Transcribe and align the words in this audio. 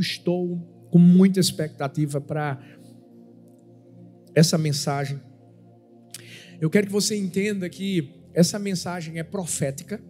estou 0.00 0.58
com 0.90 0.98
muita 0.98 1.38
expectativa 1.38 2.20
para 2.20 2.60
essa 4.34 4.58
mensagem. 4.58 5.20
Eu 6.60 6.68
quero 6.68 6.86
que 6.86 6.92
você 6.92 7.16
entenda 7.16 7.68
que 7.68 8.12
essa 8.34 8.58
mensagem 8.58 9.18
é 9.18 9.22
profética. 9.22 10.02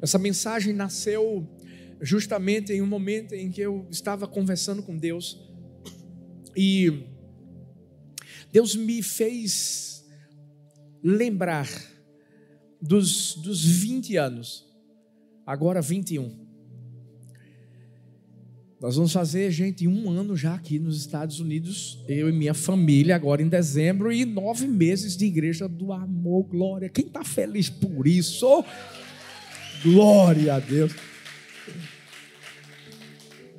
Essa 0.00 0.18
mensagem 0.18 0.72
nasceu 0.72 1.48
justamente 2.00 2.72
em 2.72 2.82
um 2.82 2.86
momento 2.86 3.34
em 3.34 3.50
que 3.50 3.60
eu 3.60 3.86
estava 3.90 4.28
conversando 4.28 4.82
com 4.82 4.96
Deus 4.96 5.46
e 6.56 7.04
Deus 8.52 8.74
me 8.74 9.02
fez 9.02 10.04
lembrar 11.02 11.68
dos, 12.80 13.34
dos 13.36 13.64
20 13.64 14.16
anos, 14.16 14.66
agora 15.44 15.82
21. 15.82 16.45
Nós 18.86 18.94
vamos 18.94 19.12
fazer, 19.12 19.50
gente, 19.50 19.88
um 19.88 20.08
ano 20.08 20.36
já 20.36 20.54
aqui 20.54 20.78
nos 20.78 20.96
Estados 20.96 21.40
Unidos, 21.40 22.04
eu 22.06 22.28
e 22.28 22.32
minha 22.32 22.54
família, 22.54 23.16
agora 23.16 23.42
em 23.42 23.48
dezembro, 23.48 24.12
e 24.12 24.24
nove 24.24 24.68
meses 24.68 25.16
de 25.16 25.26
igreja 25.26 25.68
do 25.68 25.92
amor, 25.92 26.44
glória. 26.44 26.88
Quem 26.88 27.06
está 27.06 27.24
feliz 27.24 27.68
por 27.68 28.06
isso? 28.06 28.64
Glória 29.82 30.54
a 30.54 30.60
Deus. 30.60 30.94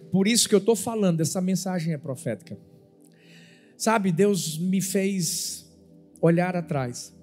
Por 0.09 0.29
isso 0.29 0.47
que 0.47 0.55
eu 0.55 0.59
estou 0.59 0.77
falando, 0.77 1.19
essa 1.19 1.41
mensagem 1.41 1.93
é 1.93 1.97
profética. 1.97 2.57
Sabe, 3.75 4.13
Deus 4.13 4.57
me 4.57 4.79
fez 4.79 5.69
olhar 6.21 6.55
atrás. 6.55 7.13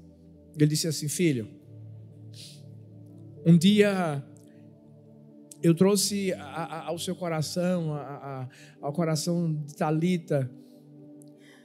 Ele 0.55 0.67
disse 0.67 0.87
assim: 0.87 1.09
Filho, 1.09 1.49
um 3.47 3.57
dia 3.57 4.23
eu 5.65 5.75
trouxe 5.75 6.31
a, 6.35 6.43
a, 6.43 6.87
ao 6.89 6.99
seu 6.99 7.17
coração, 7.17 7.95
a, 7.95 8.47
ao 8.83 8.93
coração 8.93 9.51
de 9.51 9.75
Talita, 9.75 10.51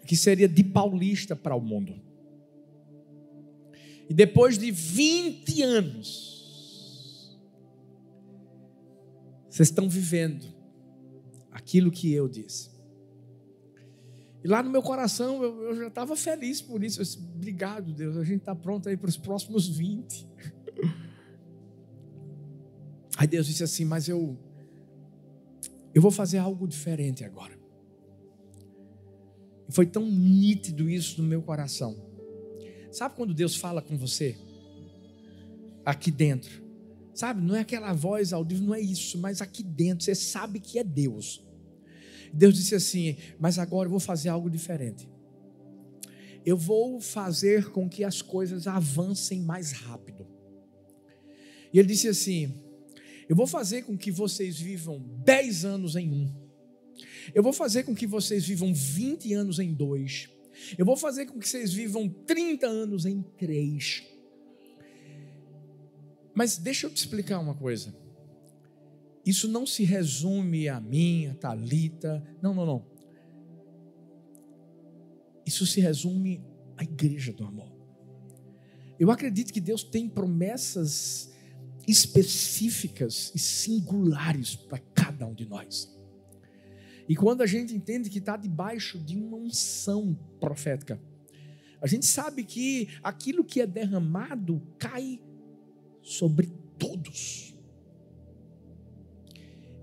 que 0.07 0.15
seria 0.15 0.47
de 0.47 0.63
paulista 0.63 1.35
para 1.35 1.53
o 1.53 1.59
mundo. 1.59 1.99
E 4.09 4.13
depois 4.13 4.57
de 4.57 4.71
20 4.71 5.61
anos, 5.63 7.37
vocês 9.49 9.67
estão 9.67 9.89
vivendo 9.89 10.47
aquilo 11.51 11.91
que 11.91 12.13
eu 12.13 12.29
disse. 12.29 12.69
E 14.41 14.47
lá 14.47 14.63
no 14.63 14.69
meu 14.69 14.81
coração 14.81 15.43
eu, 15.43 15.61
eu 15.63 15.75
já 15.75 15.87
estava 15.87 16.15
feliz 16.15 16.61
por 16.61 16.81
isso. 16.85 17.01
Eu 17.01 17.03
disse, 17.03 17.17
Obrigado, 17.17 17.91
Deus, 17.91 18.15
a 18.15 18.23
gente 18.23 18.39
está 18.39 18.55
pronto 18.55 18.87
aí 18.87 18.95
para 18.95 19.09
os 19.09 19.17
próximos 19.17 19.67
20. 19.67 20.25
Aí 23.19 23.27
Deus 23.27 23.47
disse 23.47 23.61
assim: 23.65 23.83
Mas 23.83 24.07
eu, 24.07 24.37
eu 25.93 26.01
vou 26.01 26.09
fazer 26.09 26.37
algo 26.37 26.65
diferente 26.65 27.25
agora. 27.25 27.59
Foi 29.67 29.85
tão 29.85 30.09
nítido 30.09 30.89
isso 30.89 31.21
no 31.21 31.27
meu 31.27 31.41
coração. 31.41 32.01
Sabe 32.89 33.15
quando 33.15 33.33
Deus 33.33 33.57
fala 33.57 33.81
com 33.81 33.97
você? 33.97 34.37
Aqui 35.85 36.09
dentro. 36.09 36.63
Sabe, 37.13 37.41
não 37.41 37.57
é 37.57 37.59
aquela 37.59 37.91
voz 37.91 38.31
audível, 38.31 38.67
não 38.67 38.73
é 38.73 38.79
isso, 38.79 39.17
mas 39.17 39.41
aqui 39.41 39.63
dentro 39.63 40.05
você 40.05 40.15
sabe 40.15 40.61
que 40.61 40.79
é 40.79 40.83
Deus. 40.85 41.45
Deus 42.33 42.55
disse 42.55 42.73
assim: 42.73 43.17
Mas 43.37 43.59
agora 43.59 43.87
eu 43.87 43.91
vou 43.91 43.99
fazer 43.99 44.29
algo 44.29 44.49
diferente. 44.49 45.09
Eu 46.45 46.55
vou 46.55 47.01
fazer 47.01 47.69
com 47.71 47.89
que 47.89 48.05
as 48.05 48.21
coisas 48.21 48.65
avancem 48.65 49.41
mais 49.41 49.73
rápido. 49.73 50.25
E 51.73 51.79
ele 51.79 51.89
disse 51.89 52.07
assim: 52.07 52.68
eu 53.29 53.35
vou 53.35 53.45
fazer 53.45 53.83
com 53.83 53.95
que 53.95 54.11
vocês 54.11 54.59
vivam 54.59 54.99
10 55.23 55.63
anos 55.63 55.95
em 55.95 56.11
um. 56.11 56.33
Eu 57.33 57.43
vou 57.43 57.53
fazer 57.53 57.83
com 57.83 57.93
que 57.93 58.07
vocês 58.07 58.43
vivam 58.43 58.73
20 58.73 59.33
anos 59.35 59.59
em 59.59 59.71
dois. 59.71 60.27
Eu 60.75 60.83
vou 60.83 60.97
fazer 60.97 61.27
com 61.27 61.37
que 61.37 61.47
vocês 61.47 61.71
vivam 61.71 62.09
30 62.09 62.65
anos 62.65 63.05
em 63.05 63.21
três. 63.21 64.03
Mas 66.33 66.57
deixa 66.57 66.87
eu 66.87 66.89
te 66.89 66.97
explicar 66.97 67.39
uma 67.39 67.53
coisa. 67.53 67.95
Isso 69.23 69.47
não 69.47 69.63
se 69.63 69.83
resume 69.83 70.67
a 70.67 70.81
mim, 70.81 71.27
a 71.27 71.35
Talita. 71.35 72.23
Não, 72.41 72.55
não, 72.55 72.65
não. 72.65 72.85
Isso 75.45 75.67
se 75.67 75.79
resume 75.79 76.43
à 76.75 76.83
igreja 76.83 77.31
do 77.31 77.45
amor. 77.45 77.71
Eu 78.99 79.11
acredito 79.11 79.53
que 79.53 79.61
Deus 79.61 79.83
tem 79.83 80.09
promessas 80.09 81.31
específicas 81.89 83.31
e 83.33 83.39
singulares 83.39 84.55
para 84.55 84.79
cada 84.93 85.25
um 85.25 85.33
de 85.33 85.45
nós. 85.45 85.89
E 87.07 87.15
quando 87.15 87.41
a 87.41 87.47
gente 87.47 87.75
entende 87.75 88.09
que 88.09 88.19
está 88.19 88.37
debaixo 88.37 88.99
de 88.99 89.17
uma 89.17 89.37
unção 89.37 90.13
profética, 90.39 91.01
a 91.81 91.87
gente 91.87 92.05
sabe 92.05 92.43
que 92.43 92.89
aquilo 93.01 93.43
que 93.43 93.61
é 93.61 93.65
derramado 93.65 94.61
cai 94.77 95.19
sobre 96.01 96.47
todos. 96.77 97.55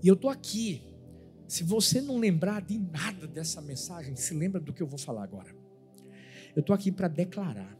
E 0.01 0.07
eu 0.07 0.13
estou 0.13 0.29
aqui. 0.29 0.83
Se 1.47 1.63
você 1.63 2.01
não 2.01 2.17
lembrar 2.17 2.61
de 2.61 2.77
nada 2.77 3.25
dessa 3.25 3.61
mensagem, 3.61 4.15
se 4.15 4.33
lembra 4.33 4.59
do 4.59 4.73
que 4.73 4.83
eu 4.83 4.87
vou 4.87 4.99
falar 4.99 5.23
agora. 5.23 5.55
Eu 6.55 6.59
estou 6.61 6.73
aqui 6.73 6.91
para 6.91 7.07
declarar 7.07 7.77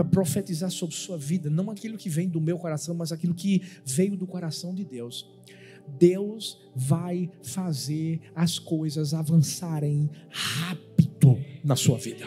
para 0.00 0.10
profetizar 0.10 0.70
sobre 0.70 0.94
sua 0.94 1.18
vida, 1.18 1.50
não 1.50 1.70
aquilo 1.70 1.98
que 1.98 2.08
vem 2.08 2.28
do 2.28 2.40
meu 2.40 2.58
coração, 2.58 2.94
mas 2.94 3.12
aquilo 3.12 3.34
que 3.34 3.62
veio 3.84 4.16
do 4.16 4.26
coração 4.26 4.74
de 4.74 4.84
Deus. 4.84 5.28
Deus 5.98 6.58
vai 6.74 7.30
fazer 7.42 8.20
as 8.34 8.58
coisas 8.58 9.12
avançarem 9.12 10.08
rápido 10.30 11.38
na 11.62 11.76
sua 11.76 11.98
vida. 11.98 12.26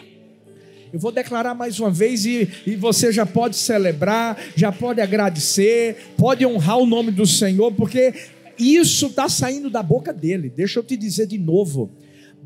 Eu 0.92 1.00
vou 1.00 1.10
declarar 1.10 1.54
mais 1.54 1.80
uma 1.80 1.90
vez 1.90 2.24
e, 2.24 2.48
e 2.64 2.76
você 2.76 3.10
já 3.10 3.26
pode 3.26 3.56
celebrar, 3.56 4.38
já 4.54 4.70
pode 4.70 5.00
agradecer, 5.00 6.14
pode 6.16 6.46
honrar 6.46 6.78
o 6.78 6.86
nome 6.86 7.10
do 7.10 7.26
Senhor, 7.26 7.72
porque 7.72 8.14
isso 8.56 9.06
está 9.06 9.28
saindo 9.28 9.68
da 9.68 9.82
boca 9.82 10.12
dele. 10.12 10.48
Deixa 10.48 10.78
eu 10.78 10.84
te 10.84 10.96
dizer 10.96 11.26
de 11.26 11.36
novo: 11.36 11.90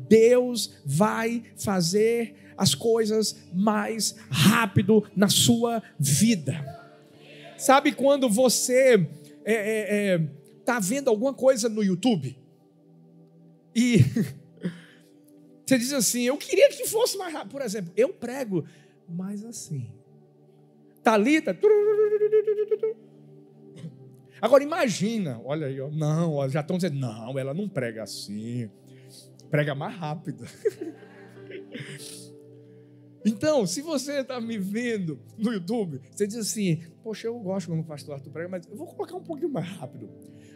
Deus 0.09 0.71
vai 0.83 1.43
fazer 1.55 2.33
as 2.59 2.75
coisas 2.75 3.37
mais 3.53 4.15
rápido 4.29 5.09
na 5.15 5.29
sua 5.29 5.81
vida. 5.97 6.53
Sabe 7.57 7.93
quando 7.93 8.29
você 8.29 8.95
está 8.95 9.09
é, 9.45 9.53
é, 9.53 10.13
é, 10.15 10.19
tá 10.65 10.79
vendo 10.79 11.09
alguma 11.09 11.33
coisa 11.33 11.69
no 11.69 11.81
YouTube 11.81 12.37
e 13.73 13.99
você 15.65 15.77
diz 15.77 15.93
assim: 15.93 16.23
Eu 16.23 16.37
queria 16.37 16.69
que 16.69 16.85
fosse 16.85 17.17
mais 17.17 17.33
rápido. 17.33 17.51
Por 17.51 17.61
exemplo, 17.61 17.93
eu 17.95 18.09
prego, 18.09 18.65
mas 19.07 19.45
assim. 19.45 19.89
Talita. 21.01 21.57
Agora 24.41 24.63
imagina, 24.63 25.41
olha 25.43 25.67
aí, 25.67 25.77
não, 25.91 26.47
já 26.49 26.61
estão 26.61 26.77
dizendo, 26.77 26.97
não, 26.97 27.37
ela 27.37 27.53
não 27.53 27.67
prega 27.67 28.03
assim, 28.03 28.69
prega 29.49 29.75
mais 29.75 29.95
rápido. 29.95 30.45
Então, 33.29 33.67
se 33.67 33.83
você 33.83 34.21
está 34.21 34.41
me 34.41 34.57
vendo 34.57 35.19
no 35.37 35.53
YouTube, 35.53 36.01
você 36.09 36.25
diz 36.25 36.37
assim: 36.37 36.81
Poxa, 37.03 37.27
eu 37.27 37.39
gosto 37.39 37.67
quando 37.67 37.81
o 37.81 37.83
pastor 37.83 38.15
Arthur 38.15 38.31
prega, 38.31 38.49
mas 38.49 38.65
eu 38.65 38.75
vou 38.75 38.87
colocar 38.87 39.15
um 39.15 39.23
pouquinho 39.23 39.51
mais 39.51 39.67
rápido. 39.67 40.09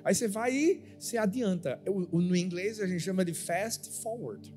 Aí 0.03 0.15
você 0.15 0.27
vai 0.27 0.51
e 0.51 0.81
se 0.97 1.15
adianta. 1.15 1.79
No 2.11 2.35
inglês 2.35 2.79
a 2.79 2.87
gente 2.87 3.01
chama 3.01 3.23
de 3.23 3.33
fast 3.33 4.01
forward. 4.01 4.51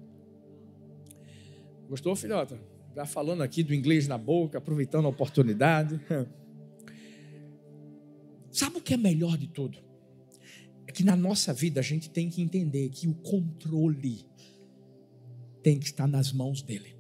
Gostou, 1.90 2.16
filhota? 2.16 2.58
Já 2.94 3.04
falando 3.04 3.42
aqui 3.42 3.62
do 3.62 3.74
inglês 3.74 4.08
na 4.08 4.16
boca, 4.16 4.56
aproveitando 4.56 5.04
a 5.04 5.10
oportunidade. 5.10 6.00
Sabe 8.50 8.78
o 8.78 8.80
que 8.80 8.94
é 8.94 8.96
melhor 8.96 9.36
de 9.36 9.46
tudo? 9.46 9.78
É 10.86 10.92
que 10.92 11.04
na 11.04 11.14
nossa 11.14 11.52
vida 11.52 11.80
a 11.80 11.82
gente 11.82 12.08
tem 12.08 12.30
que 12.30 12.40
entender 12.40 12.88
que 12.88 13.06
o 13.06 13.14
controle 13.14 14.24
tem 15.62 15.78
que 15.78 15.84
estar 15.84 16.06
nas 16.06 16.32
mãos 16.32 16.62
dele. 16.62 16.95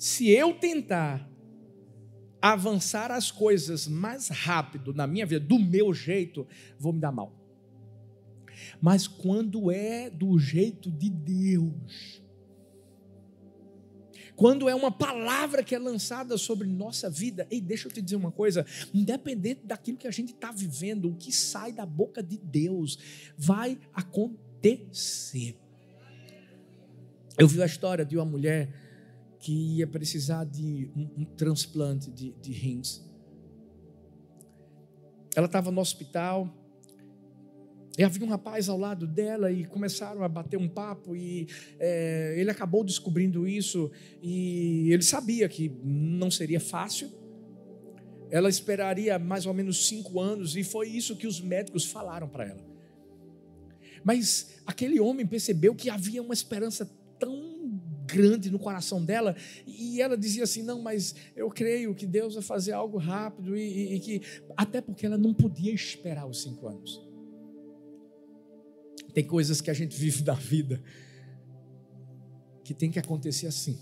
Se 0.00 0.30
eu 0.30 0.54
tentar 0.54 1.30
avançar 2.40 3.10
as 3.10 3.30
coisas 3.30 3.86
mais 3.86 4.28
rápido 4.28 4.94
na 4.94 5.06
minha 5.06 5.26
vida, 5.26 5.44
do 5.44 5.58
meu 5.58 5.92
jeito, 5.92 6.48
vou 6.78 6.90
me 6.90 6.98
dar 6.98 7.12
mal. 7.12 7.38
Mas 8.80 9.06
quando 9.06 9.70
é 9.70 10.08
do 10.08 10.38
jeito 10.38 10.90
de 10.90 11.10
Deus, 11.10 12.22
quando 14.34 14.70
é 14.70 14.74
uma 14.74 14.90
palavra 14.90 15.62
que 15.62 15.74
é 15.74 15.78
lançada 15.78 16.38
sobre 16.38 16.66
nossa 16.66 17.10
vida, 17.10 17.46
ei, 17.50 17.60
deixa 17.60 17.86
eu 17.86 17.92
te 17.92 18.00
dizer 18.00 18.16
uma 18.16 18.32
coisa: 18.32 18.64
independente 18.94 19.66
daquilo 19.66 19.98
que 19.98 20.08
a 20.08 20.10
gente 20.10 20.32
está 20.32 20.50
vivendo, 20.50 21.10
o 21.10 21.14
que 21.14 21.30
sai 21.30 21.72
da 21.72 21.84
boca 21.84 22.22
de 22.22 22.38
Deus 22.38 22.98
vai 23.36 23.78
acontecer. 23.92 25.58
Eu 27.36 27.46
vi 27.46 27.62
a 27.62 27.66
história 27.66 28.02
de 28.02 28.16
uma 28.16 28.24
mulher 28.24 28.88
que 29.40 29.78
ia 29.78 29.86
precisar 29.86 30.44
de 30.44 30.90
um, 30.94 31.22
um 31.22 31.24
transplante 31.24 32.10
de, 32.10 32.32
de 32.32 32.52
rins. 32.52 33.02
Ela 35.34 35.46
estava 35.46 35.70
no 35.70 35.80
hospital, 35.80 36.48
E 37.98 38.02
havia 38.02 38.24
um 38.24 38.30
rapaz 38.30 38.68
ao 38.68 38.78
lado 38.78 39.06
dela 39.06 39.50
e 39.50 39.64
começaram 39.64 40.22
a 40.22 40.28
bater 40.28 40.56
um 40.56 40.68
papo 40.68 41.14
e 41.16 41.48
é, 41.78 42.34
ele 42.38 42.50
acabou 42.50 42.84
descobrindo 42.84 43.46
isso 43.46 43.90
e 44.22 44.90
ele 44.92 45.02
sabia 45.02 45.48
que 45.48 45.68
não 45.82 46.30
seria 46.30 46.60
fácil. 46.60 47.10
Ela 48.30 48.48
esperaria 48.48 49.18
mais 49.18 49.44
ou 49.44 49.52
menos 49.52 49.86
cinco 49.88 50.20
anos 50.20 50.56
e 50.56 50.62
foi 50.62 50.88
isso 50.88 51.16
que 51.16 51.26
os 51.26 51.40
médicos 51.40 51.84
falaram 51.84 52.28
para 52.28 52.48
ela. 52.48 52.64
Mas 54.04 54.62
aquele 54.64 55.00
homem 55.00 55.26
percebeu 55.26 55.74
que 55.74 55.90
havia 55.90 56.22
uma 56.22 56.32
esperança 56.32 56.90
grande 58.10 58.50
no 58.50 58.58
coração 58.58 59.04
dela 59.04 59.36
e 59.66 60.00
ela 60.00 60.16
dizia 60.16 60.44
assim: 60.44 60.62
Não, 60.62 60.80
mas 60.82 61.14
eu 61.34 61.48
creio 61.50 61.94
que 61.94 62.06
Deus 62.06 62.34
vai 62.34 62.42
fazer 62.42 62.72
algo 62.72 62.98
rápido 62.98 63.56
e, 63.56 63.62
e, 63.62 63.94
e 63.94 64.00
que 64.00 64.22
até 64.56 64.80
porque 64.80 65.06
ela 65.06 65.18
não 65.18 65.32
podia 65.32 65.72
esperar 65.72 66.26
os 66.26 66.42
cinco 66.42 66.66
anos. 66.66 67.00
Tem 69.12 69.24
coisas 69.24 69.60
que 69.60 69.70
a 69.70 69.74
gente 69.74 69.96
vive 69.96 70.22
da 70.22 70.34
vida 70.34 70.82
que 72.62 72.74
tem 72.74 72.90
que 72.90 72.98
acontecer 72.98 73.46
assim. 73.46 73.78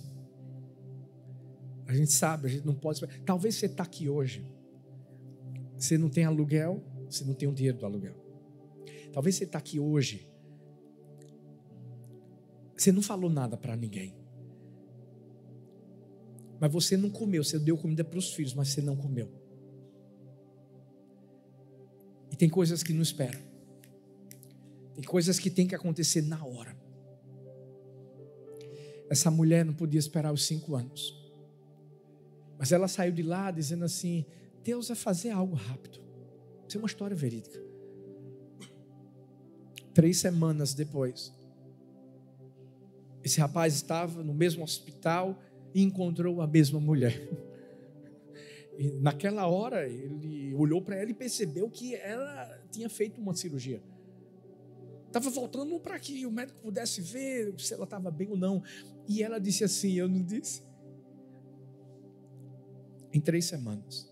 A 1.87 1.95
gente 1.95 2.13
sabe, 2.13 2.47
a 2.47 2.51
gente 2.51 2.67
não 2.67 2.75
pode 2.75 2.99
esperar. 2.99 3.19
Talvez 3.25 3.55
você 3.55 3.67
está 3.67 3.83
aqui 3.83 4.09
hoje, 4.09 4.47
você 5.77 5.97
não 5.97 6.09
tem 6.09 6.25
aluguel, 6.25 6.83
você 7.09 7.25
não 7.25 7.35
tem 7.35 7.49
o 7.49 7.53
dinheiro 7.53 7.79
do 7.79 7.87
aluguel. 7.87 8.15
Talvez 9.13 9.37
você 9.37 9.45
está 9.45 9.59
aqui 9.59 9.81
hoje, 9.81 10.29
você 12.77 12.93
não 12.93 13.03
falou 13.03 13.31
nada 13.31 13.57
para 13.57 13.77
ninguém. 13.77 14.18
Mas 16.60 16.72
você 16.72 16.96
não 16.96 17.10
comeu, 17.10 17.44
você 17.44 17.58
deu 17.58 17.76
comida 17.76 18.05
para 18.05 18.19
os 18.19 18.32
filhos, 18.32 18.55
mas 18.55 18.69
você 18.69 18.81
não 18.81 18.96
comeu. 18.96 19.28
E 22.32 22.37
tem 22.37 22.49
coisas 22.49 22.82
que 22.82 22.93
não 22.93 23.02
esperam. 23.02 23.40
Tem 24.94 25.05
coisas 25.05 25.38
que 25.38 25.50
tem 25.50 25.66
que 25.66 25.75
acontecer 25.75 26.22
na 26.22 26.44
hora. 26.44 26.76
Essa 29.08 29.31
mulher 29.31 29.64
não 29.64 29.72
podia 29.72 29.99
esperar 29.99 30.32
os 30.32 30.44
cinco 30.44 30.75
anos. 30.75 31.16
Mas 32.58 32.72
ela 32.72 32.88
saiu 32.88 33.12
de 33.12 33.22
lá 33.22 33.50
dizendo 33.50 33.84
assim: 33.84 34.26
Deus 34.64 34.88
vai 34.88 34.96
fazer 34.96 35.31
algo 35.31 35.55
rápido. 35.55 36.00
Isso 36.66 36.76
é 36.76 36.81
uma 36.81 36.87
história 36.87 37.16
verídica. 37.16 37.58
Três 39.94 40.19
semanas 40.19 40.75
depois, 40.75 41.32
esse 43.25 43.40
rapaz 43.40 43.75
estava 43.75 44.22
no 44.22 44.34
mesmo 44.34 44.62
hospital 44.62 45.40
e 45.75 45.82
encontrou 45.82 46.41
a 46.41 46.47
mesma 46.47 46.81
mulher. 46.81 47.29
E 48.79 48.93
naquela 49.00 49.49
hora 49.49 49.88
ele 49.88 50.55
olhou 50.55 50.81
para 50.81 50.94
ela 50.94 51.11
e 51.11 51.15
percebeu 51.15 51.69
que 51.69 51.97
ela 51.97 52.62
tinha 52.70 52.88
feito 52.88 53.20
uma 53.20 53.35
cirurgia. 53.35 53.82
Estava 55.09 55.31
voltando 55.31 55.81
para 55.81 55.99
que 55.99 56.25
o 56.25 56.31
médico 56.31 56.61
pudesse 56.61 57.00
ver 57.00 57.59
se 57.59 57.75
ela 57.75 57.85
estava 57.85 58.11
bem 58.11 58.29
ou 58.29 58.37
não. 58.37 58.62
E 59.09 59.23
ela 59.23 59.41
disse 59.41 59.65
assim: 59.65 59.94
Eu 59.94 60.09
não 60.09 60.23
disse. 60.23 60.62
Em 63.12 63.20
três 63.20 63.47
semanas, 63.47 64.09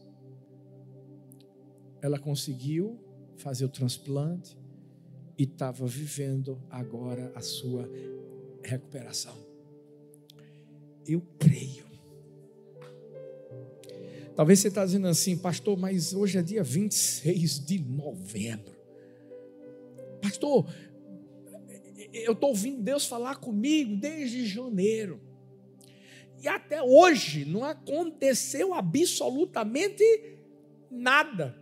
ela 2.00 2.18
conseguiu 2.18 2.98
fazer 3.36 3.66
o 3.66 3.68
transplante 3.68 4.58
e 5.38 5.44
estava 5.44 5.86
vivendo 5.86 6.60
agora 6.70 7.30
a 7.34 7.40
sua 7.42 7.88
recuperação. 8.64 9.45
Eu 11.06 11.22
creio. 11.38 11.86
Talvez 14.34 14.58
você 14.58 14.68
está 14.68 14.84
dizendo 14.84 15.06
assim, 15.08 15.38
pastor, 15.38 15.78
mas 15.78 16.12
hoje 16.12 16.38
é 16.38 16.42
dia 16.42 16.62
26 16.62 17.64
de 17.64 17.78
novembro. 17.78 18.76
Pastor, 20.20 20.68
eu 22.12 22.32
estou 22.32 22.50
ouvindo 22.50 22.82
Deus 22.82 23.06
falar 23.06 23.36
comigo 23.36 23.96
desde 23.96 24.44
janeiro. 24.46 25.20
E 26.42 26.48
até 26.48 26.82
hoje 26.82 27.44
não 27.44 27.64
aconteceu 27.64 28.74
absolutamente 28.74 30.04
nada. 30.90 31.58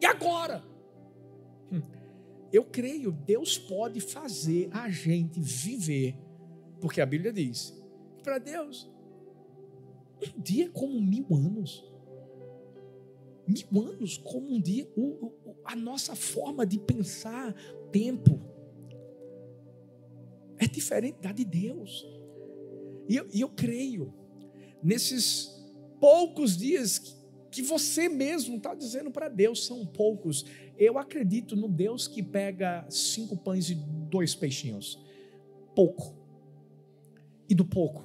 E 0.00 0.06
agora? 0.06 0.64
Hum, 1.70 1.82
eu 2.52 2.64
creio, 2.64 3.12
Deus 3.12 3.58
pode 3.58 4.00
fazer 4.00 4.68
a 4.72 4.88
gente 4.88 5.40
viver, 5.40 6.16
porque 6.84 7.00
a 7.00 7.06
Bíblia 7.06 7.32
diz: 7.32 7.74
para 8.22 8.36
Deus, 8.36 8.90
um 10.20 10.38
dia 10.38 10.68
como 10.68 11.00
mil 11.00 11.24
anos. 11.34 11.82
Mil 13.48 13.82
anos 13.82 14.18
como 14.18 14.54
um 14.54 14.60
dia. 14.60 14.86
O, 14.94 15.24
o, 15.24 15.56
a 15.64 15.74
nossa 15.74 16.14
forma 16.14 16.66
de 16.66 16.78
pensar 16.78 17.54
tempo 17.90 18.38
é 20.58 20.66
diferente 20.66 21.22
da 21.22 21.32
de 21.32 21.46
Deus. 21.46 22.06
E 23.08 23.16
eu, 23.16 23.28
e 23.32 23.40
eu 23.40 23.48
creio, 23.48 24.12
nesses 24.82 25.64
poucos 25.98 26.54
dias 26.54 26.98
que, 26.98 27.14
que 27.50 27.62
você 27.62 28.10
mesmo 28.10 28.58
está 28.58 28.74
dizendo 28.74 29.10
para 29.10 29.30
Deus, 29.30 29.64
são 29.64 29.86
poucos. 29.86 30.44
Eu 30.76 30.98
acredito 30.98 31.56
no 31.56 31.66
Deus 31.66 32.06
que 32.06 32.22
pega 32.22 32.84
cinco 32.90 33.38
pães 33.38 33.70
e 33.70 33.74
dois 33.74 34.34
peixinhos. 34.34 35.02
Pouco. 35.74 36.23
E 37.48 37.54
do 37.54 37.64
pouco, 37.64 38.04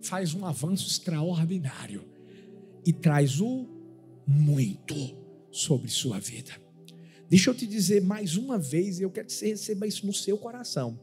faz 0.00 0.34
um 0.34 0.44
avanço 0.44 0.88
extraordinário 0.88 2.04
e 2.84 2.92
traz 2.92 3.40
o 3.40 3.66
muito 4.26 4.94
sobre 5.50 5.88
sua 5.88 6.18
vida. 6.18 6.52
Deixa 7.28 7.50
eu 7.50 7.54
te 7.54 7.66
dizer 7.66 8.02
mais 8.02 8.36
uma 8.36 8.58
vez, 8.58 8.98
e 8.98 9.02
eu 9.02 9.10
quero 9.10 9.26
que 9.26 9.32
você 9.32 9.48
receba 9.48 9.86
isso 9.86 10.06
no 10.06 10.12
seu 10.12 10.38
coração. 10.38 10.98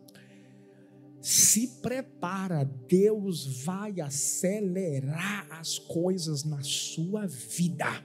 Se 1.22 1.68
prepara, 1.82 2.64
Deus 2.88 3.64
vai 3.64 4.00
acelerar 4.00 5.48
as 5.52 5.80
coisas 5.80 6.44
na 6.44 6.62
sua 6.62 7.28
vida. 7.28 8.04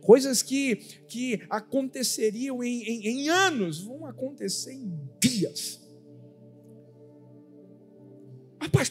Coisas 0.00 0.42
que, 0.42 0.76
que 1.08 1.42
aconteceriam 1.50 2.62
em, 2.62 2.82
em, 2.82 3.06
em 3.06 3.28
anos, 3.28 3.80
vão 3.80 4.06
acontecer 4.06 4.72
em 4.72 4.92
dias. 5.20 5.85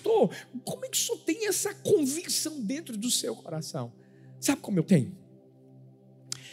Pastor, 0.05 0.29
como 0.63 0.85
é 0.85 0.89
que 0.89 0.97
o 0.97 0.99
senhor 0.99 1.17
tem 1.19 1.47
essa 1.47 1.73
convicção 1.73 2.61
dentro 2.61 2.95
do 2.95 3.09
seu 3.09 3.35
coração? 3.35 3.91
Sabe 4.39 4.61
como 4.61 4.77
eu 4.79 4.83
tenho? 4.83 5.17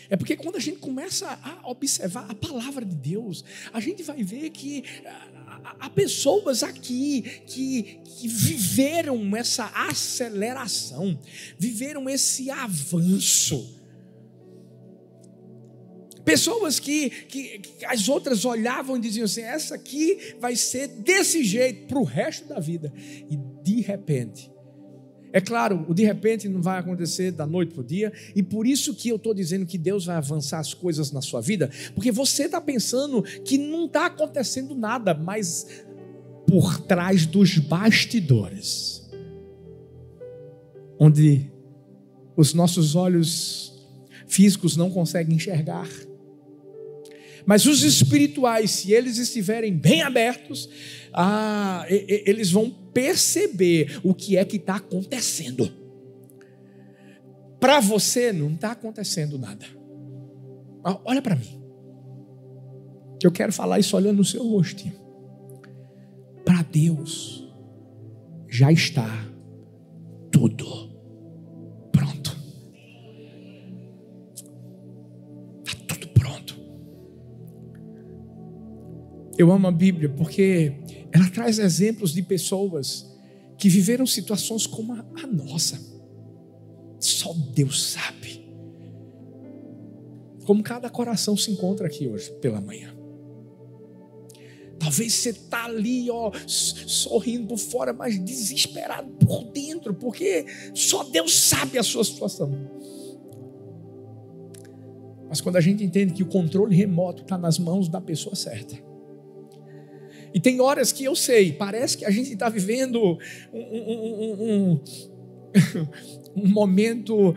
É 0.08 0.16
porque 0.16 0.36
quando 0.36 0.56
a 0.56 0.60
gente 0.60 0.78
começa 0.78 1.26
a 1.42 1.70
observar 1.70 2.30
a 2.30 2.34
palavra 2.34 2.84
de 2.84 2.94
Deus, 2.94 3.44
a 3.72 3.80
gente 3.80 4.02
vai 4.02 4.22
ver 4.22 4.50
que 4.50 4.84
ah, 5.06 5.76
há 5.80 5.90
pessoas 5.90 6.62
aqui 6.62 7.22
que, 7.46 8.00
que 8.04 8.28
viveram 8.28 9.34
essa 9.36 9.66
aceleração, 9.74 11.18
viveram 11.58 12.08
esse 12.08 12.50
avanço. 12.50 13.81
Pessoas 16.24 16.78
que, 16.78 17.10
que, 17.10 17.58
que, 17.58 17.84
as 17.84 18.08
outras 18.08 18.44
olhavam 18.44 18.96
e 18.96 19.00
diziam 19.00 19.24
assim: 19.24 19.40
essa 19.40 19.74
aqui 19.74 20.36
vai 20.40 20.54
ser 20.54 20.86
desse 20.88 21.42
jeito 21.42 21.86
para 21.88 21.98
o 21.98 22.04
resto 22.04 22.48
da 22.48 22.60
vida. 22.60 22.92
E 23.28 23.36
de 23.64 23.80
repente, 23.80 24.52
é 25.32 25.40
claro, 25.40 25.84
o 25.88 25.94
de 25.94 26.04
repente 26.04 26.48
não 26.48 26.60
vai 26.60 26.78
acontecer 26.78 27.32
da 27.32 27.46
noite 27.46 27.72
para 27.72 27.80
o 27.80 27.84
dia, 27.84 28.12
e 28.36 28.42
por 28.42 28.66
isso 28.66 28.94
que 28.94 29.08
eu 29.08 29.16
estou 29.16 29.32
dizendo 29.32 29.64
que 29.64 29.78
Deus 29.78 30.04
vai 30.04 30.16
avançar 30.16 30.60
as 30.60 30.74
coisas 30.74 31.10
na 31.10 31.22
sua 31.22 31.40
vida, 31.40 31.70
porque 31.94 32.12
você 32.12 32.44
está 32.44 32.60
pensando 32.60 33.22
que 33.22 33.56
não 33.56 33.86
está 33.86 34.06
acontecendo 34.06 34.74
nada, 34.74 35.14
mas 35.14 35.66
por 36.46 36.80
trás 36.80 37.24
dos 37.24 37.56
bastidores, 37.58 39.10
onde 40.98 41.50
os 42.36 42.52
nossos 42.52 42.94
olhos 42.94 43.72
físicos 44.26 44.76
não 44.76 44.90
conseguem 44.90 45.36
enxergar, 45.36 45.88
mas 47.46 47.66
os 47.66 47.82
espirituais, 47.82 48.70
se 48.70 48.92
eles 48.92 49.18
estiverem 49.18 49.72
bem 49.72 50.02
abertos, 50.02 50.68
ah, 51.12 51.84
eles 51.88 52.50
vão 52.50 52.70
perceber 52.70 54.00
o 54.02 54.14
que 54.14 54.36
é 54.36 54.44
que 54.44 54.56
está 54.56 54.76
acontecendo. 54.76 55.70
Para 57.58 57.80
você 57.80 58.32
não 58.32 58.52
está 58.52 58.72
acontecendo 58.72 59.38
nada. 59.38 59.64
Olha 61.04 61.22
para 61.22 61.36
mim. 61.36 61.62
Eu 63.22 63.30
quero 63.30 63.52
falar 63.52 63.78
isso 63.78 63.96
olhando 63.96 64.16
no 64.16 64.24
seu 64.24 64.42
rosto. 64.42 64.82
Para 66.44 66.62
Deus 66.62 67.48
já 68.48 68.72
está 68.72 69.08
tudo 70.30 70.91
Eu 79.42 79.50
amo 79.50 79.66
a 79.66 79.72
Bíblia 79.72 80.08
porque 80.08 80.72
ela 81.10 81.28
traz 81.28 81.58
exemplos 81.58 82.14
de 82.14 82.22
pessoas 82.22 83.12
que 83.58 83.68
viveram 83.68 84.06
situações 84.06 84.68
como 84.68 84.92
a, 84.92 85.26
nossa. 85.26 85.80
Só 87.00 87.34
Deus 87.52 87.90
sabe. 87.90 88.46
Como 90.44 90.62
cada 90.62 90.88
coração 90.88 91.36
se 91.36 91.50
encontra 91.50 91.88
aqui 91.88 92.06
hoje 92.06 92.30
pela 92.40 92.60
manhã. 92.60 92.94
Talvez 94.78 95.12
você 95.12 95.30
está 95.30 95.64
ali, 95.64 96.08
ó, 96.08 96.30
sorrindo 96.46 97.48
por 97.48 97.58
fora, 97.58 97.92
mas 97.92 98.16
desesperado 98.24 99.10
por 99.26 99.50
dentro, 99.50 99.92
porque 99.92 100.46
só 100.72 101.02
Deus 101.02 101.34
sabe 101.34 101.78
a 101.78 101.82
sua 101.82 102.04
situação. 102.04 102.48
Mas 105.28 105.40
quando 105.40 105.56
a 105.56 105.60
gente 105.60 105.82
entende 105.82 106.12
que 106.12 106.22
o 106.22 106.26
controle 106.26 106.76
remoto 106.76 107.22
está 107.22 107.36
nas 107.36 107.58
mãos 107.58 107.88
da 107.88 108.00
pessoa 108.00 108.36
certa. 108.36 108.91
E 110.34 110.40
tem 110.40 110.60
horas 110.60 110.92
que 110.92 111.04
eu 111.04 111.14
sei, 111.14 111.52
parece 111.52 111.98
que 111.98 112.04
a 112.04 112.10
gente 112.10 112.32
está 112.32 112.48
vivendo 112.48 113.18
um, 113.52 113.58
um, 113.58 114.32
um, 114.42 114.80
um 116.44 116.48
momento 116.48 117.34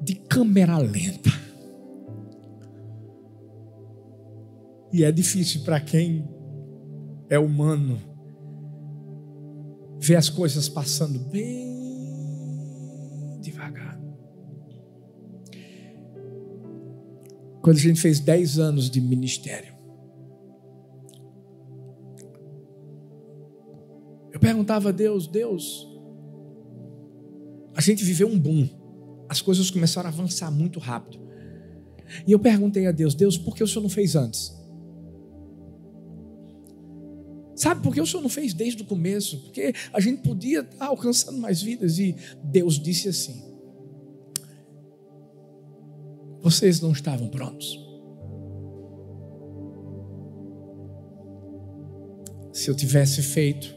de 0.00 0.14
câmera 0.14 0.78
lenta. 0.78 1.30
E 4.92 5.04
é 5.04 5.10
difícil 5.10 5.62
para 5.62 5.80
quem 5.80 6.26
é 7.28 7.38
humano 7.38 7.98
ver 9.98 10.16
as 10.16 10.28
coisas 10.28 10.68
passando 10.68 11.18
bem 11.18 11.76
devagar. 13.40 14.00
Quando 17.60 17.78
a 17.78 17.80
gente 17.80 18.00
fez 18.00 18.20
10 18.20 18.58
anos 18.60 18.88
de 18.88 19.00
ministério, 19.00 19.75
eu 24.36 24.40
perguntava 24.40 24.90
a 24.90 24.92
Deus, 24.92 25.26
Deus, 25.26 25.88
a 27.74 27.80
gente 27.80 28.04
viveu 28.04 28.28
um 28.28 28.38
boom, 28.38 28.68
as 29.30 29.40
coisas 29.40 29.70
começaram 29.70 30.10
a 30.10 30.12
avançar 30.12 30.50
muito 30.50 30.78
rápido. 30.78 31.18
E 32.26 32.32
eu 32.32 32.38
perguntei 32.38 32.86
a 32.86 32.92
Deus, 32.92 33.14
Deus, 33.14 33.38
por 33.38 33.56
que 33.56 33.64
o 33.64 33.66
Senhor 33.66 33.80
não 33.80 33.88
fez 33.88 34.14
antes? 34.14 34.54
Sabe 37.54 37.82
por 37.82 37.94
que 37.94 38.00
o 38.00 38.06
Senhor 38.06 38.20
não 38.20 38.28
fez 38.28 38.52
desde 38.52 38.82
o 38.82 38.84
começo? 38.84 39.38
Porque 39.38 39.72
a 39.90 40.00
gente 40.00 40.20
podia 40.20 40.60
estar 40.60 40.84
alcançando 40.84 41.38
mais 41.38 41.62
vidas 41.62 41.98
e 41.98 42.14
Deus 42.44 42.78
disse 42.78 43.08
assim: 43.08 43.42
Vocês 46.42 46.78
não 46.82 46.92
estavam 46.92 47.30
prontos. 47.30 47.82
Se 52.52 52.68
eu 52.68 52.74
tivesse 52.74 53.22
feito, 53.22 53.75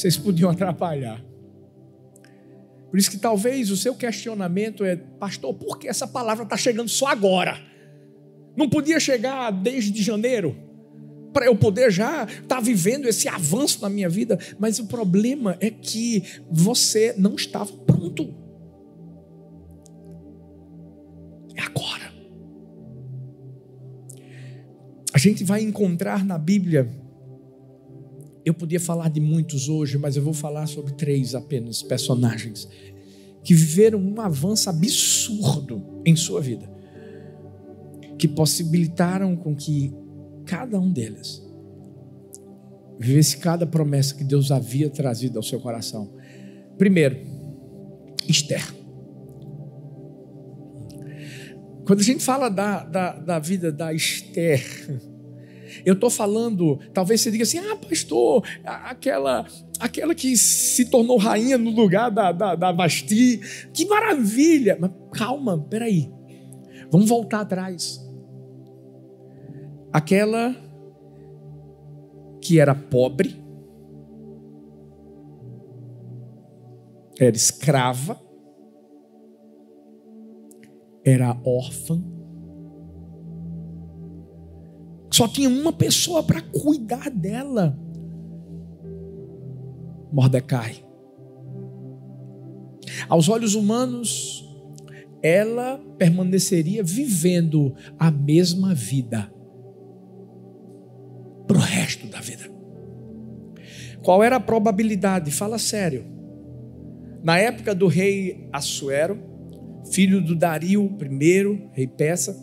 vocês 0.00 0.16
podiam 0.16 0.48
atrapalhar. 0.50 1.22
Por 2.90 2.98
isso 2.98 3.10
que 3.10 3.18
talvez 3.18 3.70
o 3.70 3.76
seu 3.76 3.94
questionamento 3.94 4.84
é, 4.84 4.96
pastor, 4.96 5.54
por 5.54 5.78
que 5.78 5.86
essa 5.86 6.08
palavra 6.08 6.42
está 6.44 6.56
chegando 6.56 6.88
só 6.88 7.06
agora? 7.06 7.56
Não 8.56 8.68
podia 8.68 8.98
chegar 8.98 9.50
desde 9.52 10.02
janeiro? 10.02 10.70
para 11.32 11.46
eu 11.46 11.56
poder 11.56 11.90
já 11.90 12.24
estar 12.24 12.42
tá 12.56 12.60
vivendo 12.60 13.06
esse 13.06 13.28
avanço 13.28 13.80
na 13.82 13.88
minha 13.88 14.08
vida, 14.08 14.38
mas 14.58 14.78
o 14.78 14.86
problema 14.86 15.56
é 15.60 15.70
que 15.70 16.22
você 16.50 17.14
não 17.16 17.34
estava 17.34 17.72
pronto. 17.72 18.34
É 21.54 21.62
agora. 21.62 22.12
A 25.12 25.18
gente 25.18 25.44
vai 25.44 25.62
encontrar 25.62 26.24
na 26.24 26.38
Bíblia, 26.38 26.88
eu 28.50 28.54
podia 28.54 28.80
falar 28.80 29.08
de 29.08 29.20
muitos 29.20 29.68
hoje, 29.68 29.96
mas 29.96 30.16
eu 30.16 30.22
vou 30.22 30.34
falar 30.34 30.66
sobre 30.66 30.92
três 30.92 31.34
apenas 31.34 31.82
personagens 31.82 32.68
que 33.42 33.54
viveram 33.54 33.98
um 33.98 34.20
avanço 34.20 34.68
absurdo 34.68 36.02
em 36.04 36.14
sua 36.14 36.40
vida, 36.40 36.70
que 38.18 38.28
possibilitaram 38.28 39.34
com 39.34 39.54
que 39.54 39.92
cada 40.44 40.78
um 40.78 40.90
deles 40.90 41.42
vivesse 42.98 43.38
cada 43.38 43.66
promessa 43.66 44.14
que 44.14 44.24
Deus 44.24 44.52
havia 44.52 44.90
trazido 44.90 45.38
ao 45.38 45.42
seu 45.42 45.58
coração. 45.58 46.12
Primeiro, 46.76 47.16
Esther. 48.28 48.62
Quando 51.86 52.00
a 52.00 52.04
gente 52.04 52.22
fala 52.22 52.50
da, 52.50 52.84
da, 52.84 53.12
da 53.18 53.38
vida 53.38 53.72
da 53.72 53.92
Esther, 53.94 54.62
eu 55.84 55.94
estou 55.94 56.10
falando, 56.10 56.78
talvez 56.92 57.20
você 57.20 57.30
diga 57.30 57.44
assim, 57.44 57.58
ah, 57.58 57.76
pastor, 57.76 58.44
aquela, 58.64 59.46
aquela 59.78 60.14
que 60.14 60.36
se 60.36 60.86
tornou 60.86 61.16
rainha 61.16 61.56
no 61.58 61.70
lugar 61.70 62.10
da, 62.10 62.32
da, 62.32 62.54
da 62.54 62.72
Basti, 62.72 63.40
que 63.72 63.86
maravilha! 63.86 64.76
Mas 64.80 64.90
calma, 65.12 65.58
peraí, 65.58 66.10
vamos 66.90 67.08
voltar 67.08 67.40
atrás. 67.40 68.00
Aquela 69.92 70.54
que 72.40 72.58
era 72.58 72.74
pobre, 72.74 73.36
era 77.18 77.36
escrava, 77.36 78.18
era 81.04 81.36
órfã, 81.44 82.02
só 85.20 85.28
tinha 85.28 85.50
uma 85.50 85.70
pessoa 85.70 86.22
para 86.22 86.40
cuidar 86.40 87.10
dela. 87.10 87.78
Mordecai. 90.10 90.82
Aos 93.06 93.28
olhos 93.28 93.54
humanos, 93.54 94.48
ela 95.22 95.76
permaneceria 95.98 96.82
vivendo 96.82 97.74
a 97.98 98.10
mesma 98.10 98.72
vida 98.72 99.30
para 101.46 101.58
o 101.58 101.60
resto 101.60 102.06
da 102.06 102.20
vida. 102.22 102.50
Qual 104.02 104.24
era 104.24 104.36
a 104.36 104.40
probabilidade? 104.40 105.30
Fala 105.30 105.58
sério. 105.58 106.06
Na 107.22 107.36
época 107.36 107.74
do 107.74 107.88
rei 107.88 108.48
Assuero, 108.50 109.18
filho 109.92 110.24
do 110.24 110.34
Dario 110.34 110.96
I, 110.98 111.68
rei 111.72 111.86
Peça, 111.86 112.34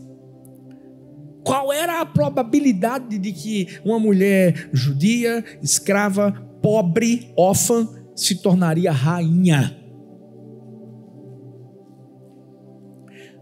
qual 1.47 1.71
era 1.71 2.01
a 2.01 2.05
probabilidade 2.05 3.17
de 3.17 3.31
que 3.31 3.79
uma 3.85 3.97
mulher 3.97 4.69
judia, 4.73 5.41
escrava, 5.63 6.33
pobre, 6.61 7.33
órfã, 7.37 7.87
se 8.13 8.41
tornaria 8.41 8.91
rainha? 8.91 9.73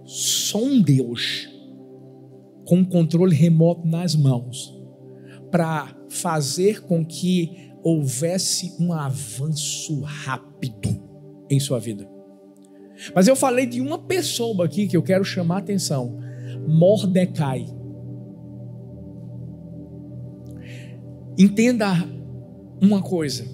Só 0.06 0.64
um 0.64 0.80
Deus, 0.80 1.50
com 2.64 2.82
o 2.82 2.86
controle 2.88 3.34
remoto 3.34 3.88
nas 3.88 4.16
mãos, 4.16 4.80
para 5.50 5.92
fazer 6.08 6.84
com 6.84 7.04
que 7.04 7.72
houvesse 7.84 8.76
um 8.80 8.94
avanço 8.94 10.02
rápido 10.02 11.04
em 11.50 11.60
sua 11.60 11.80
vida. 11.80 12.08
Mas 13.16 13.28
eu 13.28 13.36
falei 13.36 13.66
de 13.66 13.82
uma 13.82 13.98
pessoa 13.98 14.64
aqui 14.64 14.88
que 14.88 14.96
eu 14.96 15.02
quero 15.02 15.24
chamar 15.24 15.56
a 15.56 15.60
atenção: 15.60 16.20
Mordecai. 16.68 17.66
Entenda 21.38 21.88
uma 22.82 23.02
coisa: 23.02 23.46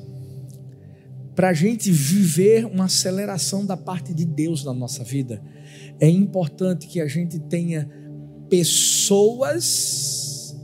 para 1.36 1.50
a 1.50 1.54
gente 1.54 1.92
viver 1.92 2.66
uma 2.66 2.86
aceleração 2.86 3.66
da 3.66 3.78
parte 3.78 4.14
de 4.14 4.26
Deus 4.26 4.64
na 4.64 4.74
nossa 4.74 5.04
vida, 5.04 5.42
é 6.00 6.10
importante 6.10 6.88
que 6.88 7.00
a 7.00 7.08
gente 7.08 7.40
tenha 7.40 7.90
pessoas 8.50 10.56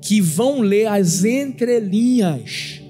que 0.00 0.20
vão 0.20 0.60
ler 0.60 0.86
as 0.86 1.24
entrelinhas 1.24 2.80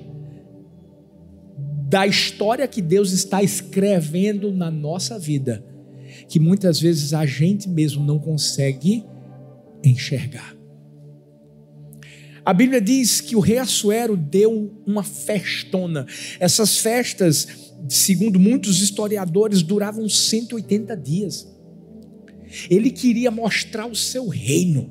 da 1.88 2.06
história 2.06 2.68
que 2.68 2.80
Deus 2.80 3.10
está 3.10 3.42
escrevendo 3.42 4.52
na 4.52 4.70
nossa 4.70 5.18
vida, 5.18 5.64
que 6.28 6.38
muitas 6.38 6.80
vezes 6.80 7.12
a 7.12 7.26
gente 7.26 7.68
mesmo 7.68 8.04
não 8.04 8.18
consegue 8.18 9.04
enxergar. 9.82 10.59
A 12.50 12.52
Bíblia 12.52 12.80
diz 12.80 13.21
que 13.21 13.37
o 13.37 13.38
rei 13.38 13.59
Assuero 13.59 14.16
deu 14.16 14.76
uma 14.85 15.04
festona. 15.04 16.04
Essas 16.40 16.78
festas, 16.78 17.47
segundo 17.88 18.40
muitos 18.40 18.83
historiadores, 18.83 19.62
duravam 19.62 20.09
180 20.09 20.97
dias. 20.97 21.47
Ele 22.69 22.90
queria 22.90 23.30
mostrar 23.30 23.87
o 23.87 23.95
seu 23.95 24.26
reino. 24.26 24.90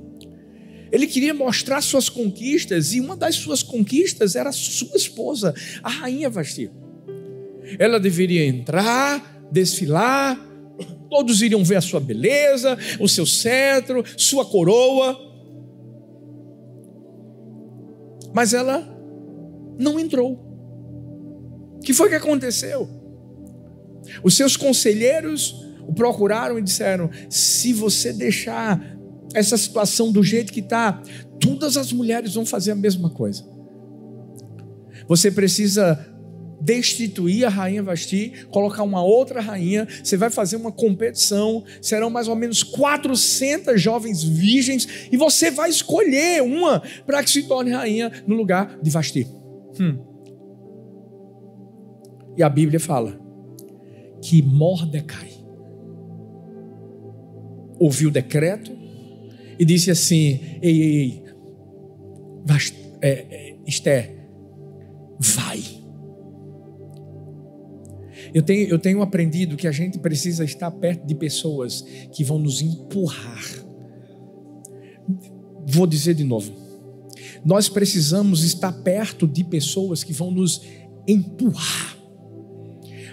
Ele 0.90 1.06
queria 1.06 1.34
mostrar 1.34 1.82
suas 1.82 2.08
conquistas, 2.08 2.94
e 2.94 3.02
uma 3.02 3.18
das 3.18 3.36
suas 3.36 3.62
conquistas 3.62 4.38
era 4.38 4.54
sua 4.54 4.96
esposa, 4.96 5.54
a 5.84 5.90
rainha 5.90 6.30
Vasti. 6.30 6.72
Ela 7.78 8.00
deveria 8.00 8.46
entrar, 8.46 9.50
desfilar, 9.52 10.40
todos 11.10 11.42
iriam 11.42 11.66
ver 11.66 11.76
a 11.76 11.82
sua 11.82 12.00
beleza, 12.00 12.78
o 13.02 13.10
seu 13.10 13.26
cetro, 13.26 14.02
sua 14.16 14.46
coroa. 14.46 15.29
Mas 18.34 18.54
ela 18.54 18.88
não 19.78 20.00
entrou. 20.00 20.34
O 21.76 21.80
que 21.80 21.94
foi 21.94 22.10
que 22.10 22.16
aconteceu? 22.16 22.88
Os 24.24 24.36
seus 24.36 24.58
conselheiros 24.58 25.66
o 25.88 25.94
procuraram 25.94 26.60
e 26.60 26.62
disseram: 26.62 27.10
se 27.30 27.74
você 27.74 28.14
deixar 28.14 28.80
essa 29.34 29.58
situação 29.58 30.12
do 30.12 30.24
jeito 30.24 30.52
que 30.52 30.60
está, 30.60 31.02
todas 31.40 31.78
as 31.78 31.92
mulheres 31.92 32.34
vão 32.34 32.46
fazer 32.46 32.72
a 32.72 32.76
mesma 32.76 33.10
coisa. 33.10 33.44
Você 35.08 35.32
precisa 35.32 36.06
destituir 36.62 37.46
a 37.46 37.50
rainha 37.50 37.82
Vasti, 37.82 38.34
colocar 38.52 38.84
uma 38.84 39.04
outra 39.04 39.42
rainha, 39.42 39.88
você 40.04 40.18
vai 40.18 40.30
fazer 40.30 40.56
uma 40.56 40.72
competição, 40.72 41.64
serão 41.82 42.10
mais 42.10 42.28
ou 42.28 42.36
menos 42.36 42.64
400 42.64 43.82
jovens 43.82 44.24
virgens, 44.24 44.88
e 45.12 45.18
você 45.18 45.50
vai 45.52 45.70
escolher 45.70 46.42
uma 46.42 46.82
para 47.06 47.24
que 47.24 47.30
se 47.30 47.44
torne 47.44 47.72
rainha 47.72 48.12
no 48.28 48.36
lugar 48.36 48.78
de 48.82 48.90
Vasti. 48.90 49.28
Hum. 49.80 49.98
E 52.38 52.44
a 52.44 52.50
Bíblia 52.50 52.80
fala 52.80 53.20
que 54.22 54.42
Mordecai 54.42 55.30
ouviu 57.80 58.10
o 58.10 58.12
decreto 58.12 58.72
e 59.58 59.66
disse 59.66 59.90
assim: 59.90 60.40
Ei, 60.62 60.82
ei, 60.82 60.96
ei, 60.96 61.24
é, 63.02 63.10
é, 63.10 63.56
Esther, 63.66 64.16
vai. 65.20 65.79
Eu 68.34 68.42
tenho, 68.42 68.68
eu 68.68 68.80
tenho 68.80 69.02
aprendido 69.02 69.58
que 69.58 69.68
a 69.68 69.72
gente 69.72 70.00
precisa 70.00 70.44
estar 70.44 70.72
perto 70.72 71.06
de 71.06 71.16
pessoas 71.16 71.82
que 72.12 72.24
vão 72.24 72.40
nos 72.40 72.62
empurrar. 72.62 73.44
Vou 75.68 75.86
dizer 75.86 76.14
de 76.14 76.24
novo. 76.24 76.54
Nós 77.44 77.70
precisamos 77.70 78.44
estar 78.44 78.72
perto 78.72 79.28
de 79.28 79.44
pessoas 79.44 80.04
que 80.04 80.14
vão 80.14 80.32
nos 80.32 80.62
empurrar 81.08 81.99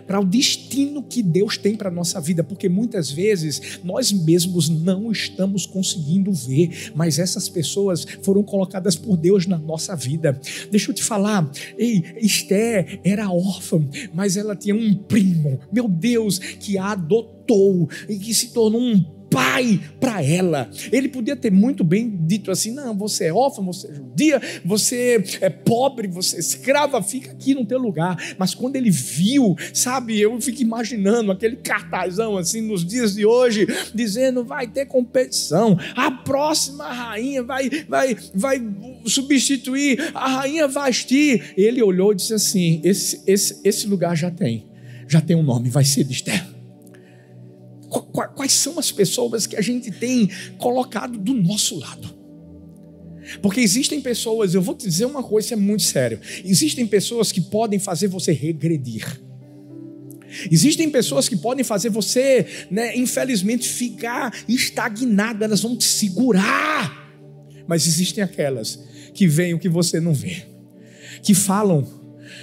para 0.06 0.20
o 0.20 0.24
destino 0.24 1.02
que 1.02 1.22
Deus 1.22 1.56
tem 1.56 1.76
para 1.76 1.88
a 1.88 1.92
nossa 1.92 2.20
vida, 2.20 2.42
porque 2.42 2.68
muitas 2.68 3.10
vezes 3.10 3.80
nós 3.84 4.12
mesmos 4.12 4.68
não 4.68 5.10
estamos 5.10 5.66
conseguindo 5.66 6.32
ver, 6.32 6.92
mas 6.94 7.18
essas 7.18 7.48
pessoas 7.48 8.06
foram 8.22 8.42
colocadas 8.42 8.96
por 8.96 9.16
Deus 9.16 9.46
na 9.46 9.58
nossa 9.58 9.94
vida. 9.94 10.40
Deixa 10.70 10.90
eu 10.90 10.94
te 10.94 11.02
falar, 11.02 11.50
ei, 11.78 12.02
Esther 12.20 13.00
era 13.04 13.30
órfã, 13.30 13.86
mas 14.12 14.36
ela 14.36 14.56
tinha 14.56 14.74
um 14.74 14.94
primo, 14.94 15.60
meu 15.72 15.88
Deus, 15.88 16.38
que 16.38 16.78
a 16.78 16.86
adotou 16.92 17.88
e 18.08 18.18
que 18.18 18.34
se 18.34 18.52
tornou 18.52 18.80
um 18.80 19.15
pai 19.30 19.80
para 20.00 20.22
ela. 20.22 20.70
Ele 20.92 21.08
podia 21.08 21.36
ter 21.36 21.50
muito 21.50 21.84
bem 21.84 22.08
dito 22.26 22.50
assim: 22.50 22.70
não, 22.72 22.96
você 22.96 23.26
é 23.26 23.32
órfã, 23.32 23.62
você 23.62 23.88
é 23.88 23.94
judia, 23.94 24.40
você 24.64 25.22
é 25.40 25.50
pobre, 25.50 26.08
você 26.08 26.36
é 26.36 26.40
escrava, 26.40 27.02
fica 27.02 27.30
aqui 27.30 27.54
no 27.54 27.64
teu 27.64 27.78
lugar. 27.78 28.16
Mas 28.38 28.54
quando 28.54 28.76
ele 28.76 28.90
viu, 28.90 29.56
sabe, 29.72 30.18
eu 30.20 30.40
fico 30.40 30.62
imaginando 30.62 31.32
aquele 31.32 31.56
cartazão 31.56 32.36
assim 32.36 32.60
nos 32.60 32.84
dias 32.84 33.14
de 33.14 33.26
hoje, 33.26 33.66
dizendo: 33.94 34.44
vai 34.44 34.66
ter 34.66 34.86
competição, 34.86 35.78
a 35.94 36.10
próxima 36.10 36.92
rainha 36.92 37.42
vai, 37.42 37.68
vai, 37.88 38.16
vai 38.34 38.62
substituir 39.04 40.12
a 40.14 40.28
rainha 40.28 40.68
Vasti. 40.68 41.42
Ele 41.56 41.82
olhou 41.82 42.12
e 42.12 42.16
disse 42.16 42.34
assim: 42.34 42.80
esse, 42.84 43.20
esse, 43.26 43.60
esse 43.64 43.86
lugar 43.86 44.16
já 44.16 44.30
tem, 44.30 44.66
já 45.08 45.20
tem 45.20 45.36
um 45.36 45.42
nome, 45.42 45.68
vai 45.68 45.84
ser 45.84 46.04
de 46.04 46.12
Esther 46.12 46.45
quais 48.46 48.52
são 48.52 48.78
as 48.78 48.92
pessoas 48.92 49.46
que 49.46 49.56
a 49.56 49.60
gente 49.60 49.90
tem 49.90 50.30
colocado 50.56 51.18
do 51.18 51.34
nosso 51.34 51.78
lado. 51.78 52.14
Porque 53.42 53.60
existem 53.60 54.00
pessoas, 54.00 54.54
eu 54.54 54.62
vou 54.62 54.76
te 54.76 54.86
dizer 54.86 55.04
uma 55.04 55.22
coisa, 55.22 55.46
isso 55.46 55.54
é 55.54 55.56
muito 55.56 55.82
sério. 55.82 56.20
Existem 56.44 56.86
pessoas 56.86 57.32
que 57.32 57.40
podem 57.40 57.80
fazer 57.80 58.06
você 58.06 58.30
regredir. 58.32 59.20
Existem 60.50 60.88
pessoas 60.90 61.28
que 61.28 61.36
podem 61.36 61.64
fazer 61.64 61.88
você, 61.88 62.46
né, 62.70 62.96
infelizmente, 62.96 63.68
ficar 63.68 64.32
estagnado, 64.48 65.42
elas 65.42 65.60
vão 65.60 65.76
te 65.76 65.84
segurar. 65.84 67.10
Mas 67.66 67.86
existem 67.86 68.22
aquelas 68.22 68.78
que 69.12 69.26
veem 69.26 69.54
o 69.54 69.58
que 69.58 69.68
você 69.68 69.98
não 69.98 70.14
vê, 70.14 70.44
que 71.20 71.34
falam 71.34 71.84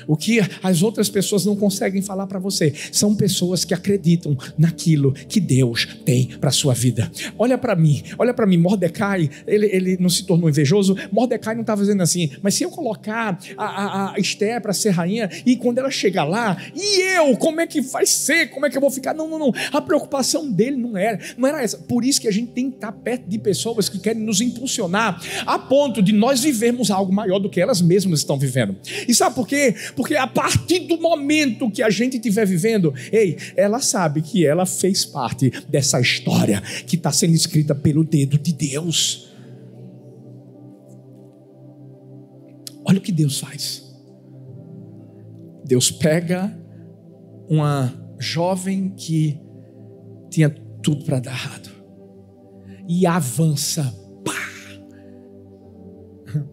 o 0.08 0.16
que 0.16 0.40
as 0.62 0.82
outras 0.82 1.10
pessoas 1.10 1.46
não 1.46 1.56
conseguem 1.56 2.02
falar 2.02 2.28
para 2.28 2.40
você 2.40 2.74
são 2.92 3.16
pessoas 3.16 3.66
que 3.66 3.74
acreditam 3.74 4.38
naquilo 4.58 5.14
que 5.14 5.40
Deus 5.40 5.88
tem 6.06 6.28
para 6.40 6.52
sua 6.52 6.74
vida. 6.74 7.12
Olha 7.38 7.58
para 7.58 7.76
mim, 7.76 8.04
olha 8.18 8.34
para 8.34 8.46
mim. 8.46 8.58
Mordecai, 8.58 9.30
ele, 9.48 9.68
ele 9.68 9.98
não 10.00 10.10
se 10.10 10.26
tornou 10.26 10.50
invejoso. 10.50 10.96
Mordecai 11.12 11.54
não 11.56 11.62
estava 11.62 11.82
dizendo 11.82 12.04
assim, 12.04 12.32
mas 12.42 12.56
se 12.56 12.64
eu 12.64 12.70
colocar 12.70 13.40
a, 13.58 13.66
a, 13.66 14.14
a 14.14 14.20
Esther 14.20 14.62
para 14.62 14.74
ser 14.74 14.92
rainha 14.92 15.30
e 15.46 15.56
quando 15.56 15.80
ela 15.80 15.92
chegar 15.92 16.24
lá, 16.24 16.58
e 16.76 17.02
eu, 17.18 17.36
como 17.38 17.62
é 17.62 17.68
que 17.68 17.82
vai 17.82 18.06
ser? 18.06 18.48
Como 18.48 18.66
é 18.66 18.70
que 18.70 18.78
eu 18.78 18.82
vou 18.82 18.92
ficar? 18.92 19.14
Não, 19.14 19.28
não, 19.28 19.40
não. 19.40 19.54
A 19.72 19.82
preocupação 19.82 20.50
dele 20.52 20.78
não 20.78 20.98
era, 20.98 21.20
não 21.38 21.48
era 21.48 21.62
essa. 21.62 21.78
Por 21.78 22.04
isso 22.04 22.22
que 22.22 22.28
a 22.28 22.32
gente 22.32 22.52
tem 22.52 22.70
que 22.70 22.78
estar 22.78 22.92
perto 22.92 23.28
de 23.28 23.38
pessoas 23.38 23.90
que 23.90 24.00
querem 24.00 24.22
nos 24.22 24.42
impulsionar 24.42 25.22
a 25.46 25.60
ponto 25.60 26.02
de 26.02 26.12
nós 26.12 26.42
vivermos 26.42 26.92
algo 26.92 27.14
maior 27.14 27.40
do 27.40 27.50
que 27.50 27.60
elas 27.60 27.82
mesmas 27.82 28.20
estão 28.20 28.38
vivendo. 28.38 28.76
E 29.08 29.14
sabe 29.14 29.36
por 29.36 29.48
quê? 29.48 29.73
Porque 29.96 30.16
a 30.16 30.28
partir 30.28 30.80
do 30.82 30.98
momento 31.00 31.70
que 31.70 31.82
a 31.82 31.90
gente 31.90 32.18
estiver 32.18 32.46
vivendo, 32.46 32.94
ei, 33.12 33.38
ela 33.56 33.80
sabe 33.80 34.22
que 34.22 34.46
ela 34.46 34.66
fez 34.66 35.06
parte 35.06 35.52
dessa 35.70 36.00
história 36.00 36.62
que 36.86 36.96
está 36.96 37.12
sendo 37.12 37.34
escrita 37.34 37.74
pelo 37.74 38.04
dedo 38.04 38.38
de 38.38 38.54
Deus. 38.54 39.30
Olha 42.86 43.00
o 43.00 43.02
que 43.02 43.12
Deus 43.12 43.40
faz. 43.40 43.84
Deus 45.66 45.90
pega 45.90 46.56
uma 47.48 47.94
jovem 48.20 48.90
que 48.90 49.40
tinha 50.30 50.50
tudo 50.82 51.06
para 51.06 51.20
dar 51.20 51.32
errado 51.32 51.70
e 52.88 53.06
avança. 53.06 53.84
Pá! 54.26 54.34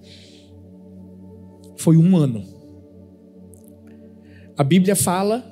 Foi 1.76 1.96
um 1.96 2.16
ano 2.16 2.59
a 4.60 4.62
Bíblia 4.62 4.94
fala, 4.94 5.42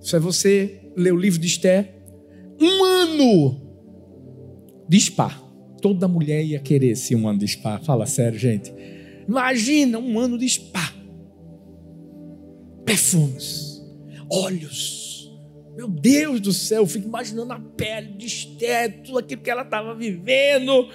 se 0.00 0.16
você 0.20 0.92
ler 0.96 1.12
o 1.12 1.16
livro 1.16 1.40
de 1.40 1.48
Esther, 1.48 1.92
um 2.60 2.84
ano 2.84 3.60
de 4.88 5.00
spa. 5.00 5.36
Toda 5.80 6.06
mulher 6.06 6.44
ia 6.44 6.60
querer 6.60 6.90
esse 6.90 7.16
um 7.16 7.26
ano 7.26 7.40
de 7.40 7.48
spa. 7.48 7.80
Fala 7.80 8.06
sério, 8.06 8.38
gente. 8.38 8.72
Imagina 9.26 9.98
um 9.98 10.16
ano 10.16 10.38
de 10.38 10.48
spa. 10.48 10.94
Perfumes, 12.84 13.82
olhos. 14.30 15.28
Meu 15.74 15.88
Deus 15.88 16.40
do 16.40 16.52
céu, 16.52 16.82
eu 16.82 16.86
fico 16.86 17.08
imaginando 17.08 17.52
a 17.52 17.58
pele 17.58 18.12
de 18.12 18.26
Esther, 18.26 19.02
tudo 19.02 19.18
aquilo 19.18 19.42
que 19.42 19.50
ela 19.50 19.62
estava 19.62 19.92
vivendo. 19.92 20.88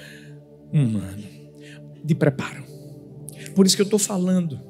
Um 0.73 0.95
ano 0.99 1.23
de 2.01 2.15
preparo. 2.15 2.63
Por 3.53 3.65
isso 3.65 3.75
que 3.75 3.81
eu 3.81 3.87
estou 3.87 3.99
falando 3.99 4.66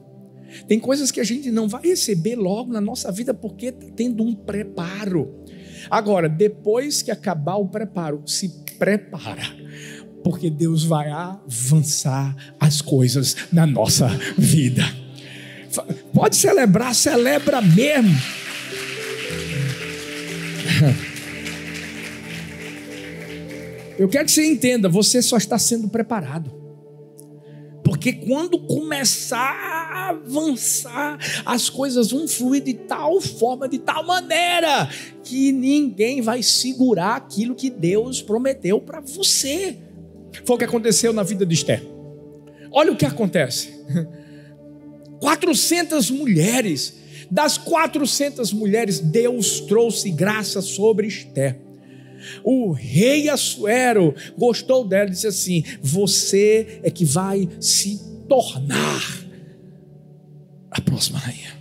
tem 0.67 0.80
coisas 0.80 1.12
que 1.12 1.19
a 1.19 1.23
gente 1.23 1.49
não 1.49 1.67
vai 1.67 1.82
receber 1.84 2.36
logo 2.36 2.73
na 2.73 2.82
nossa 2.82 3.12
vida 3.12 3.34
porque 3.34 3.67
está 3.67 3.88
tendo 3.95 4.23
um 4.23 4.36
preparo. 4.36 5.34
Agora, 5.89 6.27
depois 6.27 7.01
que 7.01 7.10
acabar 7.10 7.56
o 7.56 7.69
preparo, 7.69 8.21
se 8.25 8.49
prepara, 8.77 9.43
porque 10.23 10.49
Deus 10.49 10.84
vai 10.84 11.10
avançar 11.10 12.36
as 12.60 12.82
coisas 12.82 13.36
na 13.51 13.65
nossa 13.65 14.08
vida. 14.38 14.84
Pode 16.13 16.36
celebrar, 16.36 16.93
celebra 16.93 17.62
mesmo. 17.62 18.12
Eu 23.97 24.08
quero 24.08 24.25
que 24.25 24.32
você 24.32 24.45
entenda, 24.45 24.88
você 24.88 25.21
só 25.21 25.38
está 25.38 25.58
sendo 25.58 25.88
preparado. 25.88 26.66
Porque 27.97 28.13
quando 28.13 28.60
começar 28.60 29.38
a 29.38 30.10
avançar, 30.10 31.17
as 31.43 31.67
coisas 31.67 32.12
vão 32.12 32.27
fluir 32.27 32.63
de 32.63 32.75
tal 32.75 33.19
forma, 33.19 33.67
de 33.67 33.79
tal 33.79 34.05
maneira, 34.05 34.88
que 35.23 35.51
ninguém 35.51 36.21
vai 36.21 36.43
segurar 36.43 37.15
aquilo 37.15 37.55
que 37.55 37.71
Deus 37.71 38.21
prometeu 38.21 38.79
para 38.79 38.99
você. 38.99 39.77
Foi 40.45 40.55
o 40.55 40.60
que 40.60 40.65
aconteceu 40.65 41.12
na 41.12 41.23
vida 41.23 41.43
de 41.43 41.55
Esther. 41.55 41.83
Olha 42.71 42.91
o 42.91 42.95
que 42.95 43.05
acontece. 43.05 43.73
400 45.19 46.12
mulheres. 46.12 46.93
Das 47.31 47.57
400 47.57 48.53
mulheres, 48.53 48.99
Deus 48.99 49.60
trouxe 49.62 50.12
graça 50.12 50.62
sobre 50.62 51.07
Esther. 51.07 51.66
O 52.43 52.71
rei 52.71 53.30
Assuero 53.30 54.13
gostou 54.38 54.88
dela 54.88 55.10
e 55.10 55.12
disse 55.12 55.27
assim: 55.27 55.63
Você 55.82 56.80
é 56.84 56.89
que 56.89 57.06
vai 57.06 57.47
se 57.60 57.99
tornar 58.27 59.25
a 60.71 60.82
próxima 60.82 61.19
rainha. 61.19 61.58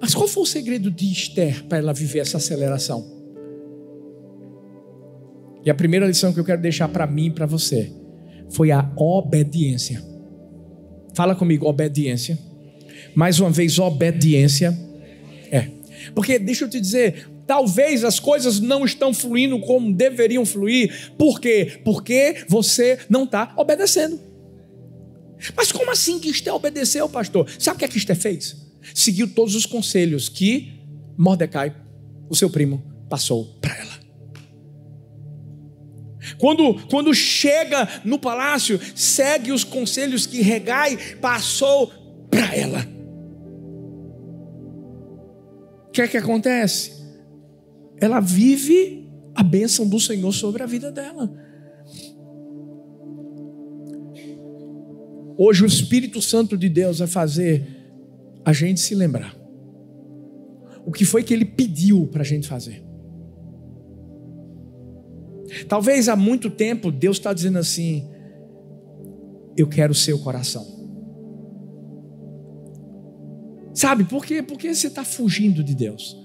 Mas 0.00 0.14
qual 0.14 0.28
foi 0.28 0.42
o 0.42 0.46
segredo 0.46 0.90
de 0.90 1.10
Esther 1.10 1.64
para 1.64 1.78
ela 1.78 1.92
viver 1.92 2.20
essa 2.20 2.36
aceleração? 2.36 3.16
E 5.64 5.70
a 5.70 5.74
primeira 5.74 6.06
lição 6.06 6.32
que 6.32 6.38
eu 6.38 6.44
quero 6.44 6.62
deixar 6.62 6.88
para 6.88 7.06
mim 7.06 7.26
e 7.26 7.30
para 7.30 7.46
você 7.46 7.92
foi 8.48 8.70
a 8.70 8.88
obediência. 8.96 10.00
Fala 11.12 11.34
comigo, 11.34 11.66
obediência. 11.66 12.38
Mais 13.14 13.40
uma 13.40 13.50
vez, 13.50 13.78
obediência. 13.78 14.78
É. 15.50 15.68
Porque 16.14 16.38
deixa 16.38 16.66
eu 16.66 16.70
te 16.70 16.80
dizer, 16.80 17.26
talvez 17.46 18.04
as 18.04 18.18
coisas 18.18 18.60
não 18.60 18.84
estão 18.84 19.14
fluindo 19.14 19.58
como 19.60 19.92
deveriam 19.92 20.44
fluir. 20.44 21.12
Por 21.16 21.40
quê? 21.40 21.80
Porque 21.84 22.44
você 22.48 22.98
não 23.08 23.24
está 23.24 23.52
obedecendo. 23.56 24.18
Mas 25.56 25.70
como 25.70 25.90
assim 25.90 26.18
que 26.18 26.28
Esté 26.28 26.52
obedeceu, 26.52 27.08
pastor? 27.08 27.48
Sabe 27.58 27.76
o 27.76 27.78
que 27.78 27.84
é 27.84 27.88
que 27.88 27.98
Esté 27.98 28.14
fez? 28.14 28.56
Seguiu 28.94 29.28
todos 29.28 29.54
os 29.54 29.66
conselhos 29.66 30.28
que 30.28 30.72
Mordecai, 31.16 31.74
o 32.28 32.34
seu 32.34 32.50
primo, 32.50 32.82
passou 33.08 33.44
para 33.60 33.76
ela. 33.76 33.96
Quando, 36.38 36.74
quando 36.88 37.14
chega 37.14 37.88
no 38.04 38.18
palácio, 38.18 38.80
segue 38.94 39.52
os 39.52 39.62
conselhos 39.62 40.26
que 40.26 40.42
Regai 40.42 40.96
passou 41.20 41.92
para 42.30 42.54
ela. 42.54 42.86
O 45.88 45.90
que 45.92 46.02
é 46.02 46.08
que 46.08 46.16
acontece? 46.16 46.95
Ela 48.00 48.20
vive 48.20 49.08
a 49.34 49.42
bênção 49.42 49.88
do 49.88 49.98
Senhor 49.98 50.32
sobre 50.32 50.62
a 50.62 50.66
vida 50.66 50.90
dela. 50.90 51.32
Hoje 55.38 55.64
o 55.64 55.66
Espírito 55.66 56.22
Santo 56.22 56.56
de 56.56 56.68
Deus 56.68 56.98
vai 56.98 57.08
fazer 57.08 57.66
a 58.44 58.52
gente 58.52 58.80
se 58.80 58.94
lembrar. 58.94 59.36
O 60.86 60.92
que 60.92 61.04
foi 61.04 61.22
que 61.22 61.34
ele 61.34 61.44
pediu 61.44 62.06
para 62.06 62.22
a 62.22 62.24
gente 62.24 62.48
fazer? 62.48 62.82
Talvez 65.68 66.08
há 66.08 66.16
muito 66.16 66.50
tempo 66.50 66.90
Deus 66.90 67.18
está 67.18 67.32
dizendo 67.32 67.58
assim: 67.58 68.08
Eu 69.56 69.68
quero 69.68 69.92
o 69.92 69.96
seu 69.96 70.18
coração. 70.18 70.64
Sabe 73.74 74.04
por 74.04 74.24
quê? 74.24 74.42
Porque 74.42 74.74
você 74.74 74.86
está 74.86 75.04
fugindo 75.04 75.62
de 75.62 75.74
Deus. 75.74 76.16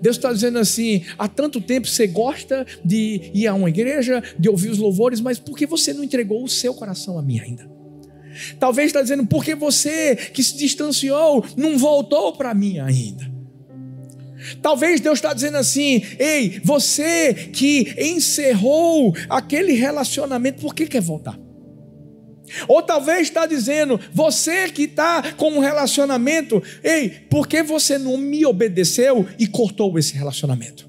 Deus 0.00 0.16
está 0.16 0.32
dizendo 0.32 0.58
assim: 0.58 1.04
há 1.18 1.28
tanto 1.28 1.60
tempo 1.60 1.86
você 1.86 2.06
gosta 2.06 2.66
de 2.84 3.30
ir 3.34 3.46
a 3.46 3.54
uma 3.54 3.68
igreja, 3.68 4.22
de 4.38 4.48
ouvir 4.48 4.70
os 4.70 4.78
louvores, 4.78 5.20
mas 5.20 5.38
por 5.38 5.56
que 5.56 5.66
você 5.66 5.92
não 5.92 6.04
entregou 6.04 6.42
o 6.42 6.48
seu 6.48 6.74
coração 6.74 7.18
a 7.18 7.22
mim 7.22 7.38
ainda? 7.40 7.70
Talvez 8.58 8.86
está 8.88 9.02
dizendo, 9.02 9.26
porque 9.26 9.54
você 9.54 10.16
que 10.16 10.42
se 10.42 10.56
distanciou 10.56 11.44
não 11.56 11.78
voltou 11.78 12.32
para 12.32 12.54
mim 12.54 12.78
ainda. 12.78 13.30
Talvez 14.62 15.00
Deus 15.00 15.18
está 15.18 15.34
dizendo 15.34 15.56
assim: 15.56 16.02
ei, 16.18 16.60
você 16.64 17.34
que 17.34 17.94
encerrou 17.98 19.14
aquele 19.28 19.72
relacionamento, 19.72 20.60
por 20.60 20.74
que 20.74 20.86
quer 20.86 21.02
voltar? 21.02 21.38
Ou 22.68 22.82
talvez 22.82 23.22
está 23.22 23.46
dizendo, 23.46 24.00
você 24.12 24.68
que 24.70 24.82
está 24.82 25.32
com 25.34 25.50
um 25.50 25.58
relacionamento, 25.58 26.62
ei, 26.82 27.10
por 27.30 27.46
que 27.46 27.62
você 27.62 27.98
não 27.98 28.16
me 28.16 28.44
obedeceu 28.46 29.26
e 29.38 29.46
cortou 29.46 29.98
esse 29.98 30.14
relacionamento? 30.14 30.88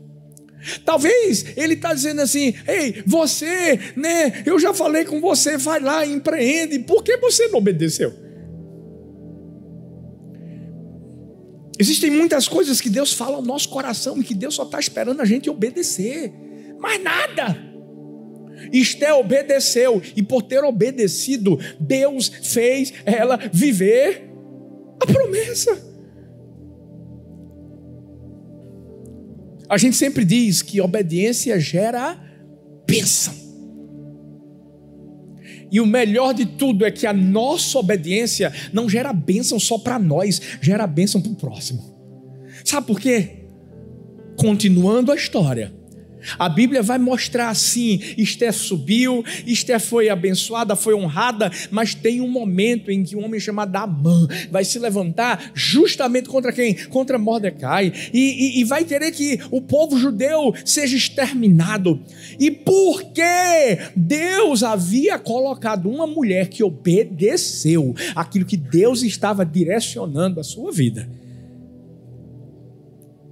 Talvez 0.85 1.57
ele 1.57 1.73
está 1.73 1.93
dizendo 1.93 2.21
assim: 2.21 2.53
ei, 2.67 3.03
você, 3.05 3.79
né? 3.95 4.43
Eu 4.45 4.59
já 4.59 4.73
falei 4.73 5.05
com 5.05 5.19
você, 5.19 5.57
vai 5.57 5.79
lá, 5.79 6.05
empreende, 6.05 6.79
por 6.79 7.03
que 7.03 7.17
você 7.17 7.47
não 7.47 7.57
obedeceu? 7.57 8.13
Existem 11.79 12.11
muitas 12.11 12.47
coisas 12.47 12.79
que 12.79 12.91
Deus 12.91 13.11
fala 13.11 13.37
ao 13.37 13.41
nosso 13.41 13.69
coração 13.69 14.19
e 14.19 14.23
que 14.23 14.35
Deus 14.35 14.53
só 14.53 14.63
está 14.63 14.79
esperando 14.79 15.19
a 15.19 15.25
gente 15.25 15.49
obedecer, 15.49 16.31
mas 16.79 17.01
nada. 17.01 17.70
Esté 18.71 19.13
obedeceu, 19.13 20.01
e 20.15 20.21
por 20.21 20.41
ter 20.41 20.63
obedecido, 20.63 21.59
Deus 21.79 22.27
fez 22.43 22.93
ela 23.05 23.37
viver 23.51 24.29
a 24.99 25.05
promessa. 25.05 25.91
A 29.69 29.77
gente 29.77 29.95
sempre 29.95 30.25
diz 30.25 30.61
que 30.61 30.81
obediência 30.81 31.57
gera 31.59 32.19
bênção. 32.85 33.33
E 35.71 35.79
o 35.79 35.85
melhor 35.85 36.33
de 36.33 36.45
tudo 36.45 36.85
é 36.85 36.91
que 36.91 37.07
a 37.07 37.13
nossa 37.13 37.79
obediência 37.79 38.51
não 38.73 38.89
gera 38.89 39.13
bênção 39.13 39.57
só 39.57 39.77
para 39.77 39.97
nós, 39.97 40.41
gera 40.61 40.85
bênção 40.85 41.21
para 41.21 41.31
o 41.31 41.35
próximo. 41.35 41.81
Sabe 42.65 42.85
por 42.85 42.99
quê? 42.99 43.45
Continuando 44.35 45.13
a 45.13 45.15
história. 45.15 45.73
A 46.37 46.49
Bíblia 46.49 46.81
vai 46.81 46.97
mostrar 46.97 47.49
assim: 47.49 47.99
Esté 48.17 48.51
subiu, 48.51 49.23
Esté 49.45 49.79
foi 49.79 50.09
abençoada, 50.09 50.75
foi 50.75 50.93
honrada, 50.93 51.51
mas 51.69 51.93
tem 51.93 52.21
um 52.21 52.27
momento 52.27 52.91
em 52.91 53.03
que 53.03 53.15
um 53.15 53.23
homem 53.23 53.39
chamado 53.39 53.75
Amã 53.75 54.27
vai 54.49 54.63
se 54.63 54.79
levantar 54.79 55.51
justamente 55.53 56.29
contra 56.29 56.51
quem? 56.51 56.75
Contra 56.87 57.17
Mordecai, 57.17 57.91
e, 58.13 58.19
e, 58.19 58.61
e 58.61 58.63
vai 58.63 58.83
querer 58.83 59.11
que 59.11 59.39
o 59.49 59.61
povo 59.61 59.97
judeu 59.97 60.53
seja 60.65 60.95
exterminado. 60.95 61.99
E 62.39 62.51
porque 62.51 63.79
Deus 63.95 64.63
havia 64.63 65.17
colocado 65.19 65.89
uma 65.89 66.07
mulher 66.07 66.47
que 66.49 66.63
obedeceu 66.63 67.95
aquilo 68.15 68.45
que 68.45 68.57
Deus 68.57 69.03
estava 69.03 69.45
direcionando 69.45 70.39
a 70.39 70.43
sua 70.43 70.71
vida, 70.71 71.09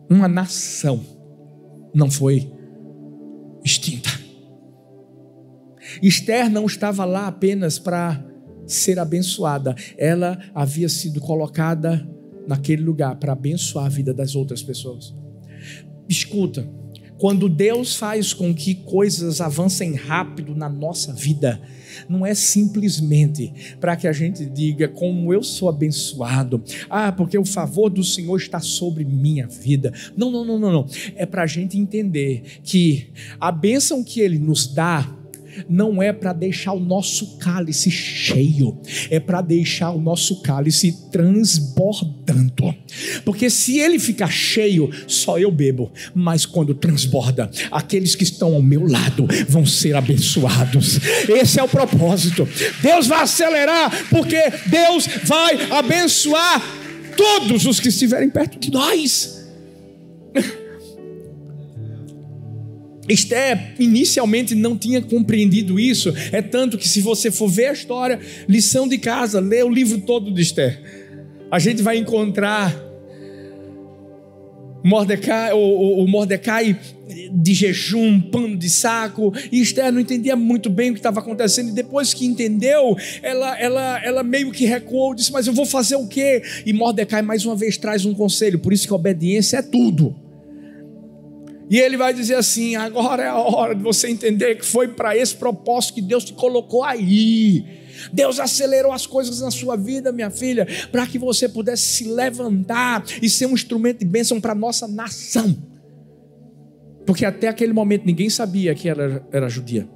uma 0.10 0.28
nação 0.28 1.20
não 1.94 2.10
foi 2.10 2.52
extinta. 3.64 4.10
Esther 6.02 6.50
não 6.50 6.66
estava 6.66 7.06
lá 7.06 7.28
apenas 7.28 7.80
para 7.80 8.24
ser 8.68 9.00
abençoada, 9.00 9.76
ela 9.98 10.40
havia 10.54 10.88
sido 10.88 11.20
colocada 11.20 12.08
naquele 12.48 12.84
lugar 12.84 13.16
para 13.16 13.34
abençoar 13.34 13.86
a 13.86 13.90
vida 13.90 14.14
das 14.14 14.36
outras 14.36 14.62
pessoas. 14.62 15.16
Escuta, 16.08 16.68
quando 17.20 17.50
Deus 17.50 17.96
faz 17.96 18.34
com 18.34 18.54
que 18.54 18.74
coisas 18.74 19.42
avancem 19.42 19.94
rápido 19.94 20.56
na 20.56 20.70
nossa 20.70 21.14
vida, 21.14 21.62
não 22.08 22.26
é 22.26 22.34
simplesmente 22.34 23.52
para 23.80 23.96
que 23.96 24.08
a 24.08 24.14
gente 24.14 24.46
diga 24.46 24.88
como 24.88 25.34
eu 25.34 25.44
sou 25.44 25.68
abençoado, 25.68 26.64
ah, 26.90 27.12
porque 27.12 27.38
o 27.38 27.46
favor 27.46 27.90
do 27.90 28.04
Senhor 28.04 28.38
está 28.38 28.62
sobre 28.62 29.04
minha 29.04 29.48
vida. 29.48 29.94
Não, 30.16 30.32
não, 30.32 30.46
não, 30.46 30.58
não, 30.58 30.72
não. 30.72 30.88
É 31.16 31.26
para 31.26 31.44
a 31.44 31.48
gente 31.48 31.78
entender 31.78 32.44
que 32.64 33.10
a 33.40 33.52
bênção 33.52 34.02
que 34.02 34.22
Ele 34.22 34.40
nos 34.40 34.66
dá 34.66 35.19
não 35.68 36.02
é 36.02 36.14
para 36.14 36.34
deixar 36.34 36.74
o 36.74 36.80
nosso 36.80 37.38
cálice 37.38 37.90
cheio, 37.90 38.78
é 39.10 39.20
para 39.20 39.42
deixar 39.42 39.92
o 39.92 40.02
nosso 40.02 40.42
cálice 40.42 40.96
transbordando. 41.12 42.76
Porque 43.24 43.50
se 43.50 43.80
ele 43.80 44.00
ficar 44.00 44.32
cheio, 44.32 44.90
só 45.08 45.38
eu 45.38 45.52
bebo, 45.52 45.92
mas 46.14 46.46
quando 46.46 46.74
transborda, 46.74 47.50
aqueles 47.72 48.16
que 48.16 48.24
estão 48.24 48.54
ao 48.54 48.62
meu 48.62 48.86
lado 48.88 49.28
vão 49.48 49.66
ser 49.66 49.96
abençoados. 49.96 51.00
Esse 51.28 51.60
é 51.60 51.64
o 51.64 51.70
propósito. 51.70 52.48
Deus 52.82 53.08
vai 53.08 53.24
acelerar, 53.24 54.08
porque 54.10 54.42
Deus 54.68 55.08
vai 55.26 55.72
abençoar 55.72 56.62
todos 57.16 57.66
os 57.66 57.80
que 57.80 57.90
estiverem 57.90 58.30
perto 58.30 58.60
de 58.60 58.72
nós. 58.72 59.48
Esté 63.10 63.74
inicialmente 63.80 64.54
não 64.54 64.78
tinha 64.78 65.02
compreendido 65.02 65.80
isso, 65.80 66.14
é 66.32 66.44
tanto 66.44 66.78
que 66.78 66.88
se 66.88 67.02
você 67.02 67.32
for 67.32 67.50
ver 67.50 67.66
a 67.66 67.74
história, 67.74 68.20
lição 68.48 68.88
de 68.88 69.00
casa, 69.00 69.40
lê 69.40 69.64
o 69.64 69.70
livro 69.70 70.00
todo 70.02 70.32
de 70.32 70.42
Esther. 70.42 70.80
A 71.50 71.58
gente 71.58 71.82
vai 71.82 71.98
encontrar 71.98 72.90
Mordecai, 74.84 75.52
o, 75.54 76.04
o, 76.04 76.08
Mordecai 76.08 76.80
de 77.34 77.54
jejum, 77.54 78.22
pano 78.22 78.56
de 78.56 78.70
saco, 78.70 79.34
e 79.52 79.60
Esther 79.60 79.92
não 79.92 80.00
entendia 80.00 80.36
muito 80.36 80.70
bem 80.70 80.92
o 80.92 80.94
que 80.94 81.00
estava 81.00 81.20
acontecendo, 81.20 81.70
e 81.70 81.74
depois 81.74 82.14
que 82.14 82.26
entendeu, 82.26 82.96
ela, 83.24 83.60
ela, 83.60 84.06
ela 84.06 84.24
meio 84.24 84.52
que 84.52 84.66
recuou, 84.66 85.16
disse: 85.16 85.32
Mas 85.32 85.48
eu 85.48 85.54
vou 85.54 85.66
fazer 85.66 85.96
o 85.96 86.08
quê? 86.08 86.44
E 86.66 86.72
Mordecai 86.72 87.22
mais 87.24 87.44
uma 87.46 87.56
vez 87.56 87.78
traz 87.78 88.06
um 88.06 88.14
conselho, 88.14 88.60
por 88.60 88.72
isso 88.72 88.88
que 88.88 88.94
obediência 88.94 89.58
é 89.58 89.62
tudo. 89.62 90.16
E 91.70 91.78
ele 91.78 91.98
vai 91.98 92.14
dizer 92.14 92.36
assim: 92.36 92.76
agora 92.76 93.24
é 93.24 93.28
a 93.28 93.38
hora 93.38 93.76
de 93.76 93.84
você 93.84 94.10
entender 94.10 94.56
que 94.56 94.66
foi 94.66 94.88
para 94.88 95.16
esse 95.16 95.36
propósito 95.36 95.96
que 95.96 96.02
Deus 96.02 96.26
te 96.26 96.34
colocou 96.34 96.84
aí. 96.84 97.64
Deus 98.12 98.40
acelerou 98.40 98.92
as 98.92 99.06
coisas 99.06 99.42
na 99.42 99.52
sua 99.52 99.76
vida, 99.76 100.12
minha 100.12 100.30
filha, 100.30 100.66
para 100.92 101.06
que 101.06 101.20
você 101.20 101.50
pudesse 101.50 101.84
se 101.84 102.04
levantar 102.06 103.04
e 103.22 103.30
ser 103.30 103.46
um 103.46 103.54
instrumento 103.54 104.00
de 104.00 104.06
bênção 104.06 104.40
para 104.40 104.54
a 104.54 104.56
nossa 104.56 104.88
nação. 104.88 105.56
Porque 107.06 107.26
até 107.26 107.48
aquele 107.48 107.74
momento 107.74 108.06
ninguém 108.06 108.30
sabia 108.30 108.74
que 108.74 108.88
ela 108.88 109.26
era 109.32 109.50
judia. 109.50 109.88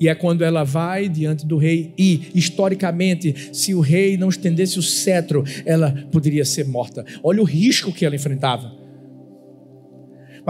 E 0.00 0.08
é 0.08 0.14
quando 0.14 0.42
ela 0.42 0.64
vai 0.64 1.08
diante 1.08 1.46
do 1.46 1.58
rei, 1.58 1.92
e 1.96 2.30
historicamente, 2.34 3.50
se 3.52 3.74
o 3.74 3.80
rei 3.80 4.16
não 4.16 4.30
estendesse 4.30 4.78
o 4.78 4.82
cetro, 4.82 5.44
ela 5.66 5.92
poderia 6.10 6.44
ser 6.44 6.66
morta. 6.66 7.04
Olha 7.22 7.42
o 7.42 7.44
risco 7.44 7.92
que 7.92 8.06
ela 8.06 8.16
enfrentava. 8.16 8.80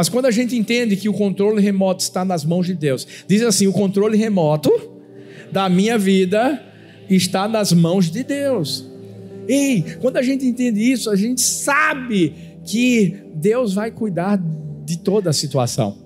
Mas 0.01 0.09
quando 0.09 0.25
a 0.25 0.31
gente 0.31 0.57
entende 0.57 0.97
que 0.97 1.11
o 1.11 1.13
controle 1.13 1.61
remoto 1.61 2.03
está 2.03 2.25
nas 2.25 2.43
mãos 2.43 2.67
de 2.67 2.73
Deus, 2.73 3.07
diz 3.29 3.43
assim: 3.43 3.67
o 3.67 3.73
controle 3.75 4.17
remoto 4.17 4.73
da 5.53 5.69
minha 5.69 5.99
vida 5.99 6.59
está 7.11 7.47
nas 7.47 7.71
mãos 7.71 8.11
de 8.11 8.25
Deus. 8.25 8.91
Ei, 9.47 9.85
quando 10.01 10.17
a 10.17 10.23
gente 10.23 10.47
entende 10.47 10.81
isso, 10.81 11.11
a 11.11 11.17
gente 11.17 11.43
sabe 11.43 12.35
que 12.65 13.15
Deus 13.35 13.75
vai 13.75 13.91
cuidar 13.91 14.43
de 14.87 15.01
toda 15.01 15.29
a 15.29 15.35
situação. 15.35 15.99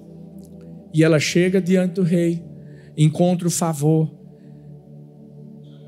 E 0.93 1.05
ela 1.05 1.21
chega 1.21 1.61
diante 1.61 1.95
do 1.95 2.03
rei, 2.03 2.43
encontra 2.97 3.47
o 3.47 3.51
favor. 3.51 4.13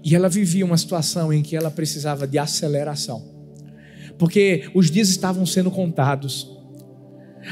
E 0.05 0.14
ela 0.14 0.29
vivia 0.29 0.64
uma 0.64 0.79
situação 0.79 1.33
em 1.33 1.42
que 1.42 1.57
ela 1.57 1.73
precisava 1.73 2.25
de 2.25 2.38
aceleração. 2.38 3.21
Porque 4.16 4.71
os 4.75 4.92
dias 4.92 5.09
estavam 5.09 5.45
sendo 5.45 5.73
contados. 5.73 6.56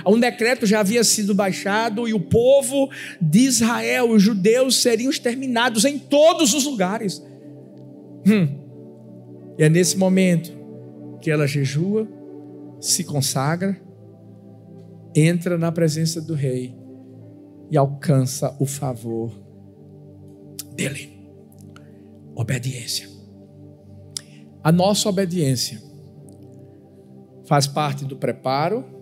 Um 0.06 0.18
decreto 0.18 0.66
já 0.66 0.80
havia 0.80 1.04
sido 1.04 1.34
baixado 1.34 2.08
e 2.08 2.14
o 2.14 2.20
povo 2.20 2.90
de 3.20 3.40
Israel, 3.40 4.10
os 4.10 4.22
judeus, 4.22 4.82
seriam 4.82 5.10
exterminados 5.10 5.84
em 5.84 5.98
todos 5.98 6.54
os 6.54 6.64
lugares. 6.64 7.22
Hum. 8.26 8.48
E 9.58 9.62
é 9.62 9.68
nesse 9.68 9.96
momento 9.96 10.52
que 11.20 11.30
ela 11.30 11.46
jejua, 11.46 12.08
se 12.80 13.04
consagra, 13.04 13.80
entra 15.14 15.56
na 15.56 15.70
presença 15.70 16.20
do 16.20 16.34
rei 16.34 16.74
e 17.70 17.76
alcança 17.76 18.54
o 18.58 18.66
favor 18.66 19.32
dele. 20.74 21.14
Obediência. 22.34 23.08
A 24.62 24.72
nossa 24.72 25.08
obediência 25.08 25.80
faz 27.46 27.66
parte 27.66 28.04
do 28.04 28.16
preparo 28.16 28.93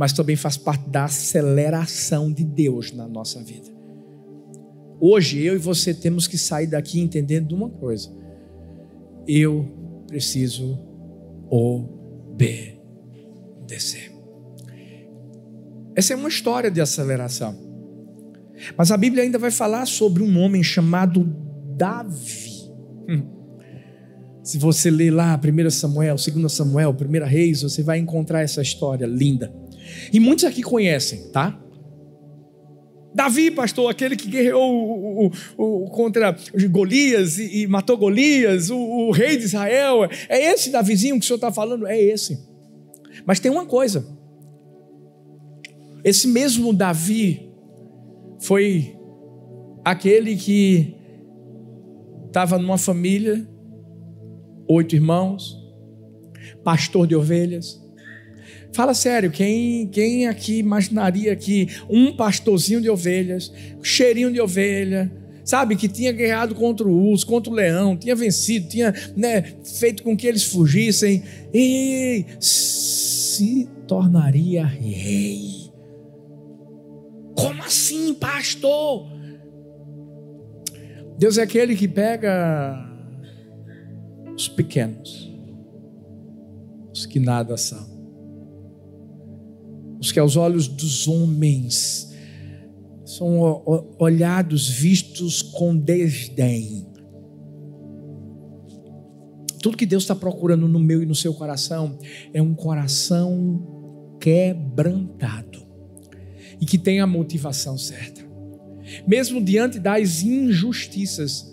mas 0.00 0.14
também 0.14 0.34
faz 0.34 0.56
parte 0.56 0.88
da 0.88 1.04
aceleração 1.04 2.32
de 2.32 2.42
Deus 2.42 2.90
na 2.90 3.06
nossa 3.06 3.42
vida. 3.42 3.68
Hoje 4.98 5.42
eu 5.42 5.54
e 5.54 5.58
você 5.58 5.92
temos 5.92 6.26
que 6.26 6.38
sair 6.38 6.68
daqui 6.68 6.98
entendendo 6.98 7.48
de 7.48 7.54
uma 7.54 7.68
coisa: 7.68 8.10
eu 9.28 10.02
preciso 10.06 10.78
obedecer. 11.50 12.80
Essa 15.94 16.14
é 16.14 16.16
uma 16.16 16.30
história 16.30 16.70
de 16.70 16.80
aceleração. 16.80 17.54
Mas 18.78 18.90
a 18.90 18.96
Bíblia 18.96 19.22
ainda 19.22 19.38
vai 19.38 19.50
falar 19.50 19.84
sobre 19.84 20.22
um 20.22 20.38
homem 20.38 20.62
chamado 20.62 21.30
Davi. 21.76 22.72
Hum. 23.06 23.22
Se 24.42 24.56
você 24.56 24.90
ler 24.90 25.10
lá 25.10 25.38
1 25.38 25.68
Samuel, 25.68 26.16
2 26.16 26.50
Samuel, 26.50 26.96
1 26.98 27.26
Reis, 27.26 27.60
você 27.60 27.82
vai 27.82 27.98
encontrar 27.98 28.40
essa 28.40 28.62
história 28.62 29.04
linda. 29.04 29.52
E 30.12 30.20
muitos 30.20 30.44
aqui 30.44 30.62
conhecem, 30.62 31.30
tá? 31.30 31.58
Davi, 33.12 33.50
pastor, 33.50 33.90
aquele 33.90 34.16
que 34.16 34.28
guerreou 34.28 34.72
o, 34.72 35.26
o, 35.26 35.84
o, 35.84 35.90
contra 35.90 36.36
Golias 36.70 37.38
e, 37.38 37.62
e 37.62 37.66
matou 37.66 37.96
Golias, 37.96 38.70
o, 38.70 39.10
rei 39.10 39.36
de 39.36 39.44
Israel. 39.44 40.08
É 40.28 40.52
esse 40.52 40.70
Davizinho 40.70 41.18
que 41.18 41.24
o 41.24 41.26
senhor 41.26 41.36
está 41.36 41.52
falando? 41.52 41.86
É 41.86 42.00
esse. 42.00 42.38
Mas 43.26 43.40
tem 43.40 43.50
uma 43.50 43.66
coisa: 43.66 44.06
esse 46.04 46.28
mesmo 46.28 46.72
Davi 46.72 47.50
foi 48.40 48.96
aquele 49.84 50.36
que 50.36 50.94
estava 52.26 52.58
numa 52.58 52.78
família, 52.78 53.46
oito 54.68 54.94
irmãos, 54.94 55.58
pastor 56.62 57.08
de 57.08 57.16
ovelhas, 57.16 57.79
Fala 58.72 58.94
sério, 58.94 59.30
quem, 59.30 59.88
quem 59.88 60.28
aqui 60.28 60.58
imaginaria 60.58 61.34
que 61.34 61.68
um 61.88 62.14
pastorzinho 62.14 62.80
de 62.80 62.88
ovelhas, 62.88 63.52
cheirinho 63.82 64.32
de 64.32 64.40
ovelha, 64.40 65.10
sabe, 65.44 65.74
que 65.74 65.88
tinha 65.88 66.12
guerreado 66.12 66.54
contra 66.54 66.86
o 66.86 67.08
urso, 67.10 67.26
contra 67.26 67.52
o 67.52 67.54
leão, 67.54 67.96
tinha 67.96 68.14
vencido, 68.14 68.68
tinha 68.68 68.94
né, 69.16 69.42
feito 69.64 70.04
com 70.04 70.16
que 70.16 70.26
eles 70.26 70.44
fugissem, 70.44 71.24
e 71.52 72.24
se 72.38 73.68
tornaria 73.88 74.64
rei. 74.64 75.72
Como 77.34 77.62
assim, 77.64 78.14
pastor? 78.14 79.10
Deus 81.18 81.38
é 81.38 81.42
aquele 81.42 81.74
que 81.74 81.88
pega 81.88 82.88
os 84.32 84.46
pequenos, 84.48 85.28
os 86.92 87.04
que 87.04 87.18
nada 87.18 87.56
são 87.56 87.89
os 90.00 90.10
que 90.10 90.18
aos 90.18 90.34
olhos 90.34 90.66
dos 90.66 91.06
homens 91.06 92.10
são 93.04 93.38
olhados, 93.98 94.68
vistos 94.68 95.42
com 95.42 95.76
desdém. 95.76 96.86
Tudo 99.60 99.76
que 99.76 99.84
Deus 99.84 100.04
está 100.04 100.14
procurando 100.14 100.66
no 100.66 100.78
meu 100.78 101.02
e 101.02 101.06
no 101.06 101.14
seu 101.14 101.34
coração 101.34 101.98
é 102.32 102.40
um 102.40 102.54
coração 102.54 104.16
quebrantado 104.18 105.60
e 106.60 106.64
que 106.64 106.78
tenha 106.78 107.04
a 107.04 107.06
motivação 107.06 107.76
certa, 107.76 108.22
mesmo 109.06 109.42
diante 109.42 109.78
das 109.78 110.22
injustiças. 110.22 111.50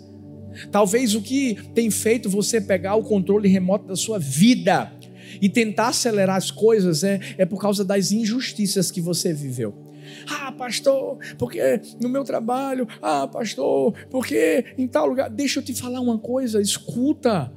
Talvez 0.70 1.14
o 1.14 1.20
que 1.20 1.56
tem 1.74 1.90
feito 1.90 2.30
você 2.30 2.60
pegar 2.60 2.94
o 2.94 3.02
controle 3.02 3.48
remoto 3.48 3.86
da 3.86 3.96
sua 3.96 4.18
vida 4.18 4.90
e 5.40 5.48
tentar 5.48 5.88
acelerar 5.88 6.36
as 6.36 6.50
coisas 6.50 7.04
é, 7.04 7.20
é 7.36 7.46
por 7.46 7.60
causa 7.60 7.84
das 7.84 8.12
injustiças 8.12 8.90
que 8.90 9.00
você 9.00 9.32
viveu. 9.32 9.74
Ah, 10.28 10.52
pastor, 10.52 11.18
porque 11.36 11.80
no 12.00 12.08
meu 12.08 12.24
trabalho, 12.24 12.86
ah, 13.02 13.26
pastor, 13.26 13.94
porque 14.10 14.64
em 14.76 14.86
tal 14.86 15.06
lugar. 15.06 15.28
Deixa 15.28 15.60
eu 15.60 15.64
te 15.64 15.74
falar 15.74 16.00
uma 16.00 16.18
coisa, 16.18 16.60
escuta. 16.60 17.52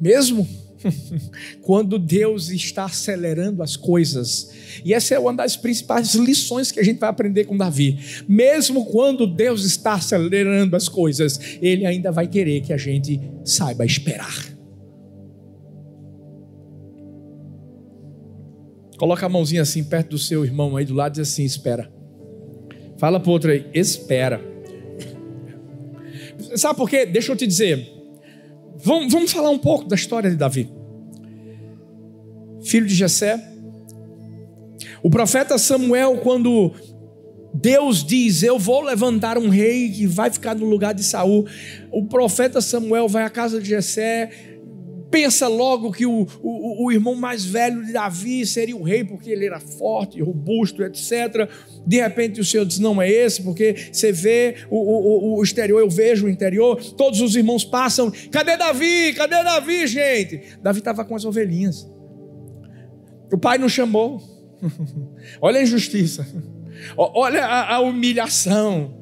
Mesmo 0.00 0.46
quando 1.62 1.98
Deus 1.98 2.50
está 2.50 2.84
acelerando 2.84 3.62
as 3.62 3.76
coisas, 3.76 4.50
e 4.84 4.94
essa 4.94 5.14
é 5.14 5.18
uma 5.18 5.34
das 5.34 5.56
principais 5.56 6.14
lições 6.14 6.72
que 6.72 6.80
a 6.80 6.82
gente 6.82 6.98
vai 6.98 7.10
aprender 7.10 7.44
com 7.44 7.56
Davi. 7.56 7.98
Mesmo 8.28 8.86
quando 8.86 9.26
Deus 9.26 9.64
está 9.64 9.94
acelerando 9.94 10.76
as 10.76 10.88
coisas, 10.88 11.38
Ele 11.60 11.86
ainda 11.86 12.10
vai 12.10 12.26
querer 12.26 12.60
que 12.62 12.72
a 12.72 12.76
gente 12.76 13.20
saiba 13.44 13.84
esperar. 13.84 14.50
Coloca 18.96 19.24
a 19.24 19.28
mãozinha 19.30 19.62
assim 19.62 19.82
perto 19.82 20.10
do 20.10 20.18
seu 20.18 20.44
irmão 20.44 20.76
aí 20.76 20.84
do 20.84 20.92
lado 20.92 21.14
e 21.14 21.22
diz 21.22 21.32
assim: 21.32 21.42
espera. 21.42 21.90
Fala 22.98 23.18
para 23.18 23.30
outro 23.30 23.50
aí, 23.50 23.66
espera. 23.72 24.38
Sabe 26.54 26.76
por 26.76 26.88
quê? 26.88 27.06
Deixa 27.06 27.32
eu 27.32 27.36
te 27.36 27.46
dizer. 27.46 27.99
Vamos, 28.82 29.12
vamos 29.12 29.32
falar 29.32 29.50
um 29.50 29.58
pouco 29.58 29.88
da 29.88 29.94
história 29.94 30.30
de 30.30 30.36
Davi. 30.36 30.70
Filho 32.62 32.86
de 32.86 32.94
Jessé. 32.94 33.42
O 35.02 35.10
profeta 35.10 35.58
Samuel, 35.58 36.18
quando 36.18 36.72
Deus 37.54 38.04
diz: 38.04 38.42
Eu 38.42 38.58
vou 38.58 38.82
levantar 38.82 39.38
um 39.38 39.48
rei 39.48 39.90
que 39.90 40.06
vai 40.06 40.30
ficar 40.30 40.54
no 40.54 40.66
lugar 40.66 40.94
de 40.94 41.02
Saul. 41.04 41.46
O 41.90 42.06
profeta 42.06 42.60
Samuel 42.60 43.08
vai 43.08 43.24
à 43.24 43.30
casa 43.30 43.60
de 43.60 43.68
Jessé 43.68 44.30
pensa 45.10 45.48
logo 45.48 45.90
que 45.90 46.06
o, 46.06 46.26
o, 46.40 46.86
o, 46.86 46.92
irmão 46.92 47.14
mais 47.14 47.44
velho 47.44 47.84
de 47.84 47.92
Davi 47.92 48.46
seria 48.46 48.76
o 48.76 48.82
rei, 48.82 49.04
porque 49.04 49.30
ele 49.30 49.46
era 49.46 49.58
forte, 49.58 50.22
robusto, 50.22 50.82
etc. 50.82 51.48
De 51.86 52.00
repente 52.00 52.40
o 52.40 52.44
Senhor 52.44 52.64
diz: 52.64 52.78
não 52.78 53.00
é 53.02 53.10
esse, 53.10 53.42
porque 53.42 53.88
você 53.92 54.12
vê 54.12 54.56
o, 54.70 54.76
o, 54.76 55.38
o 55.38 55.42
exterior, 55.42 55.80
eu 55.80 55.90
vejo 55.90 56.26
o 56.26 56.28
interior, 56.28 56.82
todos 56.94 57.20
os 57.20 57.34
irmãos 57.34 57.64
passam. 57.64 58.12
Cadê 58.30 58.56
Davi? 58.56 59.12
Cadê 59.14 59.42
Davi, 59.42 59.86
gente? 59.86 60.58
Davi 60.62 60.78
estava 60.78 61.04
com 61.04 61.16
as 61.16 61.24
ovelhinhas. 61.24 61.90
O 63.32 63.38
pai 63.38 63.58
não 63.58 63.68
chamou. 63.68 64.20
Olha 65.40 65.60
a 65.60 65.62
injustiça. 65.62 66.26
Olha 66.96 67.44
a, 67.44 67.76
a 67.76 67.80
humilhação. 67.80 68.99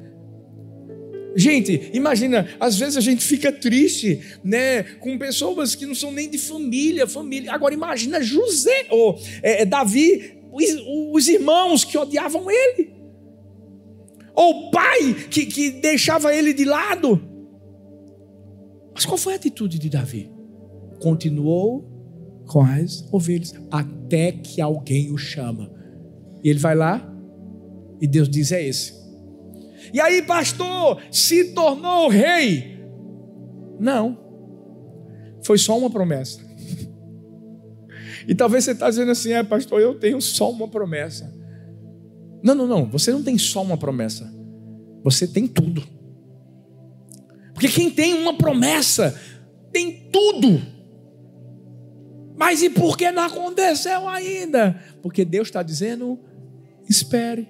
Gente, 1.35 1.91
imagina, 1.93 2.47
às 2.59 2.77
vezes 2.77 2.97
a 2.97 3.01
gente 3.01 3.23
fica 3.23 3.51
triste, 3.51 4.19
né, 4.43 4.83
com 4.83 5.17
pessoas 5.17 5.75
que 5.75 5.85
não 5.85 5.93
são 5.93 6.11
nem 6.11 6.29
de 6.29 6.37
família, 6.37 7.07
família. 7.07 7.53
Agora 7.53 7.73
imagina 7.73 8.21
José, 8.21 8.87
ou 8.89 9.19
é, 9.43 9.61
é, 9.61 9.65
Davi, 9.65 10.39
os, 10.51 10.65
os, 11.13 11.27
irmãos 11.27 11.83
que 11.83 11.97
odiavam 11.97 12.49
ele, 12.49 12.93
ou 14.33 14.67
o 14.67 14.71
pai 14.71 15.13
que, 15.29 15.45
que 15.45 15.69
deixava 15.69 16.33
ele 16.33 16.53
de 16.53 16.65
lado. 16.65 17.21
Mas 18.93 19.05
qual 19.05 19.17
foi 19.17 19.33
a 19.33 19.35
atitude 19.35 19.77
de 19.77 19.89
Davi? 19.89 20.31
Continuou 20.99 21.87
com 22.47 22.61
as 22.61 23.07
ovelhas 23.13 23.53
até 23.71 24.31
que 24.31 24.59
alguém 24.59 25.11
o 25.11 25.17
chama. 25.17 25.71
E 26.43 26.49
ele 26.49 26.59
vai 26.59 26.75
lá 26.75 27.09
e 28.01 28.07
Deus 28.07 28.29
diz: 28.29 28.51
é 28.51 28.65
esse. 28.65 28.93
E 29.93 29.99
aí, 29.99 30.21
pastor, 30.21 31.01
se 31.11 31.53
tornou 31.53 32.09
rei? 32.09 32.79
Não. 33.79 34.17
Foi 35.43 35.57
só 35.57 35.77
uma 35.77 35.89
promessa. 35.89 36.41
E 38.27 38.35
talvez 38.35 38.63
você 38.63 38.71
está 38.71 38.89
dizendo 38.89 39.11
assim, 39.11 39.31
é, 39.31 39.43
pastor, 39.43 39.81
eu 39.81 39.97
tenho 39.97 40.21
só 40.21 40.51
uma 40.51 40.67
promessa. 40.67 41.33
Não, 42.43 42.53
não, 42.53 42.67
não. 42.67 42.85
Você 42.89 43.11
não 43.11 43.23
tem 43.23 43.37
só 43.37 43.61
uma 43.61 43.77
promessa. 43.77 44.31
Você 45.03 45.27
tem 45.27 45.47
tudo. 45.47 45.83
Porque 47.53 47.67
quem 47.67 47.89
tem 47.89 48.13
uma 48.13 48.37
promessa 48.37 49.19
tem 49.71 50.09
tudo. 50.11 50.61
Mas 52.37 52.63
e 52.63 52.69
por 52.69 52.97
que 52.97 53.11
não 53.11 53.23
aconteceu 53.23 54.07
ainda? 54.07 54.81
Porque 55.01 55.25
Deus 55.25 55.47
está 55.49 55.61
dizendo: 55.61 56.17
espere. 56.89 57.49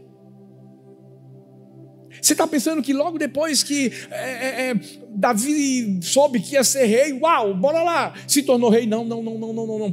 Você 2.22 2.34
está 2.34 2.48
pensando 2.48 2.82
que 2.82 2.94
logo 2.94 3.18
depois 3.18 3.64
que 3.64 3.92
é, 4.12 4.16
é, 4.16 4.72
é, 4.72 4.80
Davi 5.10 6.00
soube 6.02 6.40
que 6.40 6.54
ia 6.54 6.64
ser 6.64 6.86
rei, 6.86 7.14
uau, 7.14 7.56
bora 7.56 7.84
lá, 7.84 8.14
se 8.28 8.44
tornou 8.44 8.70
rei? 8.70 8.86
Não, 8.86 9.06
não, 9.06 9.24
não, 9.24 9.38
não, 9.38 9.54
não, 9.54 9.68
não, 9.68 9.80
não. 9.80 9.92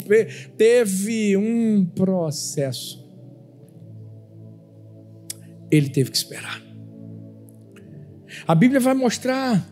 Teve 0.57 1.37
um 1.37 1.87
processo. 1.95 3.05
Ele 5.71 5.89
teve 5.89 6.11
que 6.11 6.17
esperar. 6.17 6.62
A 8.47 8.55
Bíblia 8.55 8.81
vai 8.81 8.95
mostrar 8.95 9.67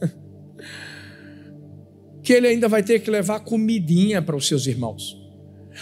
que 2.22 2.32
ele 2.32 2.46
ainda 2.46 2.68
vai 2.68 2.82
ter 2.82 3.00
que 3.00 3.10
levar 3.10 3.40
comidinha 3.40 4.22
para 4.22 4.36
os 4.36 4.46
seus 4.46 4.66
irmãos. 4.66 5.19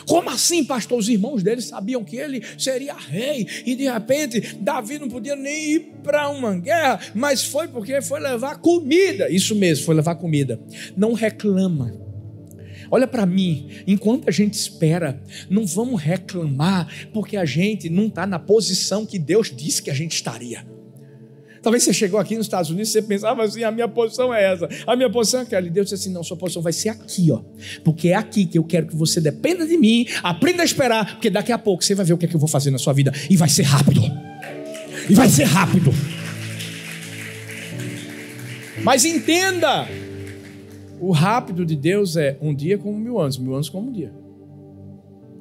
Como 0.07 0.31
assim, 0.31 0.65
pastor? 0.65 0.99
Os 0.99 1.09
irmãos 1.09 1.43
dele 1.43 1.61
sabiam 1.61 2.05
que 2.05 2.17
ele 2.17 2.43
seria 2.57 2.95
rei 2.95 3.47
e 3.65 3.75
de 3.75 3.91
repente 3.91 4.57
Davi 4.61 4.99
não 4.99 5.09
podia 5.09 5.37
nem 5.37 5.73
ir 5.73 5.81
para 6.03 6.29
uma 6.31 6.57
guerra, 6.57 7.01
mas 7.15 7.45
foi 7.45 7.69
porque 7.69 8.01
foi 8.01 8.21
levar 8.21 8.59
comida. 8.59 9.31
Isso 9.31 9.55
mesmo, 9.55 9.85
foi 9.85 9.95
levar 9.95 10.15
comida. 10.17 10.61
Não 10.97 11.13
reclama. 11.13 12.09
Olha 12.91 13.07
para 13.07 13.27
mim, 13.27 13.69
enquanto 13.87 14.29
a 14.29 14.33
gente 14.33 14.55
espera, 14.55 15.21
não 15.51 15.67
vamos 15.67 16.01
reclamar 16.01 16.89
porque 17.13 17.37
a 17.37 17.45
gente 17.45 17.91
não 17.91 18.07
está 18.07 18.27
na 18.27 18.39
posição 18.39 19.05
que 19.05 19.19
Deus 19.19 19.53
disse 19.55 19.83
que 19.83 19.91
a 19.91 19.95
gente 19.95 20.15
estaria. 20.15 20.65
Talvez 21.69 21.83
você 21.83 21.93
chegou 21.93 22.19
aqui 22.19 22.35
nos 22.35 22.47
Estados 22.47 22.71
Unidos 22.71 22.89
e 22.89 22.93
você 22.93 23.03
pensava 23.03 23.45
assim: 23.45 23.63
a 23.63 23.71
minha 23.71 23.87
posição 23.87 24.33
é 24.33 24.55
essa, 24.55 24.67
a 24.87 24.97
minha 24.97 25.11
posição 25.11 25.41
é 25.41 25.43
aquela. 25.43 25.67
E 25.67 25.69
Deus 25.69 25.91
disse 25.91 25.97
assim: 25.97 26.11
não, 26.11 26.25
sua 26.25 26.35
posição 26.35 26.63
vai 26.63 26.73
ser 26.73 26.89
aqui, 26.89 27.31
ó. 27.31 27.43
Porque 27.85 28.09
é 28.09 28.15
aqui 28.15 28.47
que 28.47 28.57
eu 28.57 28.65
quero 28.65 28.87
que 28.87 28.97
você 28.97 29.21
dependa 29.21 29.67
de 29.67 29.77
mim, 29.77 30.07
aprenda 30.23 30.63
a 30.63 30.65
esperar, 30.65 31.13
porque 31.13 31.29
daqui 31.29 31.53
a 31.53 31.59
pouco 31.59 31.85
você 31.85 31.95
vai 31.95 32.07
ver 32.07 32.15
o 32.15 32.17
que 32.17 32.25
é 32.25 32.29
que 32.29 32.35
eu 32.35 32.41
vou 32.41 32.49
fazer 32.49 32.71
na 32.71 32.79
sua 32.79 32.95
vida. 32.95 33.13
E 33.29 33.37
vai 33.37 33.51
ser 33.51 33.65
rápido. 33.65 34.01
E 35.11 35.15
vai 35.15 35.29
ser 35.29 35.45
rápido. 35.45 35.93
Mas 38.83 39.05
entenda: 39.05 39.87
o 40.99 41.13
rápido 41.13 41.67
de 41.67 41.77
Deus 41.77 42.17
é 42.17 42.39
um 42.41 42.55
dia 42.55 42.79
como 42.79 42.97
mil 42.97 43.21
anos, 43.21 43.37
mil 43.37 43.53
anos 43.53 43.69
como 43.69 43.91
um 43.91 43.93
dia. 43.93 44.11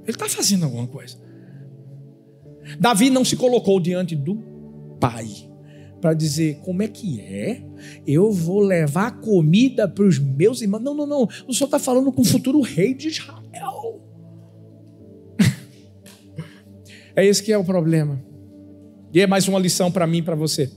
Ele 0.03 0.11
está 0.11 0.27
fazendo 0.27 0.65
alguma 0.65 0.87
coisa. 0.87 1.15
Davi 2.77 3.09
não 3.09 3.23
se 3.23 3.37
colocou 3.37 3.79
diante 3.79 4.13
do 4.13 4.35
Pai 4.99 5.46
para 5.99 6.13
dizer 6.13 6.60
como 6.63 6.83
é 6.83 6.88
que 6.88 7.19
é, 7.19 7.62
eu 8.05 8.31
vou 8.31 8.60
levar 8.60 9.19
comida 9.19 9.88
para 9.88 10.03
os 10.03 10.19
meus 10.19 10.62
irmãos. 10.62 10.81
Não, 10.81 10.93
não, 10.93 11.07
não. 11.07 11.27
O 11.47 11.53
senhor 11.53 11.67
está 11.67 11.79
falando 11.79 12.12
com 12.12 12.21
o 12.21 12.25
futuro 12.25 12.62
rei 12.62 12.93
de 12.93 13.07
Israel. 13.07 14.01
é 17.15 17.25
esse 17.25 17.41
que 17.41 17.51
é 17.51 17.57
o 17.57 17.63
problema. 17.63 18.21
E 19.13 19.21
é 19.21 19.27
mais 19.27 19.47
uma 19.47 19.60
lição 19.60 19.91
para 19.91 20.05
mim 20.05 20.19
e 20.19 20.21
para 20.21 20.36
você. 20.36 20.69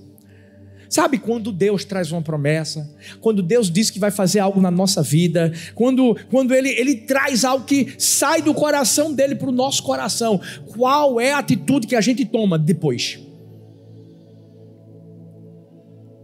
Sabe 0.88 1.18
quando 1.18 1.52
Deus 1.52 1.84
traz 1.84 2.10
uma 2.10 2.20
promessa, 2.20 2.92
quando 3.20 3.44
Deus 3.44 3.70
diz 3.70 3.90
que 3.90 4.00
vai 4.00 4.10
fazer 4.10 4.40
algo 4.40 4.60
na 4.60 4.72
nossa 4.72 5.00
vida, 5.02 5.52
quando, 5.72 6.16
quando 6.28 6.52
ele, 6.52 6.68
ele 6.70 6.96
traz 6.96 7.44
algo 7.44 7.64
que 7.64 7.94
sai 7.96 8.42
do 8.42 8.52
coração 8.52 9.14
dele 9.14 9.36
para 9.36 9.48
o 9.48 9.52
nosso 9.52 9.84
coração, 9.84 10.40
qual 10.66 11.20
é 11.20 11.32
a 11.32 11.38
atitude 11.38 11.86
que 11.86 11.94
a 11.94 12.00
gente 12.00 12.24
toma 12.24 12.58
depois? 12.58 13.20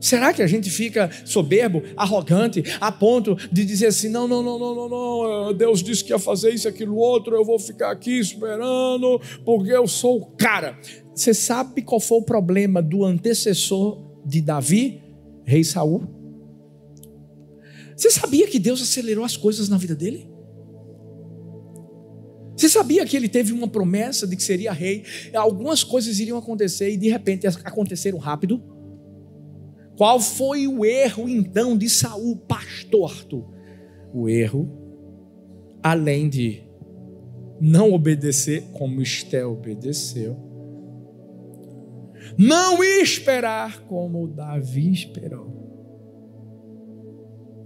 Será 0.06 0.32
que 0.32 0.40
a 0.40 0.46
gente 0.46 0.70
fica 0.70 1.10
soberbo, 1.24 1.82
arrogante, 1.96 2.62
a 2.80 2.92
ponto 2.92 3.34
de 3.50 3.64
dizer 3.64 3.86
assim: 3.86 4.08
não, 4.08 4.28
não, 4.28 4.40
não, 4.40 4.56
não, 4.56 4.72
não, 4.72 4.88
não, 4.88 5.52
Deus 5.52 5.82
disse 5.82 6.04
que 6.04 6.12
ia 6.12 6.18
fazer 6.18 6.50
isso, 6.50 6.68
aquilo, 6.68 6.94
outro, 6.94 7.34
eu 7.34 7.44
vou 7.44 7.58
ficar 7.58 7.90
aqui 7.90 8.20
esperando, 8.20 9.20
porque 9.44 9.72
eu 9.72 9.88
sou 9.88 10.18
o 10.18 10.26
cara. 10.36 10.78
Você 11.12 11.34
sabe 11.34 11.82
qual 11.82 11.98
foi 11.98 12.18
o 12.18 12.22
problema 12.22 12.80
do 12.80 13.04
antecessor 13.04 14.00
de 14.24 14.40
Davi, 14.40 15.02
rei 15.44 15.64
Saul? 15.64 16.06
Você 17.96 18.08
sabia 18.08 18.46
que 18.46 18.60
Deus 18.60 18.80
acelerou 18.80 19.24
as 19.24 19.36
coisas 19.36 19.68
na 19.68 19.76
vida 19.76 19.96
dele? 19.96 20.30
Você 22.56 22.68
sabia 22.68 23.04
que 23.04 23.16
ele 23.16 23.28
teve 23.28 23.52
uma 23.52 23.66
promessa 23.66 24.24
de 24.24 24.36
que 24.36 24.42
seria 24.44 24.70
rei? 24.70 25.02
Algumas 25.34 25.82
coisas 25.82 26.20
iriam 26.20 26.38
acontecer 26.38 26.92
e 26.92 26.96
de 26.96 27.08
repente 27.08 27.44
aconteceram 27.48 28.18
rápido. 28.18 28.75
Qual 29.96 30.20
foi 30.20 30.68
o 30.68 30.85
erro 30.85 31.28
então 31.28 31.76
de 31.76 31.88
Saul, 31.88 32.37
pastor 32.37 33.11
Arthur? 33.11 33.44
O 34.12 34.28
erro, 34.28 34.68
além 35.82 36.28
de 36.28 36.62
não 37.61 37.92
obedecer 37.92 38.62
como 38.72 39.00
Esté 39.00 39.44
obedeceu, 39.46 40.37
não 42.37 42.85
esperar 42.85 43.80
como 43.87 44.28
Davi 44.28 44.92
esperou. 44.92 45.54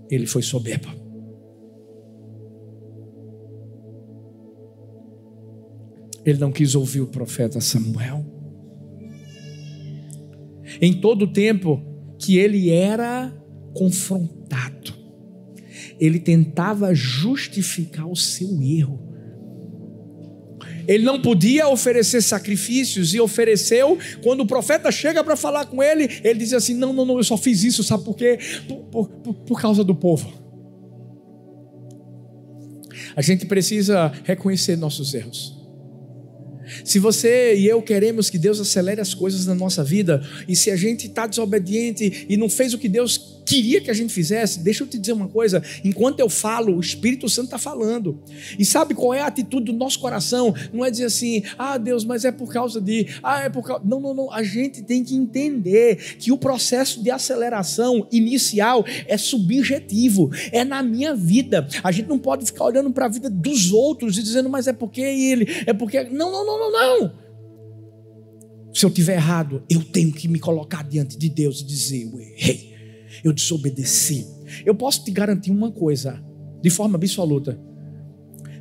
Ele 0.08 0.26
foi 0.26 0.42
soberbo. 0.42 0.88
Ele 6.24 6.38
não 6.38 6.52
quis 6.52 6.74
ouvir 6.74 7.00
o 7.00 7.06
profeta 7.06 7.60
Samuel. 7.60 8.24
Em 10.80 11.00
todo 11.00 11.22
o 11.22 11.32
tempo, 11.32 11.89
que 12.20 12.38
ele 12.38 12.70
era 12.70 13.32
confrontado. 13.74 14.94
Ele 15.98 16.18
tentava 16.18 16.94
justificar 16.94 18.06
o 18.06 18.16
seu 18.16 18.62
erro. 18.62 19.08
Ele 20.86 21.04
não 21.04 21.20
podia 21.20 21.68
oferecer 21.68 22.20
sacrifícios 22.22 23.14
e 23.14 23.20
ofereceu. 23.20 23.98
Quando 24.22 24.40
o 24.40 24.46
profeta 24.46 24.90
chega 24.90 25.22
para 25.22 25.36
falar 25.36 25.66
com 25.66 25.82
ele, 25.82 26.08
ele 26.24 26.40
diz 26.40 26.52
assim: 26.52 26.74
Não, 26.74 26.92
não, 26.92 27.04
não, 27.04 27.18
eu 27.18 27.24
só 27.24 27.36
fiz 27.36 27.62
isso, 27.64 27.82
sabe 27.82 28.04
por 28.04 28.16
quê? 28.16 28.38
Por, 28.66 29.08
por, 29.08 29.34
por 29.34 29.60
causa 29.60 29.84
do 29.84 29.94
povo. 29.94 30.32
A 33.14 33.22
gente 33.22 33.46
precisa 33.46 34.12
reconhecer 34.24 34.76
nossos 34.76 35.14
erros. 35.14 35.59
Se 36.84 36.98
você 36.98 37.54
e 37.56 37.66
eu 37.66 37.82
queremos 37.82 38.30
que 38.30 38.38
Deus 38.38 38.60
acelere 38.60 39.00
as 39.00 39.14
coisas 39.14 39.46
na 39.46 39.54
nossa 39.54 39.84
vida, 39.84 40.22
e 40.48 40.56
se 40.56 40.70
a 40.70 40.76
gente 40.76 41.06
está 41.06 41.26
desobediente 41.26 42.26
e 42.28 42.36
não 42.36 42.48
fez 42.48 42.74
o 42.74 42.78
que 42.78 42.88
Deus 42.88 43.29
queria 43.50 43.80
que 43.80 43.90
a 43.90 43.94
gente 43.94 44.12
fizesse, 44.12 44.60
deixa 44.60 44.84
eu 44.84 44.86
te 44.86 44.96
dizer 44.96 45.12
uma 45.12 45.26
coisa: 45.26 45.60
enquanto 45.84 46.20
eu 46.20 46.28
falo, 46.28 46.76
o 46.76 46.80
Espírito 46.80 47.28
Santo 47.28 47.46
está 47.46 47.58
falando. 47.58 48.22
E 48.56 48.64
sabe 48.64 48.94
qual 48.94 49.12
é 49.12 49.20
a 49.20 49.26
atitude 49.26 49.66
do 49.66 49.72
nosso 49.72 49.98
coração? 49.98 50.54
Não 50.72 50.84
é 50.84 50.90
dizer 50.90 51.06
assim, 51.06 51.42
ah, 51.58 51.76
Deus, 51.76 52.04
mas 52.04 52.24
é 52.24 52.30
por 52.30 52.52
causa 52.52 52.80
de. 52.80 53.08
Ah, 53.22 53.40
é 53.40 53.48
por 53.48 53.64
causa. 53.64 53.82
Não, 53.84 54.00
não, 54.00 54.14
não. 54.14 54.32
A 54.32 54.44
gente 54.44 54.82
tem 54.82 55.02
que 55.02 55.16
entender 55.16 55.96
que 56.18 56.30
o 56.30 56.38
processo 56.38 57.02
de 57.02 57.10
aceleração 57.10 58.06
inicial 58.12 58.84
é 59.06 59.16
subjetivo, 59.16 60.30
é 60.52 60.64
na 60.64 60.80
minha 60.80 61.14
vida. 61.14 61.66
A 61.82 61.90
gente 61.90 62.08
não 62.08 62.18
pode 62.18 62.46
ficar 62.46 62.66
olhando 62.66 62.92
para 62.92 63.06
a 63.06 63.08
vida 63.08 63.28
dos 63.28 63.72
outros 63.72 64.16
e 64.16 64.22
dizendo, 64.22 64.48
mas 64.48 64.68
é 64.68 64.72
porque 64.72 65.00
ele, 65.00 65.46
é 65.66 65.72
porque. 65.72 66.04
Não, 66.04 66.30
não, 66.30 66.46
não, 66.46 66.58
não, 66.58 66.72
não. 66.72 67.12
Se 68.72 68.86
eu 68.86 68.90
tiver 68.90 69.14
errado, 69.14 69.64
eu 69.68 69.82
tenho 69.82 70.12
que 70.12 70.28
me 70.28 70.38
colocar 70.38 70.84
diante 70.84 71.18
de 71.18 71.28
Deus 71.28 71.60
e 71.60 71.64
dizer, 71.64 72.04
eu 72.04 72.20
errei 72.20 72.69
eu 73.22 73.32
desobedeci. 73.32 74.26
Eu 74.64 74.74
posso 74.74 75.04
te 75.04 75.10
garantir 75.10 75.50
uma 75.50 75.70
coisa, 75.70 76.22
de 76.62 76.70
forma 76.70 76.96
absoluta. 76.96 77.58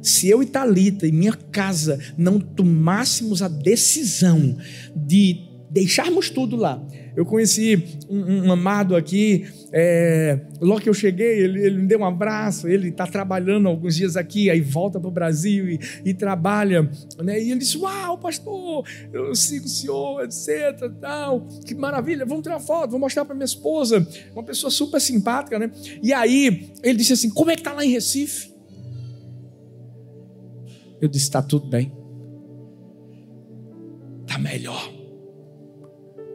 Se 0.02 0.30
eu 0.30 0.42
e 0.42 0.46
Talita 0.46 1.06
e 1.06 1.12
minha 1.12 1.34
casa 1.34 2.00
não 2.18 2.40
tomássemos 2.40 3.42
a 3.42 3.48
decisão 3.48 4.58
de 4.96 5.50
deixarmos 5.70 6.30
tudo 6.30 6.56
lá. 6.56 6.82
Eu 7.20 7.26
conheci 7.26 8.00
um, 8.10 8.46
um 8.46 8.52
amado 8.54 8.96
aqui, 8.96 9.46
é, 9.74 10.40
logo 10.62 10.80
que 10.80 10.88
eu 10.88 10.94
cheguei, 10.94 11.42
ele, 11.42 11.66
ele, 11.66 11.82
me 11.82 11.86
deu 11.86 12.00
um 12.00 12.06
abraço. 12.06 12.66
Ele 12.66 12.88
está 12.88 13.06
trabalhando 13.06 13.68
alguns 13.68 13.98
dias 13.98 14.16
aqui, 14.16 14.50
aí 14.50 14.62
volta 14.62 15.02
para 15.02 15.10
o 15.10 15.12
Brasil 15.12 15.68
e, 15.70 15.78
e, 16.06 16.14
trabalha. 16.14 16.90
Né? 17.22 17.44
E 17.44 17.52
ele 17.52 17.60
disse: 17.60 17.78
Uau, 17.78 18.18
pastor, 18.18 18.86
eu 19.12 19.36
sigo 19.36 19.66
o 19.66 19.68
senhor, 19.68 20.24
etc. 20.24 20.90
Tal. 21.02 21.46
Que 21.66 21.76
maravilha, 21.76 22.26
vamos 22.26 22.44
tirar 22.44 22.62
foto, 22.62 22.92
vou 22.92 23.00
mostrar 23.02 23.26
para 23.26 23.36
minha 23.36 23.44
esposa. 23.44 24.08
Uma 24.32 24.44
pessoa 24.44 24.72
super 24.72 25.02
simpática, 25.02 25.60
né? 25.60 25.70
E 26.02 26.14
aí 26.14 26.72
ele 26.82 27.00
disse 27.00 27.12
assim: 27.12 27.30
Como 27.30 27.52
é 27.52 27.56
que 27.56 27.60
está 27.60 27.74
lá 27.74 27.84
em 27.84 27.92
Recife? 27.92 28.50
Eu 31.02 31.10
disse: 31.10 31.26
Está 31.26 31.42
tudo 31.42 31.68
bem. 31.68 31.99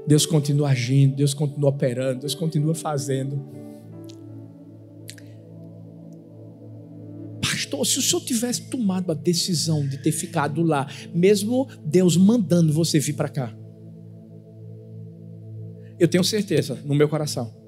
Deus 0.06 0.26
continua 0.26 0.70
agindo, 0.70 1.16
Deus 1.16 1.32
continua 1.34 1.70
operando, 1.70 2.20
Deus 2.20 2.34
continua 2.34 2.74
fazendo. 2.74 3.42
Pastor, 7.40 7.86
se 7.86 7.98
o 7.98 8.02
senhor 8.02 8.22
tivesse 8.22 8.68
tomado 8.68 9.10
a 9.10 9.14
decisão 9.14 9.86
de 9.86 9.98
ter 9.98 10.12
ficado 10.12 10.62
lá, 10.62 10.86
mesmo 11.14 11.68
Deus 11.84 12.16
mandando 12.16 12.72
você 12.72 12.98
vir 12.98 13.14
para 13.14 13.28
cá, 13.28 13.56
eu 15.98 16.08
tenho 16.08 16.24
certeza 16.24 16.78
no 16.84 16.94
meu 16.94 17.08
coração 17.08 17.64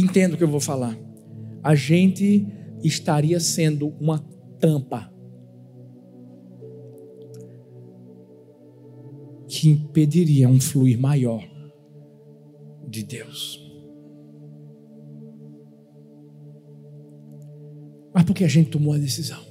entenda 0.00 0.34
o 0.34 0.38
que 0.38 0.44
eu 0.44 0.48
vou 0.48 0.60
falar. 0.60 0.96
A 1.62 1.74
gente 1.74 2.46
estaria 2.84 3.40
sendo 3.40 3.88
uma 3.98 4.18
tampa 4.60 5.10
que 9.56 9.70
impediria 9.70 10.46
um 10.50 10.60
fluir 10.60 11.00
maior 11.00 11.42
de 12.86 13.02
Deus. 13.02 13.58
Mas 18.14 18.24
porque 18.24 18.44
a 18.44 18.48
gente 18.48 18.68
tomou 18.68 18.92
a 18.92 18.98
decisão 18.98 19.42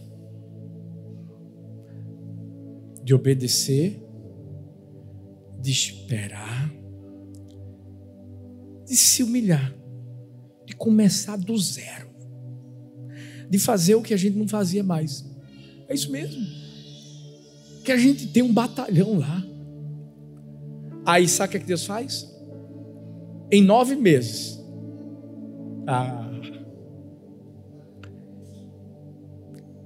de 3.03 3.16
obedecer, 3.16 3.99
de 5.60 5.72
esperar, 5.72 6.72
de 8.86 8.95
se 8.95 9.24
humilhar, 9.24 9.76
de 10.68 10.76
começar 10.76 11.36
do 11.36 11.58
zero, 11.58 12.10
de 13.49 13.58
fazer 13.58 13.95
o 13.95 14.03
que 14.03 14.14
a 14.14 14.18
gente 14.18 14.38
não 14.38 14.47
fazia 14.47 14.84
mais. 14.84 15.26
É 15.88 15.95
isso 15.95 16.12
mesmo. 16.12 16.45
Que 17.84 17.91
a 17.91 17.97
gente 17.97 18.28
tem 18.28 18.43
um 18.43 18.53
batalhão 18.53 19.18
lá. 19.18 19.55
Aí 21.06 21.28
sabe 21.28 21.47
o 21.47 21.51
que, 21.51 21.58
é 21.58 21.60
que 21.60 21.66
Deus 21.68 21.86
faz? 21.86 22.28
Em 23.51 23.62
nove 23.62 23.95
meses. 23.95 24.60
Ah, 25.88 26.26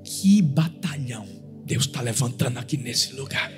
que 0.03 0.41
batalhão 0.41 1.25
Deus 1.65 1.85
está 1.85 2.01
levantando 2.01 2.57
aqui 2.57 2.77
nesse 2.77 3.13
lugar. 3.13 3.51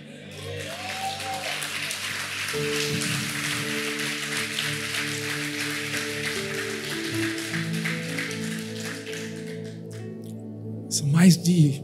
São 10.90 11.08
mais 11.08 11.38
de 11.38 11.82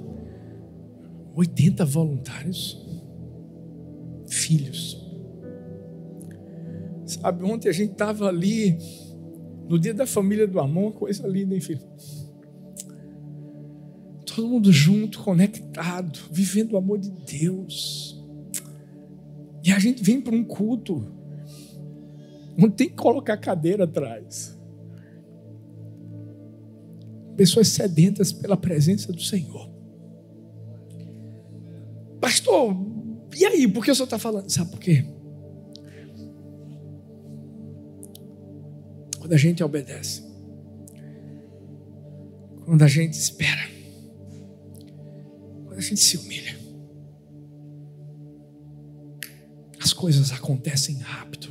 80 1.34 1.86
voluntários, 1.86 2.78
filhos. 4.28 4.97
Sabe, 7.28 7.44
ontem 7.44 7.68
a 7.68 7.74
gente 7.74 7.92
estava 7.92 8.28
ali, 8.30 8.78
no 9.68 9.78
dia 9.78 9.94
da 9.94 10.08
família 10.08 10.48
do 10.48 10.62
amor, 10.62 10.94
coisa 10.94 11.28
linda, 11.28 11.54
hein, 11.54 11.60
filho? 11.60 11.82
todo 14.26 14.48
mundo 14.48 14.72
junto, 14.72 15.20
conectado, 15.24 16.20
vivendo 16.32 16.74
o 16.74 16.78
amor 16.78 17.00
de 17.00 17.10
Deus. 17.10 18.24
E 19.62 19.74
a 19.74 19.80
gente 19.80 20.02
vem 20.02 20.22
para 20.22 20.34
um 20.34 20.44
culto 20.44 21.12
onde 22.58 22.76
tem 22.76 22.88
que 22.88 22.96
colocar 22.96 23.36
cadeira 23.36 23.84
atrás. 23.84 24.58
Pessoas 27.36 27.68
sedentas 27.68 28.32
pela 28.32 28.56
presença 28.56 29.12
do 29.12 29.22
Senhor. 29.22 29.70
Pastor, 32.22 32.74
e 33.36 33.46
aí? 33.46 33.68
Por 33.68 33.84
que 33.84 33.92
o 33.92 33.96
senhor 33.96 34.06
está 34.06 34.18
falando? 34.18 34.50
Sabe 34.50 34.72
por 34.72 34.80
quê? 34.80 35.17
Quando 39.28 39.34
a 39.34 39.38
gente 39.40 39.62
obedece, 39.62 40.24
quando 42.64 42.82
a 42.82 42.88
gente 42.88 43.12
espera, 43.12 43.60
a 45.76 45.82
gente 45.82 46.00
se 46.00 46.16
humilha, 46.16 46.58
as 49.82 49.92
coisas 49.92 50.32
acontecem 50.32 51.00
rápido. 51.00 51.50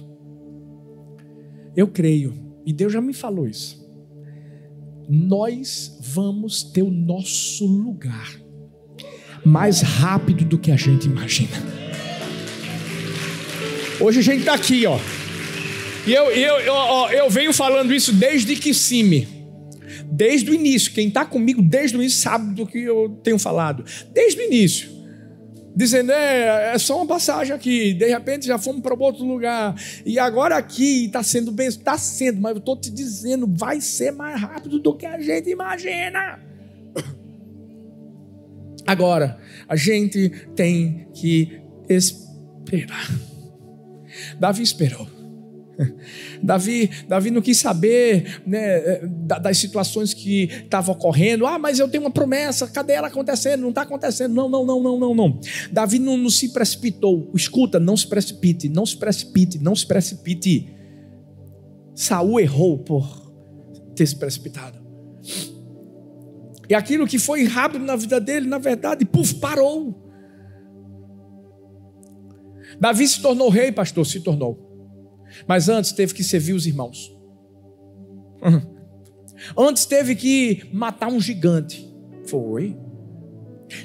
Eu 1.76 1.86
creio, 1.88 2.32
e 2.64 2.72
Deus 2.72 2.94
já 2.94 3.02
me 3.02 3.12
falou 3.12 3.46
isso. 3.46 3.86
Nós 5.06 5.98
vamos 6.00 6.62
ter 6.62 6.80
o 6.80 6.90
nosso 6.90 7.66
lugar 7.66 8.40
mais 9.44 9.82
rápido 9.82 10.46
do 10.46 10.58
que 10.58 10.72
a 10.72 10.76
gente 10.76 11.04
imagina. 11.04 11.58
Hoje 14.00 14.20
a 14.20 14.22
gente 14.22 14.38
está 14.38 14.54
aqui, 14.54 14.86
ó. 14.86 14.98
E 16.06 16.12
eu, 16.12 16.30
eu, 16.30 16.58
eu, 16.60 17.08
eu 17.10 17.30
venho 17.30 17.52
falando 17.52 17.92
isso 17.92 18.12
desde 18.12 18.54
que 18.56 18.72
cime 18.72 19.36
desde 20.10 20.50
o 20.50 20.54
início. 20.54 20.92
Quem 20.92 21.08
está 21.08 21.24
comigo 21.24 21.62
desde 21.62 21.96
o 21.96 22.00
início 22.00 22.20
sabe 22.20 22.54
do 22.54 22.66
que 22.66 22.78
eu 22.78 23.20
tenho 23.22 23.38
falado. 23.38 23.84
Desde 24.12 24.40
o 24.40 24.44
início. 24.44 24.96
Dizendo, 25.74 26.10
é, 26.10 26.72
é 26.74 26.78
só 26.78 26.96
uma 26.96 27.06
passagem 27.06 27.54
aqui, 27.54 27.92
de 27.92 28.08
repente 28.08 28.46
já 28.46 28.56
fomos 28.56 28.80
para 28.80 28.94
outro 28.94 29.26
lugar, 29.26 29.74
e 30.06 30.18
agora 30.18 30.56
aqui 30.56 31.04
está 31.04 31.22
sendo 31.22 31.52
bem, 31.52 31.68
está 31.68 31.98
sendo, 31.98 32.40
mas 32.40 32.52
eu 32.52 32.60
estou 32.60 32.80
te 32.80 32.90
dizendo, 32.90 33.46
vai 33.46 33.78
ser 33.82 34.10
mais 34.10 34.40
rápido 34.40 34.78
do 34.78 34.96
que 34.96 35.04
a 35.04 35.20
gente 35.20 35.50
imagina. 35.50 36.40
Agora, 38.86 39.38
a 39.68 39.76
gente 39.76 40.30
tem 40.54 41.08
que 41.12 41.60
esperar. 41.90 43.10
Davi 44.40 44.62
esperou. 44.62 45.15
Davi, 46.42 46.90
Davi 47.08 47.30
não 47.30 47.42
quis 47.42 47.58
saber 47.58 48.42
né, 48.46 49.00
das 49.40 49.58
situações 49.58 50.14
que 50.14 50.44
estavam 50.44 50.94
ocorrendo. 50.94 51.46
Ah, 51.46 51.58
mas 51.58 51.78
eu 51.78 51.88
tenho 51.88 52.04
uma 52.04 52.10
promessa, 52.10 52.66
cadê 52.66 52.94
ela 52.94 53.08
acontecendo? 53.08 53.60
Não 53.60 53.70
está 53.70 53.82
acontecendo. 53.82 54.34
Não, 54.34 54.48
não, 54.48 54.64
não, 54.64 54.82
não, 54.82 54.98
não, 54.98 55.14
não. 55.14 55.40
Davi 55.70 55.98
não, 55.98 56.16
não 56.16 56.30
se 56.30 56.50
precipitou. 56.50 57.30
Escuta, 57.34 57.78
não 57.78 57.96
se 57.96 58.06
precipite, 58.06 58.68
não 58.68 58.86
se 58.86 58.96
precipite, 58.96 59.58
não 59.58 59.74
se 59.74 59.86
precipite. 59.86 60.74
Saul 61.94 62.40
errou 62.40 62.78
por 62.78 63.32
ter 63.94 64.06
se 64.06 64.16
precipitado. 64.16 64.78
E 66.68 66.74
aquilo 66.74 67.06
que 67.06 67.18
foi 67.18 67.44
rápido 67.44 67.84
na 67.84 67.96
vida 67.96 68.20
dele, 68.20 68.48
na 68.48 68.58
verdade, 68.58 69.04
puf, 69.04 69.34
parou. 69.36 70.02
Davi 72.80 73.06
se 73.06 73.22
tornou 73.22 73.48
rei, 73.48 73.70
pastor, 73.72 74.04
se 74.04 74.20
tornou. 74.20 74.65
Mas 75.46 75.68
antes 75.68 75.92
teve 75.92 76.14
que 76.14 76.24
servir 76.24 76.52
os 76.52 76.66
irmãos. 76.66 77.14
Antes 79.56 79.84
teve 79.84 80.14
que 80.14 80.62
matar 80.72 81.08
um 81.08 81.20
gigante. 81.20 81.86
Foi. 82.26 82.76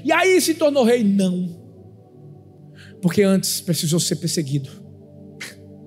E 0.03 0.11
aí 0.11 0.39
se 0.39 0.53
tornou 0.55 0.83
rei? 0.83 1.03
Não. 1.03 1.59
Porque 3.01 3.21
antes 3.23 3.59
precisou 3.59 3.99
ser 3.99 4.15
perseguido. 4.17 4.69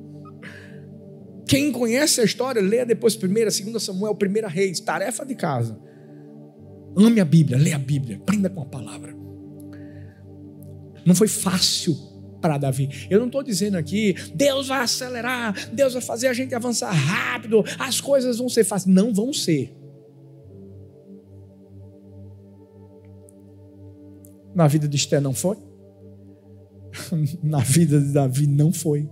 Quem 1.47 1.73
conhece 1.73 2.21
a 2.21 2.25
história, 2.25 2.61
leia 2.61 2.85
depois 2.85 3.17
1, 3.17 3.21
2 3.21 3.83
Samuel, 3.83 4.17
1 4.21 4.49
Reis, 4.49 4.81
tarefa 4.81 5.25
de 5.25 5.35
casa. 5.35 5.81
Ame 6.97 7.21
a 7.21 7.25
Bíblia, 7.25 7.57
leia 7.57 7.77
a 7.77 7.79
Bíblia, 7.79 8.17
aprenda 8.17 8.51
com 8.51 8.63
a 8.63 8.67
palavra. 8.67 9.15
Não 11.07 11.15
foi 11.15 11.29
fácil 11.29 12.14
para 12.45 12.59
Davi. 12.59 12.91
Eu 13.09 13.19
não 13.21 13.27
estou 13.29 13.43
dizendo 13.43 13.79
aqui, 13.79 14.15
Deus 14.35 14.69
vai 14.69 14.83
acelerar, 14.83 15.71
Deus 15.73 15.95
vai 15.95 16.03
fazer 16.03 16.27
a 16.27 16.35
gente 16.35 16.55
avançar 16.55 16.93
rápido, 16.93 17.65
as 17.79 18.03
coisas 18.03 18.37
vão 18.37 18.51
ser 18.51 18.65
fáceis. 18.65 18.95
Não 18.95 19.15
vão 19.15 19.33
ser. 19.33 19.75
Na 24.55 24.69
vida 24.69 24.87
de 24.87 24.95
Esté 24.95 25.21
não 25.21 25.33
foi. 25.33 25.57
Na 27.43 27.61
vida 27.61 27.99
de 27.99 28.13
Davi 28.13 28.47
não 28.47 28.71
foi. 28.71 29.09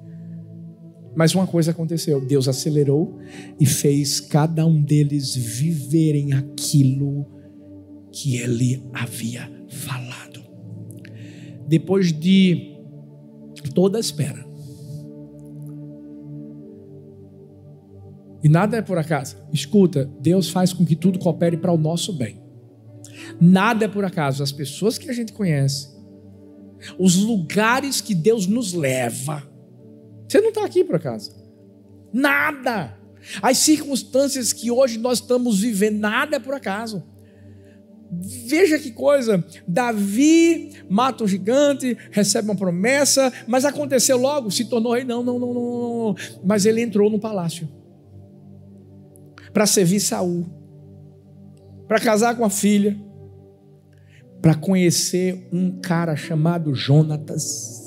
Mas 1.17 1.35
uma 1.35 1.47
coisa 1.47 1.71
aconteceu: 1.71 2.21
Deus 2.21 2.49
acelerou 2.49 3.19
e 3.59 3.65
fez 3.65 4.21
cada 4.21 4.67
um 4.67 4.83
deles 4.83 5.35
viverem 5.35 6.35
aquilo 6.35 7.27
que 8.13 8.37
ele 8.37 8.85
havia 8.93 9.51
falado. 9.71 10.43
Depois 11.67 12.13
de 12.13 12.72
toda 13.73 13.99
espera. 13.99 14.45
E 18.43 18.49
nada 18.49 18.77
é 18.77 18.83
por 18.83 18.99
acaso. 18.99 19.37
Escuta, 19.53 20.11
Deus 20.21 20.51
faz 20.51 20.73
com 20.73 20.85
que 20.85 20.97
tudo 20.97 21.19
coopere 21.19 21.57
para 21.57 21.73
o 21.73 21.79
nosso 21.79 22.13
bem. 22.13 22.43
Nada 23.41 23.85
é 23.85 23.89
por 23.89 24.05
acaso. 24.05 24.43
As 24.43 24.51
pessoas 24.51 24.99
que 24.99 25.09
a 25.09 25.13
gente 25.13 25.33
conhece, 25.33 25.89
os 26.99 27.17
lugares 27.17 28.01
que 28.01 28.15
Deus 28.15 28.47
nos 28.47 28.73
leva. 28.73 29.49
Você 30.29 30.41
não 30.41 30.49
está 30.49 30.65
aqui 30.65 30.83
por 30.83 30.97
acaso. 30.97 31.33
Nada. 32.13 32.99
As 33.41 33.59
circunstâncias 33.59 34.53
que 34.53 34.71
hoje 34.71 34.99
nós 34.99 35.19
estamos 35.19 35.61
vivendo, 35.61 36.01
nada 36.01 36.37
é 36.37 36.41
por 36.41 36.55
acaso. 36.55 37.05
Veja 38.15 38.79
que 38.79 38.91
coisa, 38.91 39.43
Davi 39.67 40.73
mata 40.87 41.25
um 41.25 41.27
gigante, 41.27 41.97
recebe 42.11 42.47
uma 42.47 42.55
promessa, 42.55 43.33
mas 43.47 43.65
aconteceu 43.65 44.19
logo, 44.19 44.51
se 44.51 44.67
tornou 44.67 44.93
rei. 44.93 45.03
Não, 45.03 45.23
não, 45.23 45.39
não, 45.39 45.55
não. 45.55 46.17
Mas 46.45 46.67
ele 46.67 46.83
entrou 46.83 47.09
no 47.09 47.19
palácio 47.19 47.67
para 49.51 49.65
servir 49.65 50.01
Saul, 50.01 50.45
para 51.89 51.99
casar 51.99 52.37
com 52.37 52.45
a 52.45 52.51
filha, 52.51 52.99
para 54.43 54.55
conhecer 54.55 55.49
um 55.51 55.81
cara 55.81 56.15
chamado 56.15 56.75
Jonatas. 56.75 57.81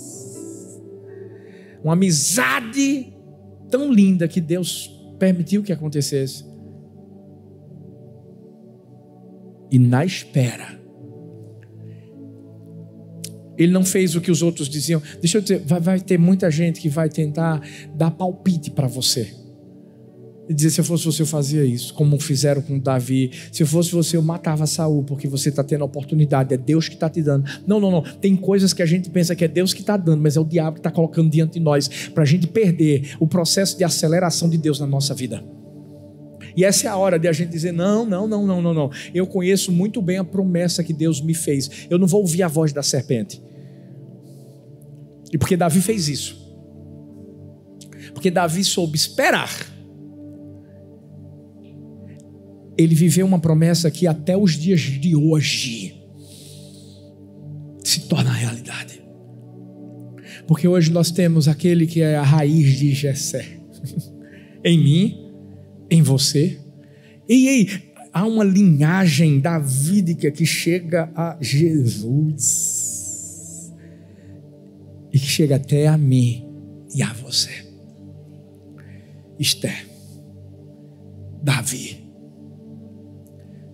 Uma 1.84 1.94
amizade 1.94 3.14
tão 3.70 3.92
linda 3.92 4.28
que 4.28 4.42
Deus 4.42 4.90
permitiu 5.20 5.62
que 5.62 5.72
acontecesse. 5.72 6.55
E 9.76 9.80
na 9.80 10.06
espera, 10.06 10.80
ele 13.58 13.74
não 13.74 13.84
fez 13.84 14.16
o 14.16 14.22
que 14.22 14.32
os 14.32 14.42
outros 14.42 14.70
diziam. 14.70 15.02
Deixa 15.20 15.38
eu 15.38 15.42
dizer, 15.42 15.64
vai, 15.66 15.82
vai 15.82 16.00
ter 16.00 16.18
muita 16.18 16.50
gente 16.50 16.80
que 16.80 16.88
vai 16.88 17.10
tentar 17.10 17.62
dar 17.94 18.10
palpite 18.10 18.72
para 18.72 18.88
você. 18.88 19.36
E 20.48 20.54
dizer, 20.54 20.70
se 20.70 20.80
eu 20.80 20.86
fosse 20.86 21.04
você, 21.04 21.24
eu 21.24 21.26
fazia 21.26 21.66
isso, 21.66 21.94
como 21.94 22.18
fizeram 22.18 22.62
com 22.62 22.80
Davi. 22.80 23.32
Se 23.52 23.64
eu 23.64 23.68
fosse 23.68 23.92
você, 23.92 24.16
eu 24.16 24.22
matava 24.22 24.66
Saul, 24.66 25.04
porque 25.04 25.28
você 25.28 25.50
está 25.50 25.62
tendo 25.62 25.82
a 25.82 25.86
oportunidade, 25.86 26.54
é 26.54 26.58
Deus 26.58 26.88
que 26.88 26.94
está 26.94 27.10
te 27.10 27.22
dando. 27.22 27.44
Não, 27.68 27.78
não, 27.78 27.92
não. 27.92 28.02
Tem 28.02 28.34
coisas 28.34 28.72
que 28.72 28.82
a 28.82 28.86
gente 28.86 29.10
pensa 29.10 29.36
que 29.36 29.44
é 29.44 29.48
Deus 29.50 29.74
que 29.74 29.82
está 29.82 29.98
dando, 29.98 30.24
mas 30.24 30.38
é 30.38 30.40
o 30.40 30.46
diabo 30.46 30.76
que 30.76 30.80
está 30.80 30.92
colocando 30.92 31.30
diante 31.30 31.56
de 31.56 31.60
nós, 31.60 31.90
para 32.14 32.24
a 32.24 32.26
gente 32.26 32.48
perder 32.48 33.18
o 33.20 33.28
processo 33.28 33.78
de 33.78 33.84
aceleração 33.84 34.48
de 34.48 34.58
Deus 34.58 34.80
na 34.80 34.88
nossa 34.88 35.14
vida. 35.14 35.44
E 36.56 36.64
essa 36.64 36.88
é 36.88 36.90
a 36.90 36.96
hora 36.96 37.20
de 37.20 37.28
a 37.28 37.34
gente 37.34 37.50
dizer: 37.50 37.72
não, 37.72 38.06
não, 38.06 38.28
não, 38.28 38.46
não, 38.46 38.62
não, 38.62 38.74
não. 38.74 38.92
Eu 39.14 39.28
conheço 39.28 39.72
muito 39.72 40.02
bem 40.02 40.18
a 40.18 40.24
promessa 40.24 40.84
que 40.84 40.94
Deus 40.94 41.22
me 41.22 41.34
fez. 41.34 41.88
Eu 41.90 42.00
não 42.00 42.08
vou 42.08 42.22
ouvir 42.22 42.44
a 42.44 42.48
voz 42.48 42.72
da 42.72 42.82
serpente. 42.82 43.42
E 45.32 45.38
porque 45.38 45.58
Davi 45.58 45.82
fez 45.82 46.08
isso. 46.08 46.46
Porque 48.14 48.32
Davi 48.32 48.64
soube 48.64 48.96
esperar. 48.96 49.52
Ele 52.78 52.96
viveu 52.96 53.26
uma 53.26 53.40
promessa 53.40 53.90
que 53.90 54.08
até 54.08 54.38
os 54.38 54.54
dias 54.54 54.82
de 54.82 55.16
hoje 55.16 55.96
se 57.84 58.02
torna 58.02 58.32
realidade. 58.32 59.02
Porque 60.48 60.68
hoje 60.68 60.92
nós 60.92 61.12
temos 61.12 61.48
aquele 61.48 61.88
que 61.88 62.02
é 62.02 62.16
a 62.16 62.24
raiz 62.24 62.78
de 62.78 62.94
Jessé. 62.94 63.46
em 64.64 64.78
mim, 64.78 65.25
em 65.90 66.02
você. 66.02 66.60
E 67.28 67.50
aí, 67.50 67.70
há 68.14 68.26
uma 68.26 68.44
linhagem 68.44 69.40
davídica 69.40 70.32
que 70.32 70.46
chega 70.46 71.12
a 71.16 71.38
Jesus. 71.42 72.54
E 75.12 75.20
que 75.20 75.26
chega 75.26 75.56
até 75.56 75.88
a 75.88 75.98
mim 75.98 76.48
e 76.94 77.02
a 77.02 77.12
você. 77.14 77.66
Esther. 79.40 79.88
Davi. 81.42 82.04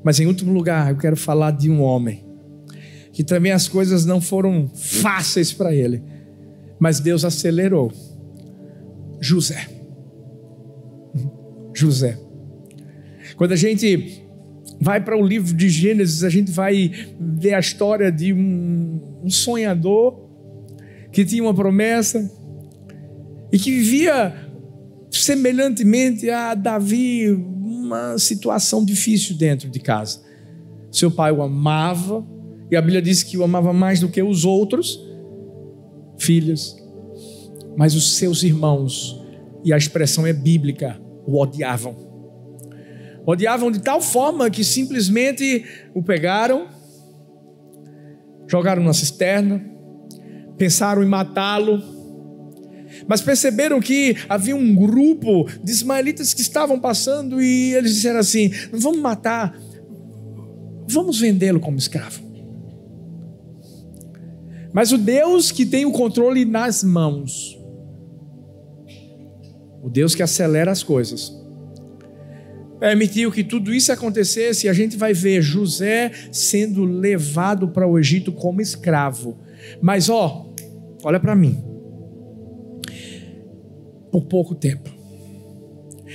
Mas 0.03 0.19
em 0.19 0.25
último 0.25 0.51
lugar, 0.51 0.89
eu 0.91 0.97
quero 0.97 1.15
falar 1.15 1.51
de 1.51 1.69
um 1.69 1.81
homem 1.81 2.25
que 3.13 3.23
também 3.23 3.51
as 3.51 3.67
coisas 3.67 4.05
não 4.05 4.21
foram 4.21 4.69
fáceis 4.73 5.51
para 5.53 5.75
ele, 5.75 6.01
mas 6.79 6.99
Deus 6.99 7.23
acelerou. 7.23 7.91
José. 9.19 9.80
José. 11.81 12.17
Quando 13.35 13.51
a 13.53 13.55
gente 13.55 14.23
vai 14.79 15.03
para 15.03 15.17
o 15.17 15.25
livro 15.25 15.53
de 15.53 15.69
Gênesis, 15.69 16.23
a 16.23 16.29
gente 16.29 16.51
vai 16.51 16.91
ver 17.19 17.53
a 17.53 17.59
história 17.59 18.11
de 18.11 18.33
um, 18.33 18.99
um 19.23 19.29
sonhador 19.29 20.29
que 21.11 21.25
tinha 21.25 21.43
uma 21.43 21.53
promessa 21.53 22.31
e 23.51 23.59
que 23.59 23.71
vivia 23.71 24.33
semelhantemente 25.09 26.29
a 26.29 26.55
Davi 26.55 27.29
uma 27.29 28.17
situação 28.17 28.85
difícil 28.85 29.35
dentro 29.35 29.69
de 29.69 29.79
casa. 29.79 30.21
Seu 30.91 31.11
pai 31.11 31.31
o 31.31 31.41
amava, 31.41 32.25
e 32.69 32.75
a 32.75 32.81
Bíblia 32.81 33.01
diz 33.01 33.21
que 33.21 33.37
o 33.37 33.43
amava 33.43 33.73
mais 33.73 33.99
do 33.99 34.07
que 34.07 34.21
os 34.23 34.45
outros 34.45 34.99
filhos, 36.17 36.77
mas 37.75 37.95
os 37.95 38.15
seus 38.15 38.43
irmãos, 38.43 39.19
e 39.63 39.73
a 39.73 39.77
expressão 39.77 40.25
é 40.25 40.31
bíblica, 40.31 40.99
o 41.31 41.41
odiavam. 41.41 41.95
Odiavam 43.25 43.71
de 43.71 43.79
tal 43.79 44.01
forma 44.01 44.49
que 44.49 44.63
simplesmente 44.63 45.63
o 45.93 46.03
pegaram, 46.03 46.67
jogaram 48.47 48.83
na 48.83 48.93
cisterna, 48.93 49.63
pensaram 50.57 51.03
em 51.03 51.07
matá-lo, 51.07 51.81
mas 53.07 53.21
perceberam 53.21 53.79
que 53.79 54.17
havia 54.27 54.55
um 54.55 54.75
grupo 54.75 55.47
de 55.63 55.71
ismaelitas 55.71 56.33
que 56.33 56.41
estavam 56.41 56.79
passando 56.79 57.41
e 57.41 57.73
eles 57.73 57.95
disseram 57.95 58.19
assim: 58.19 58.51
vamos 58.71 58.99
matar, 58.99 59.57
vamos 60.87 61.19
vendê-lo 61.19 61.59
como 61.59 61.77
escravo. 61.77 62.21
Mas 64.73 64.91
o 64.91 64.97
Deus 64.97 65.51
que 65.51 65.65
tem 65.65 65.85
o 65.85 65.91
controle 65.91 66.45
nas 66.45 66.83
mãos, 66.83 67.60
o 69.81 69.89
Deus 69.89 70.13
que 70.13 70.23
acelera 70.23 70.71
as 70.71 70.83
coisas, 70.83 71.33
permitiu 72.79 73.31
que 73.31 73.43
tudo 73.43 73.73
isso 73.73 73.91
acontecesse 73.91 74.65
e 74.65 74.69
a 74.69 74.73
gente 74.73 74.97
vai 74.97 75.13
ver 75.13 75.41
José 75.41 76.11
sendo 76.31 76.83
levado 76.83 77.67
para 77.67 77.87
o 77.87 77.99
Egito 77.99 78.31
como 78.31 78.61
escravo. 78.61 79.37
Mas 79.81 80.09
ó, 80.09 80.51
olha 81.03 81.19
para 81.19 81.35
mim. 81.35 81.63
Por 84.11 84.25
pouco 84.25 84.55
tempo. 84.55 84.89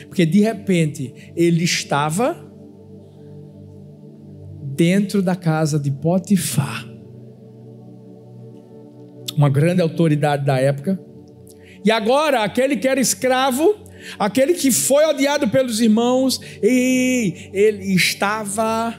Porque 0.09 0.27
de 0.27 0.41
repente 0.41 1.33
ele 1.37 1.65
estava 1.65 2.45
dentro 4.77 5.23
da 5.23 5.35
casa 5.35 5.79
de 5.79 5.91
Potifar, 5.91 6.87
uma 9.37 9.49
grande 9.49 9.81
autoridade 9.81 10.45
da 10.45 10.59
época, 10.59 11.01
e 11.87 11.91
agora, 11.93 12.43
aquele 12.43 12.77
que 12.77 12.89
era 12.89 13.01
escravo, 13.01 13.77
aquele 14.19 14.55
que 14.55 14.73
foi 14.73 15.05
odiado 15.05 15.49
pelos 15.49 15.81
irmãos, 15.81 16.41
e 16.61 17.49
ele 17.53 17.95
estava 17.95 18.93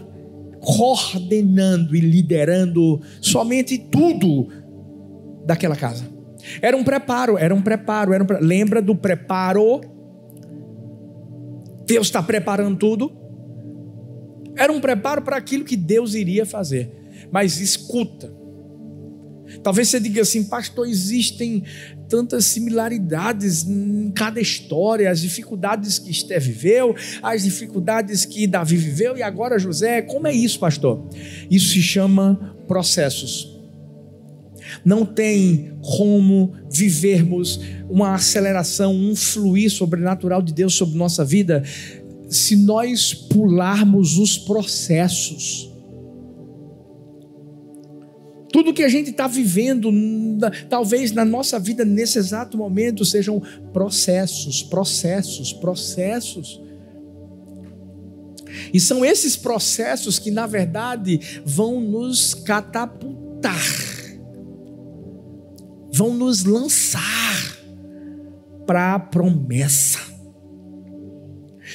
coordenando 0.61 1.93
e 1.93 1.99
liderando 1.99 3.01
somente 3.19 3.77
tudo 3.77 4.47
daquela 5.45 5.75
casa. 5.75 6.05
Era 6.61 6.77
um 6.77 6.83
preparo, 6.85 7.37
era 7.37 7.53
um 7.53 7.61
preparo, 7.61 8.13
era 8.13 8.23
um 8.23 8.25
pre... 8.25 8.39
lembra 8.39 8.81
do 8.81 8.95
preparo? 8.95 9.81
Deus 11.85 12.07
está 12.07 12.23
preparando 12.23 12.77
tudo. 12.77 13.11
Era 14.55 14.71
um 14.71 14.79
preparo 14.79 15.23
para 15.23 15.35
aquilo 15.35 15.65
que 15.65 15.75
Deus 15.75 16.15
iria 16.15 16.45
fazer. 16.45 16.89
Mas 17.29 17.59
escuta. 17.59 18.36
Talvez 19.63 19.89
você 19.89 19.99
diga 19.99 20.21
assim, 20.21 20.43
pastor, 20.43 20.87
existem 20.87 21.63
tantas 22.07 22.45
similaridades 22.45 23.67
em 23.67 24.11
cada 24.11 24.39
história, 24.39 25.09
as 25.09 25.21
dificuldades 25.21 25.99
que 25.99 26.11
Esté 26.11 26.39
viveu, 26.39 26.95
as 27.21 27.43
dificuldades 27.43 28.25
que 28.25 28.47
Davi 28.47 28.77
viveu 28.77 29.17
e 29.17 29.21
agora 29.21 29.59
José. 29.59 30.01
Como 30.01 30.27
é 30.27 30.33
isso, 30.33 30.59
pastor? 30.59 31.07
Isso 31.49 31.73
se 31.73 31.81
chama 31.81 32.55
processos. 32.67 33.55
Não 34.83 35.05
tem 35.05 35.73
como 35.81 36.53
vivermos 36.69 37.59
uma 37.89 38.15
aceleração, 38.15 38.93
um 38.93 39.15
fluir 39.15 39.71
sobrenatural 39.71 40.41
de 40.41 40.53
Deus 40.53 40.73
sobre 40.73 40.97
nossa 40.97 41.23
vida 41.23 41.63
se 42.29 42.55
nós 42.57 43.13
pularmos 43.13 44.17
os 44.17 44.37
processos. 44.37 45.66
Tudo 48.51 48.73
que 48.73 48.83
a 48.83 48.89
gente 48.89 49.09
está 49.09 49.27
vivendo, 49.27 49.91
talvez 50.69 51.11
na 51.11 51.25
nossa 51.25 51.59
vida 51.59 51.83
nesse 51.83 52.17
exato 52.17 52.57
momento, 52.57 53.03
sejam 53.03 53.41
processos, 53.73 54.63
processos, 54.63 55.51
processos. 55.53 56.61
E 58.73 58.79
são 58.79 59.03
esses 59.03 59.35
processos 59.35 60.17
que, 60.17 60.31
na 60.31 60.47
verdade, 60.47 61.41
vão 61.45 61.81
nos 61.81 62.33
catapultar, 62.33 63.61
vão 65.91 66.13
nos 66.13 66.45
lançar 66.45 67.57
para 68.65 68.95
a 68.95 68.99
promessa. 68.99 69.99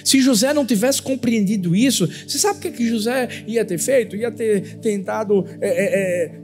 Se 0.04 0.20
José 0.20 0.52
não 0.52 0.64
tivesse 0.64 1.02
compreendido 1.02 1.76
isso, 1.76 2.06
você 2.06 2.38
sabe 2.38 2.58
o 2.58 2.62
que, 2.62 2.70
que 2.70 2.88
José 2.88 3.28
ia 3.46 3.64
ter 3.64 3.78
feito? 3.78 4.16
Ia 4.16 4.30
ter 4.30 4.78
tentado 4.78 5.44
é, 5.60 5.68
é, 5.68 6.24
é 6.24 6.42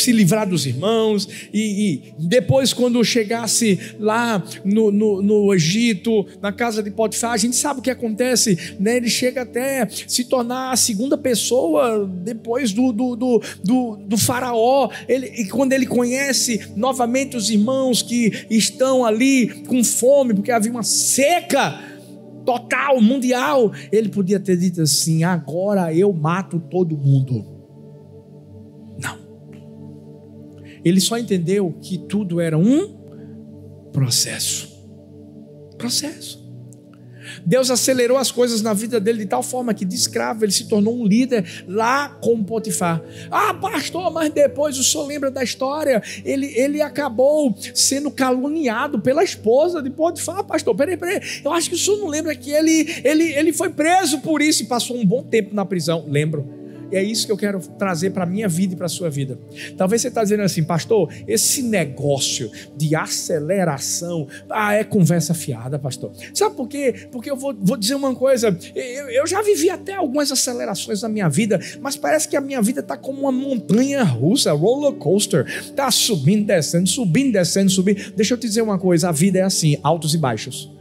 se 0.00 0.12
livrar 0.12 0.48
dos 0.48 0.66
irmãos, 0.66 1.28
e, 1.52 1.60
e 1.60 2.14
depois, 2.18 2.72
quando 2.72 3.02
chegasse 3.04 3.78
lá 3.98 4.42
no, 4.64 4.90
no, 4.90 5.22
no, 5.22 5.54
Egito, 5.54 6.26
na 6.40 6.52
casa 6.52 6.82
de 6.82 6.90
Potifar, 6.90 7.32
a 7.32 7.36
gente 7.36 7.56
sabe 7.56 7.80
o 7.80 7.82
que 7.82 7.90
acontece, 7.90 8.76
né? 8.78 8.96
ele 8.96 9.08
chega 9.08 9.42
até 9.42 9.88
se 10.06 10.24
tornar 10.24 10.72
a 10.72 10.76
segunda 10.76 11.16
pessoa 11.16 12.08
depois 12.22 12.72
do, 12.72 12.92
do, 12.92 13.16
do, 13.16 13.42
do, 13.64 13.96
do 13.96 14.18
faraó, 14.18 14.90
ele, 15.08 15.26
e 15.26 15.48
quando 15.48 15.72
ele 15.72 15.86
conhece 15.86 16.72
novamente 16.76 17.36
os 17.36 17.50
irmãos 17.50 18.02
que 18.02 18.46
estão 18.50 19.04
ali 19.04 19.48
com 19.66 19.82
fome, 19.82 20.34
porque 20.34 20.52
havia 20.52 20.70
uma 20.70 20.82
seca 20.82 21.98
total, 22.44 23.00
mundial, 23.00 23.72
ele 23.92 24.08
podia 24.08 24.40
ter 24.40 24.56
dito 24.56 24.80
assim: 24.80 25.22
agora 25.22 25.92
eu 25.94 26.10
mato 26.12 26.58
todo 26.58 26.96
mundo. 26.96 27.57
Ele 30.88 31.00
só 31.00 31.18
entendeu 31.18 31.76
que 31.82 31.98
tudo 31.98 32.40
era 32.40 32.56
um 32.56 32.96
processo. 33.92 34.68
Processo. 35.76 36.48
Deus 37.44 37.70
acelerou 37.70 38.16
as 38.16 38.30
coisas 38.30 38.62
na 38.62 38.72
vida 38.72 38.98
dele 39.00 39.18
de 39.18 39.26
tal 39.26 39.42
forma 39.42 39.74
que 39.74 39.84
de 39.84 39.94
escravo 39.94 40.44
ele 40.44 40.52
se 40.52 40.68
tornou 40.68 40.98
um 40.98 41.06
líder 41.06 41.44
lá 41.66 42.08
com 42.08 42.42
Potifar. 42.42 43.02
Ah, 43.30 43.54
pastor, 43.54 44.12
mas 44.12 44.30
depois 44.30 44.78
o 44.78 44.84
senhor 44.84 45.06
lembra 45.06 45.30
da 45.30 45.42
história? 45.42 46.02
Ele, 46.24 46.46
ele 46.56 46.80
acabou 46.80 47.54
sendo 47.74 48.10
caluniado 48.10 49.00
pela 49.00 49.22
esposa 49.22 49.82
de 49.82 49.90
Potifar, 49.90 50.44
pastor. 50.44 50.74
Peraí, 50.74 50.96
peraí. 50.96 51.20
Eu 51.44 51.52
acho 51.52 51.68
que 51.68 51.74
o 51.74 51.78
senhor 51.78 51.98
não 51.98 52.06
lembra 52.06 52.34
que 52.34 52.50
ele, 52.50 53.02
ele, 53.04 53.24
ele 53.34 53.52
foi 53.52 53.70
preso 53.70 54.20
por 54.20 54.40
isso 54.40 54.62
e 54.62 54.66
passou 54.66 54.96
um 54.96 55.04
bom 55.04 55.22
tempo 55.22 55.54
na 55.54 55.64
prisão. 55.64 56.04
Lembro. 56.08 56.57
E 56.90 56.96
é 56.96 57.02
isso 57.02 57.26
que 57.26 57.32
eu 57.32 57.36
quero 57.36 57.60
trazer 57.78 58.10
para 58.10 58.24
a 58.24 58.26
minha 58.26 58.48
vida 58.48 58.74
e 58.74 58.76
para 58.76 58.86
a 58.86 58.88
sua 58.88 59.10
vida. 59.10 59.38
Talvez 59.76 60.02
você 60.02 60.08
está 60.08 60.22
dizendo 60.22 60.42
assim, 60.42 60.62
pastor, 60.62 61.12
esse 61.26 61.62
negócio 61.62 62.50
de 62.76 62.94
aceleração, 62.94 64.26
ah, 64.50 64.74
é 64.74 64.84
conversa 64.84 65.34
fiada, 65.34 65.78
pastor. 65.78 66.12
Sabe 66.34 66.56
por 66.56 66.68
quê? 66.68 67.08
Porque 67.10 67.30
eu 67.30 67.36
vou, 67.36 67.54
vou 67.60 67.76
dizer 67.76 67.94
uma 67.94 68.14
coisa, 68.14 68.56
eu, 68.74 69.10
eu, 69.10 69.26
já 69.26 69.42
vivi 69.42 69.70
até 69.70 69.94
algumas 69.94 70.30
acelerações 70.32 71.02
na 71.02 71.08
minha 71.08 71.28
vida, 71.28 71.60
mas 71.80 71.96
parece 71.96 72.28
que 72.28 72.36
a 72.36 72.40
minha 72.40 72.62
vida 72.62 72.80
está 72.80 72.96
como 72.96 73.20
uma 73.20 73.32
montanha 73.32 74.02
russa, 74.02 74.52
roller 74.52 74.92
coaster. 74.94 75.46
Está 75.46 75.90
subindo, 75.90 76.46
descendo, 76.46 76.88
subindo, 76.88 77.32
descendo, 77.32 77.70
subindo. 77.70 78.12
Deixa 78.14 78.34
eu 78.34 78.38
te 78.38 78.46
dizer 78.46 78.62
uma 78.62 78.78
coisa, 78.78 79.08
a 79.08 79.12
vida 79.12 79.38
é 79.38 79.42
assim, 79.42 79.78
altos 79.82 80.14
e 80.14 80.18
baixos. 80.18 80.77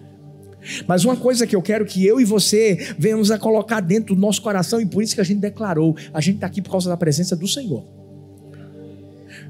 Mas 0.88 1.06
uma 1.06 1.16
coisa 1.16 1.46
que 1.48 1.56
eu 1.56 1.62
quero 1.62 1.86
que 1.86 2.06
eu 2.06 2.20
e 2.20 2.26
você 2.26 2.94
venhamos 2.98 3.32
a 3.32 3.38
colocar 3.38 3.80
dentro 3.80 4.16
do 4.16 4.22
nosso 4.22 4.42
coração, 4.42 4.82
e 4.82 4.86
por 4.86 5.02
isso 5.04 5.16
que 5.16 5.22
a 5.22 5.26
gente 5.26 5.40
declarou: 5.40 5.96
a 6.14 6.22
gente 6.22 6.36
está 6.36 6.48
aqui 6.48 6.62
por 6.62 6.72
causa 6.72 6.90
da 6.90 6.98
presença 6.98 7.36
do 7.36 7.48
Senhor. 7.48 7.84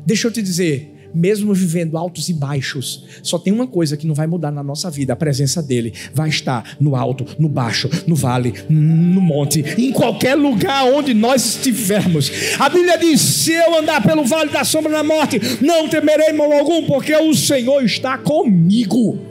Deixa 0.05 0.27
eu 0.27 0.31
te 0.31 0.41
dizer, 0.41 0.97
mesmo 1.13 1.53
vivendo 1.53 1.97
altos 1.97 2.29
e 2.29 2.33
baixos, 2.33 3.05
só 3.23 3.37
tem 3.39 3.51
uma 3.51 3.67
coisa 3.67 3.97
que 3.97 4.05
não 4.05 4.13
vai 4.13 4.27
mudar 4.27 4.51
na 4.51 4.63
nossa 4.63 4.89
vida: 4.89 5.13
a 5.13 5.15
presença 5.15 5.61
dele 5.61 5.93
vai 6.13 6.29
estar 6.29 6.77
no 6.79 6.95
alto, 6.95 7.25
no 7.39 7.49
baixo, 7.49 7.89
no 8.05 8.15
vale, 8.15 8.53
no 8.69 9.21
monte, 9.21 9.61
em 9.77 9.91
qualquer 9.91 10.35
lugar 10.35 10.85
onde 10.85 11.13
nós 11.13 11.45
estivermos. 11.45 12.31
A 12.59 12.69
Bíblia 12.69 12.97
diz: 12.97 13.19
se 13.19 13.51
eu 13.51 13.77
andar 13.79 14.01
pelo 14.01 14.23
vale 14.23 14.51
da 14.51 14.63
sombra 14.63 14.91
da 14.91 15.03
morte, 15.03 15.39
não 15.61 15.89
temerei 15.89 16.33
mal 16.33 16.51
algum, 16.51 16.85
porque 16.85 17.15
o 17.15 17.33
Senhor 17.33 17.83
está 17.83 18.17
comigo. 18.17 19.26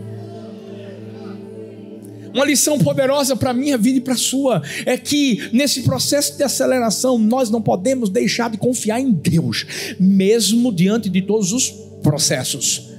Uma 2.36 2.44
lição 2.44 2.78
poderosa 2.78 3.34
para 3.34 3.48
a 3.48 3.54
minha 3.54 3.78
vida 3.78 3.96
e 3.96 4.00
para 4.02 4.12
a 4.12 4.18
sua 4.18 4.62
é 4.84 4.98
que 4.98 5.48
nesse 5.54 5.82
processo 5.84 6.36
de 6.36 6.42
aceleração 6.42 7.16
nós 7.16 7.48
não 7.48 7.62
podemos 7.62 8.10
deixar 8.10 8.50
de 8.50 8.58
confiar 8.58 9.00
em 9.00 9.10
Deus, 9.10 9.96
mesmo 9.98 10.70
diante 10.70 11.08
de 11.08 11.22
todos 11.22 11.50
os 11.50 11.70
processos 12.02 12.90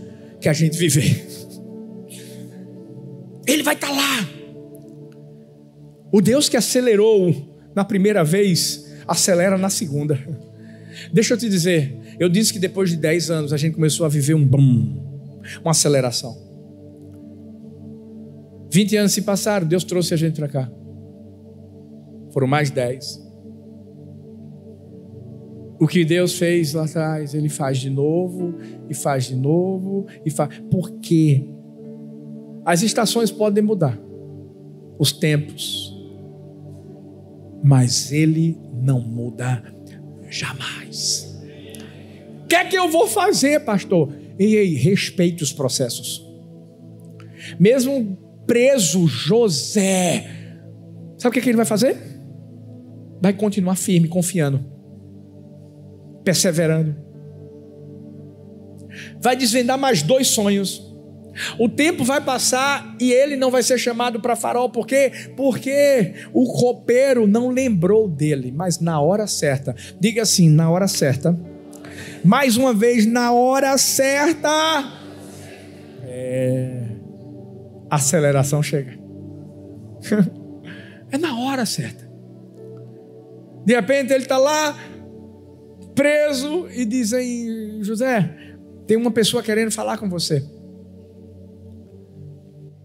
que 0.41 0.49
a 0.49 0.53
gente 0.53 0.75
vive. 0.75 1.23
Ele 3.45 3.61
vai 3.61 3.75
estar 3.75 3.89
tá 3.89 3.93
lá. 3.93 4.27
O 6.11 6.19
Deus 6.19 6.49
que 6.49 6.57
acelerou 6.57 7.69
na 7.75 7.85
primeira 7.85 8.23
vez, 8.23 8.91
acelera 9.07 9.55
na 9.55 9.69
segunda. 9.69 10.19
Deixa 11.13 11.35
eu 11.35 11.37
te 11.37 11.47
dizer, 11.47 11.95
eu 12.19 12.27
disse 12.27 12.51
que 12.51 12.57
depois 12.57 12.89
de 12.89 12.97
10 12.97 13.29
anos 13.29 13.53
a 13.53 13.57
gente 13.57 13.75
começou 13.75 14.03
a 14.03 14.09
viver 14.09 14.33
um 14.33 14.43
boom, 14.43 15.39
uma 15.61 15.71
aceleração. 15.71 16.46
20 18.77 18.95
anos 18.95 19.11
se 19.11 19.23
passaram, 19.23 19.65
Deus 19.65 19.83
trouxe 19.83 20.13
a 20.13 20.17
gente 20.17 20.35
para 20.35 20.47
cá. 20.47 20.71
Foram 22.31 22.45
mais 22.45 22.69
10. 22.69 23.27
O 25.79 25.87
que 25.87 26.05
Deus 26.05 26.37
fez 26.37 26.73
lá 26.73 26.85
atrás, 26.85 27.33
Ele 27.33 27.49
faz 27.49 27.79
de 27.79 27.89
novo, 27.89 28.53
e 28.87 28.93
faz 28.93 29.25
de 29.25 29.35
novo, 29.35 30.05
e 30.23 30.29
faz. 30.29 30.59
Por 30.69 30.91
quê? 30.99 31.43
As 32.63 32.83
estações 32.83 33.31
podem 33.31 33.63
mudar, 33.63 33.97
os 34.99 35.11
tempos, 35.11 35.91
mas 37.63 38.11
Ele 38.11 38.59
não 38.79 39.01
muda 39.01 39.63
jamais. 40.29 41.35
O 42.43 42.47
que 42.47 42.55
é 42.55 42.63
que 42.63 42.77
eu 42.77 42.87
vou 42.91 43.07
fazer, 43.07 43.59
pastor? 43.61 44.13
E 44.37 44.55
aí, 44.55 44.75
respeite 44.75 45.41
os 45.41 45.51
processos. 45.51 46.23
Mesmo 47.59 48.26
preso 48.47 49.05
José, 49.05 50.25
sabe 51.17 51.29
o 51.29 51.31
que, 51.33 51.39
é 51.39 51.41
que 51.41 51.49
ele 51.49 51.57
vai 51.57 51.65
fazer? 51.65 51.97
Vai 53.21 53.33
continuar 53.33 53.75
firme, 53.75 54.07
confiando, 54.07 54.63
perseverando. 56.23 56.95
Vai 59.21 59.35
desvendar 59.35 59.77
mais 59.77 60.01
dois 60.01 60.27
sonhos. 60.27 60.87
O 61.59 61.69
tempo 61.69 62.03
vai 62.03 62.19
passar 62.19 62.95
e 62.99 63.11
ele 63.11 63.35
não 63.35 63.51
vai 63.51 63.61
ser 63.61 63.77
chamado 63.77 64.19
para 64.19 64.35
farol, 64.35 64.71
por 64.71 64.87
quê? 64.87 65.11
Porque 65.35 66.15
o 66.33 66.51
copeiro 66.51 67.27
não 67.27 67.49
lembrou 67.49 68.07
dele, 68.07 68.51
mas 68.55 68.79
na 68.79 68.99
hora 68.99 69.27
certa, 69.27 69.75
diga 69.99 70.23
assim: 70.23 70.49
na 70.49 70.71
hora 70.71 70.87
certa, 70.87 71.39
mais 72.25 72.57
uma 72.57 72.73
vez, 72.73 73.05
na 73.05 73.31
hora 73.31 73.77
certa, 73.77 74.49
é 76.05 76.76
a 77.89 77.95
aceleração 77.95 78.61
chega. 78.61 78.97
é 81.11 81.17
na 81.17 81.39
hora 81.39 81.65
certa. 81.65 82.07
De 83.65 83.73
repente 83.73 84.13
ele 84.13 84.23
está 84.23 84.37
lá, 84.37 84.77
preso, 85.93 86.67
e 86.69 86.85
dizem: 86.85 87.83
José, 87.83 88.55
tem 88.85 88.95
uma 88.97 89.11
pessoa 89.11 89.43
querendo 89.43 89.71
falar 89.71 89.97
com 89.97 90.09
você. 90.09 90.43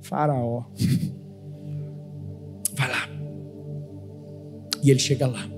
Faraó. 0.00 0.64
Vai 2.74 2.88
lá. 2.88 3.08
E 4.82 4.90
ele 4.90 4.98
chega 4.98 5.26
lá. 5.26 5.48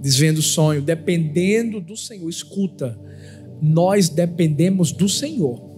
Desvendo 0.00 0.40
o 0.40 0.42
sonho, 0.42 0.82
dependendo 0.82 1.80
do 1.80 1.96
Senhor. 1.96 2.28
Escuta, 2.28 2.98
nós 3.60 4.08
dependemos 4.08 4.92
do 4.92 5.08
Senhor 5.08 5.73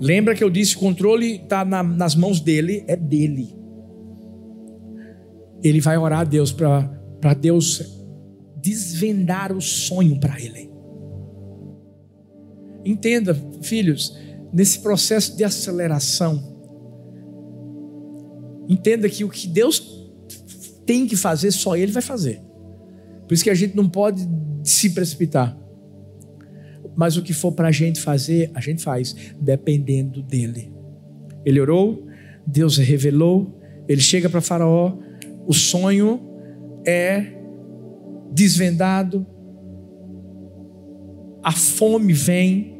Lembra 0.00 0.34
que 0.34 0.42
eu 0.42 0.50
disse: 0.50 0.76
o 0.76 0.80
controle 0.80 1.36
está 1.36 1.64
na, 1.64 1.82
nas 1.82 2.14
mãos 2.14 2.40
dele, 2.40 2.84
é 2.86 2.96
dele. 2.96 3.54
Ele 5.62 5.80
vai 5.80 5.98
orar 5.98 6.20
a 6.20 6.24
Deus 6.24 6.52
para 6.52 7.34
Deus 7.38 8.00
desvendar 8.56 9.52
o 9.52 9.60
sonho 9.60 10.18
para 10.18 10.40
ele. 10.40 10.70
Entenda, 12.84 13.34
filhos, 13.60 14.16
nesse 14.52 14.78
processo 14.78 15.36
de 15.36 15.44
aceleração, 15.44 16.42
entenda 18.68 19.08
que 19.08 19.22
o 19.22 19.28
que 19.28 19.46
Deus 19.46 20.00
tem 20.86 21.06
que 21.06 21.16
fazer, 21.16 21.52
só 21.52 21.76
Ele 21.76 21.92
vai 21.92 22.02
fazer. 22.02 22.42
Por 23.28 23.34
isso 23.34 23.44
que 23.44 23.50
a 23.50 23.54
gente 23.54 23.76
não 23.76 23.88
pode 23.88 24.26
se 24.64 24.90
precipitar. 24.90 25.56
Mas 26.96 27.16
o 27.16 27.22
que 27.22 27.32
for 27.32 27.52
para 27.52 27.68
a 27.68 27.72
gente 27.72 28.00
fazer, 28.00 28.50
a 28.54 28.60
gente 28.60 28.82
faz, 28.82 29.14
dependendo 29.40 30.22
dele. 30.22 30.72
Ele 31.44 31.60
orou, 31.60 32.06
Deus 32.46 32.76
revelou, 32.76 33.58
ele 33.88 34.00
chega 34.00 34.28
para 34.28 34.40
Faraó, 34.40 34.98
o 35.46 35.52
sonho 35.52 36.20
é 36.86 37.26
desvendado, 38.32 39.26
a 41.42 41.52
fome 41.52 42.12
vem, 42.12 42.78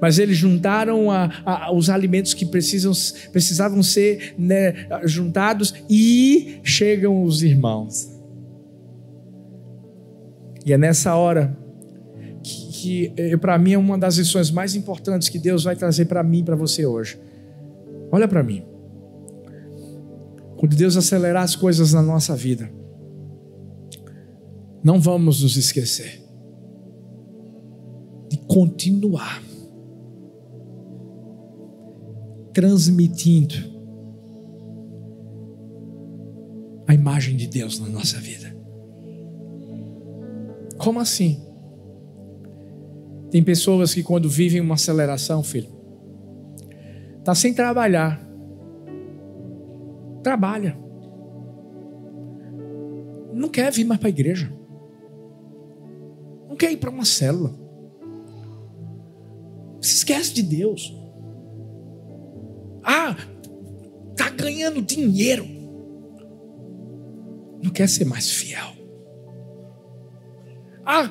mas 0.00 0.18
eles 0.18 0.36
juntaram 0.36 1.10
a, 1.10 1.30
a, 1.44 1.72
os 1.72 1.88
alimentos 1.88 2.34
que 2.34 2.44
precisam, 2.44 2.92
precisavam 3.32 3.82
ser 3.82 4.34
né, 4.36 4.86
juntados 5.04 5.74
e 5.88 6.60
chegam 6.62 7.22
os 7.22 7.42
irmãos. 7.42 8.14
E 10.64 10.72
é 10.72 10.78
nessa 10.78 11.14
hora 11.14 11.56
que 12.76 13.12
eh, 13.16 13.36
para 13.36 13.58
mim 13.58 13.72
é 13.72 13.78
uma 13.78 13.96
das 13.96 14.16
lições 14.16 14.50
mais 14.50 14.74
importantes 14.74 15.28
que 15.28 15.38
Deus 15.38 15.64
vai 15.64 15.74
trazer 15.74 16.04
para 16.04 16.22
mim 16.22 16.44
para 16.44 16.54
você 16.54 16.84
hoje. 16.84 17.18
Olha 18.12 18.28
para 18.28 18.42
mim. 18.42 18.62
Quando 20.56 20.76
Deus 20.76 20.96
acelerar 20.96 21.42
as 21.42 21.56
coisas 21.56 21.92
na 21.92 22.02
nossa 22.02 22.34
vida, 22.34 22.70
não 24.82 25.00
vamos 25.00 25.42
nos 25.42 25.56
esquecer 25.56 26.22
de 28.28 28.38
continuar 28.46 29.42
transmitindo 32.52 33.54
a 36.86 36.94
imagem 36.94 37.36
de 37.36 37.46
Deus 37.46 37.78
na 37.80 37.88
nossa 37.88 38.18
vida. 38.18 38.56
Como 40.78 41.00
assim? 41.00 41.45
Tem 43.30 43.42
pessoas 43.42 43.92
que 43.92 44.02
quando 44.02 44.28
vivem 44.28 44.60
uma 44.60 44.74
aceleração, 44.74 45.42
filho, 45.42 45.68
tá 47.24 47.34
sem 47.34 47.52
trabalhar. 47.52 48.20
Trabalha. 50.22 50.78
Não 53.32 53.48
quer 53.48 53.70
vir 53.72 53.84
mais 53.84 54.00
para 54.00 54.08
a 54.08 54.10
igreja. 54.10 54.52
Não 56.48 56.56
quer 56.56 56.72
ir 56.72 56.76
para 56.78 56.90
uma 56.90 57.04
célula. 57.04 57.54
Se 59.80 59.96
esquece 59.96 60.32
de 60.32 60.42
Deus. 60.42 61.06
ganhando 64.36 64.80
dinheiro, 64.80 65.46
não 67.62 67.70
quer 67.70 67.88
ser 67.88 68.04
mais 68.04 68.30
fiel. 68.30 68.75
Ah, 70.86 71.10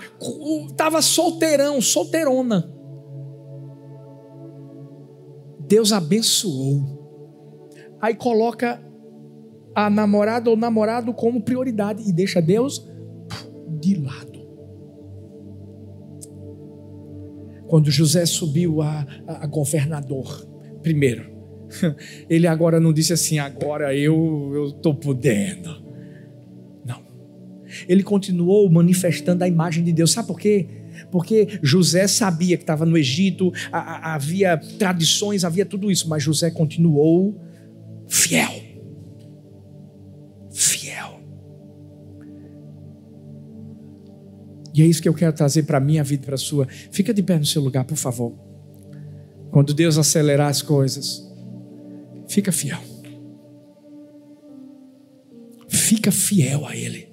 estava 0.70 1.02
solteirão, 1.02 1.82
solteirona. 1.82 2.74
Deus 5.68 5.92
abençoou. 5.92 6.96
Aí 8.00 8.16
coloca 8.16 8.82
a 9.76 9.90
namorada 9.90 10.50
ou 10.50 10.56
namorado 10.56 11.14
como 11.14 11.42
prioridade 11.42 12.08
e 12.08 12.14
deixa 12.14 12.42
Deus 12.42 12.88
de 13.80 13.96
lado. 13.96 14.36
Quando 17.68 17.92
José 17.92 18.26
subiu 18.26 18.82
a, 18.82 19.06
a, 19.28 19.44
a 19.44 19.48
governador, 19.48 20.48
primeiro, 20.82 21.30
ele 22.30 22.48
agora 22.48 22.80
não 22.80 22.94
disse 22.94 23.12
assim, 23.12 23.40
agora 23.40 23.94
eu 23.94 24.68
estou 24.68 24.96
podendo. 24.96 25.85
Ele 27.88 28.04
continuou 28.04 28.70
manifestando 28.70 29.44
a 29.44 29.48
imagem 29.48 29.84
de 29.84 29.92
Deus. 29.92 30.12
Sabe 30.12 30.28
por 30.28 30.40
quê? 30.40 30.68
Porque 31.12 31.60
José 31.62 32.08
sabia 32.08 32.58
que 32.58 32.64
estava 32.64 32.86
no 32.86 32.98
Egito, 32.98 33.52
havia 33.72 34.58
tradições, 34.58 35.44
havia 35.44 35.66
tudo 35.66 35.92
isso, 35.92 36.08
mas 36.08 36.24
José 36.24 36.50
continuou 36.50 37.40
fiel. 38.08 38.66
E 44.76 44.82
é 44.82 44.86
isso 44.86 45.02
que 45.02 45.08
eu 45.08 45.14
quero 45.14 45.32
trazer 45.32 45.64
para 45.64 45.78
a 45.78 45.82
minha 45.82 46.04
vida 46.04 46.24
e 46.24 46.26
para 46.26 46.36
a 46.36 46.38
sua. 46.38 46.68
Fica 46.92 47.14
de 47.14 47.24
pé 47.24 47.40
no 47.40 47.46
seu 47.46 47.62
lugar, 47.62 47.86
por 47.86 47.96
favor. 47.96 48.34
Quando 49.50 49.74
Deus 49.74 49.98
acelerar 49.98 50.50
as 50.50 50.62
coisas, 50.62 51.26
fica 52.28 52.52
fiel. 52.52 52.82
Fica 55.70 56.12
fiel 56.12 56.66
a 56.66 56.76
Ele. 56.76 57.08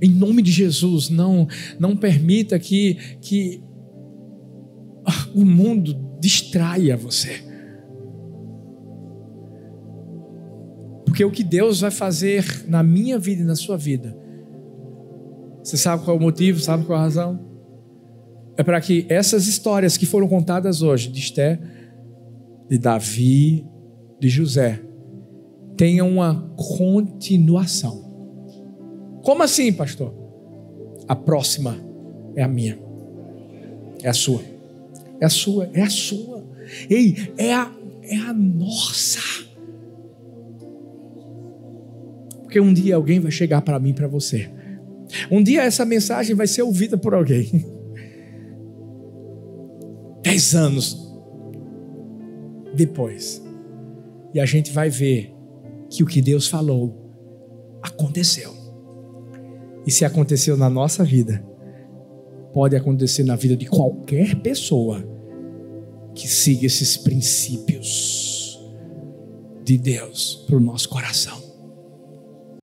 Em 0.00 0.10
nome 0.10 0.42
de 0.42 0.50
Jesus, 0.50 1.08
não, 1.08 1.48
não 1.78 1.96
permita 1.96 2.58
que, 2.58 2.94
que 3.20 3.62
o 5.34 5.44
mundo 5.44 6.18
distraia 6.20 6.96
você. 6.96 7.42
Porque 11.04 11.24
o 11.24 11.30
que 11.30 11.42
Deus 11.42 11.80
vai 11.80 11.90
fazer 11.90 12.64
na 12.68 12.82
minha 12.82 13.18
vida 13.18 13.42
e 13.42 13.44
na 13.44 13.56
sua 13.56 13.76
vida 13.76 14.26
você 15.66 15.76
sabe 15.76 16.04
qual 16.04 16.16
é 16.16 16.20
o 16.20 16.22
motivo? 16.22 16.60
Sabe 16.60 16.84
qual 16.84 16.96
é 16.96 17.00
a 17.00 17.04
razão? 17.04 17.44
É 18.56 18.62
para 18.62 18.80
que 18.80 19.04
essas 19.08 19.48
histórias 19.48 19.96
que 19.96 20.06
foram 20.06 20.28
contadas 20.28 20.80
hoje, 20.80 21.10
de 21.10 21.18
Esté, 21.18 21.60
de 22.70 22.78
Davi, 22.78 23.66
de 24.20 24.28
José, 24.28 24.80
tenham 25.76 26.08
uma 26.08 26.54
continuação. 26.56 28.05
Como 29.26 29.42
assim, 29.42 29.72
pastor? 29.72 30.14
A 31.08 31.16
próxima 31.16 31.76
é 32.36 32.42
a 32.42 32.48
minha. 32.48 32.78
É 34.02 34.08
a 34.08 34.14
sua. 34.14 34.40
É 35.20 35.24
a 35.24 35.28
sua, 35.28 35.68
é 35.74 35.82
a 35.82 35.90
sua. 35.90 36.44
Ei, 36.88 37.32
é 37.36 37.52
a, 37.52 37.72
é 38.04 38.16
a 38.16 38.32
nossa. 38.32 39.18
Porque 42.42 42.60
um 42.60 42.72
dia 42.72 42.94
alguém 42.94 43.18
vai 43.18 43.32
chegar 43.32 43.60
para 43.62 43.80
mim, 43.80 43.92
para 43.92 44.06
você 44.06 44.48
um 45.30 45.42
dia 45.42 45.62
essa 45.62 45.84
mensagem 45.84 46.34
vai 46.34 46.46
ser 46.46 46.62
ouvida 46.62 46.96
por 46.96 47.14
alguém. 47.14 47.50
Dez 50.22 50.54
anos 50.54 50.96
depois. 52.74 53.42
E 54.34 54.40
a 54.40 54.46
gente 54.46 54.72
vai 54.72 54.90
ver 54.90 55.32
que 55.88 56.02
o 56.02 56.06
que 56.06 56.20
Deus 56.20 56.48
falou 56.48 57.14
aconteceu. 57.82 58.55
E 59.86 59.90
se 59.90 60.04
aconteceu 60.04 60.56
na 60.56 60.68
nossa 60.68 61.04
vida, 61.04 61.44
pode 62.52 62.74
acontecer 62.74 63.22
na 63.22 63.36
vida 63.36 63.56
de 63.56 63.66
qualquer 63.66 64.34
pessoa 64.42 65.06
que 66.14 66.26
siga 66.26 66.66
esses 66.66 66.96
princípios 66.96 68.58
de 69.62 69.78
Deus 69.78 70.44
para 70.46 70.56
o 70.56 70.60
nosso 70.60 70.88
coração. 70.88 71.45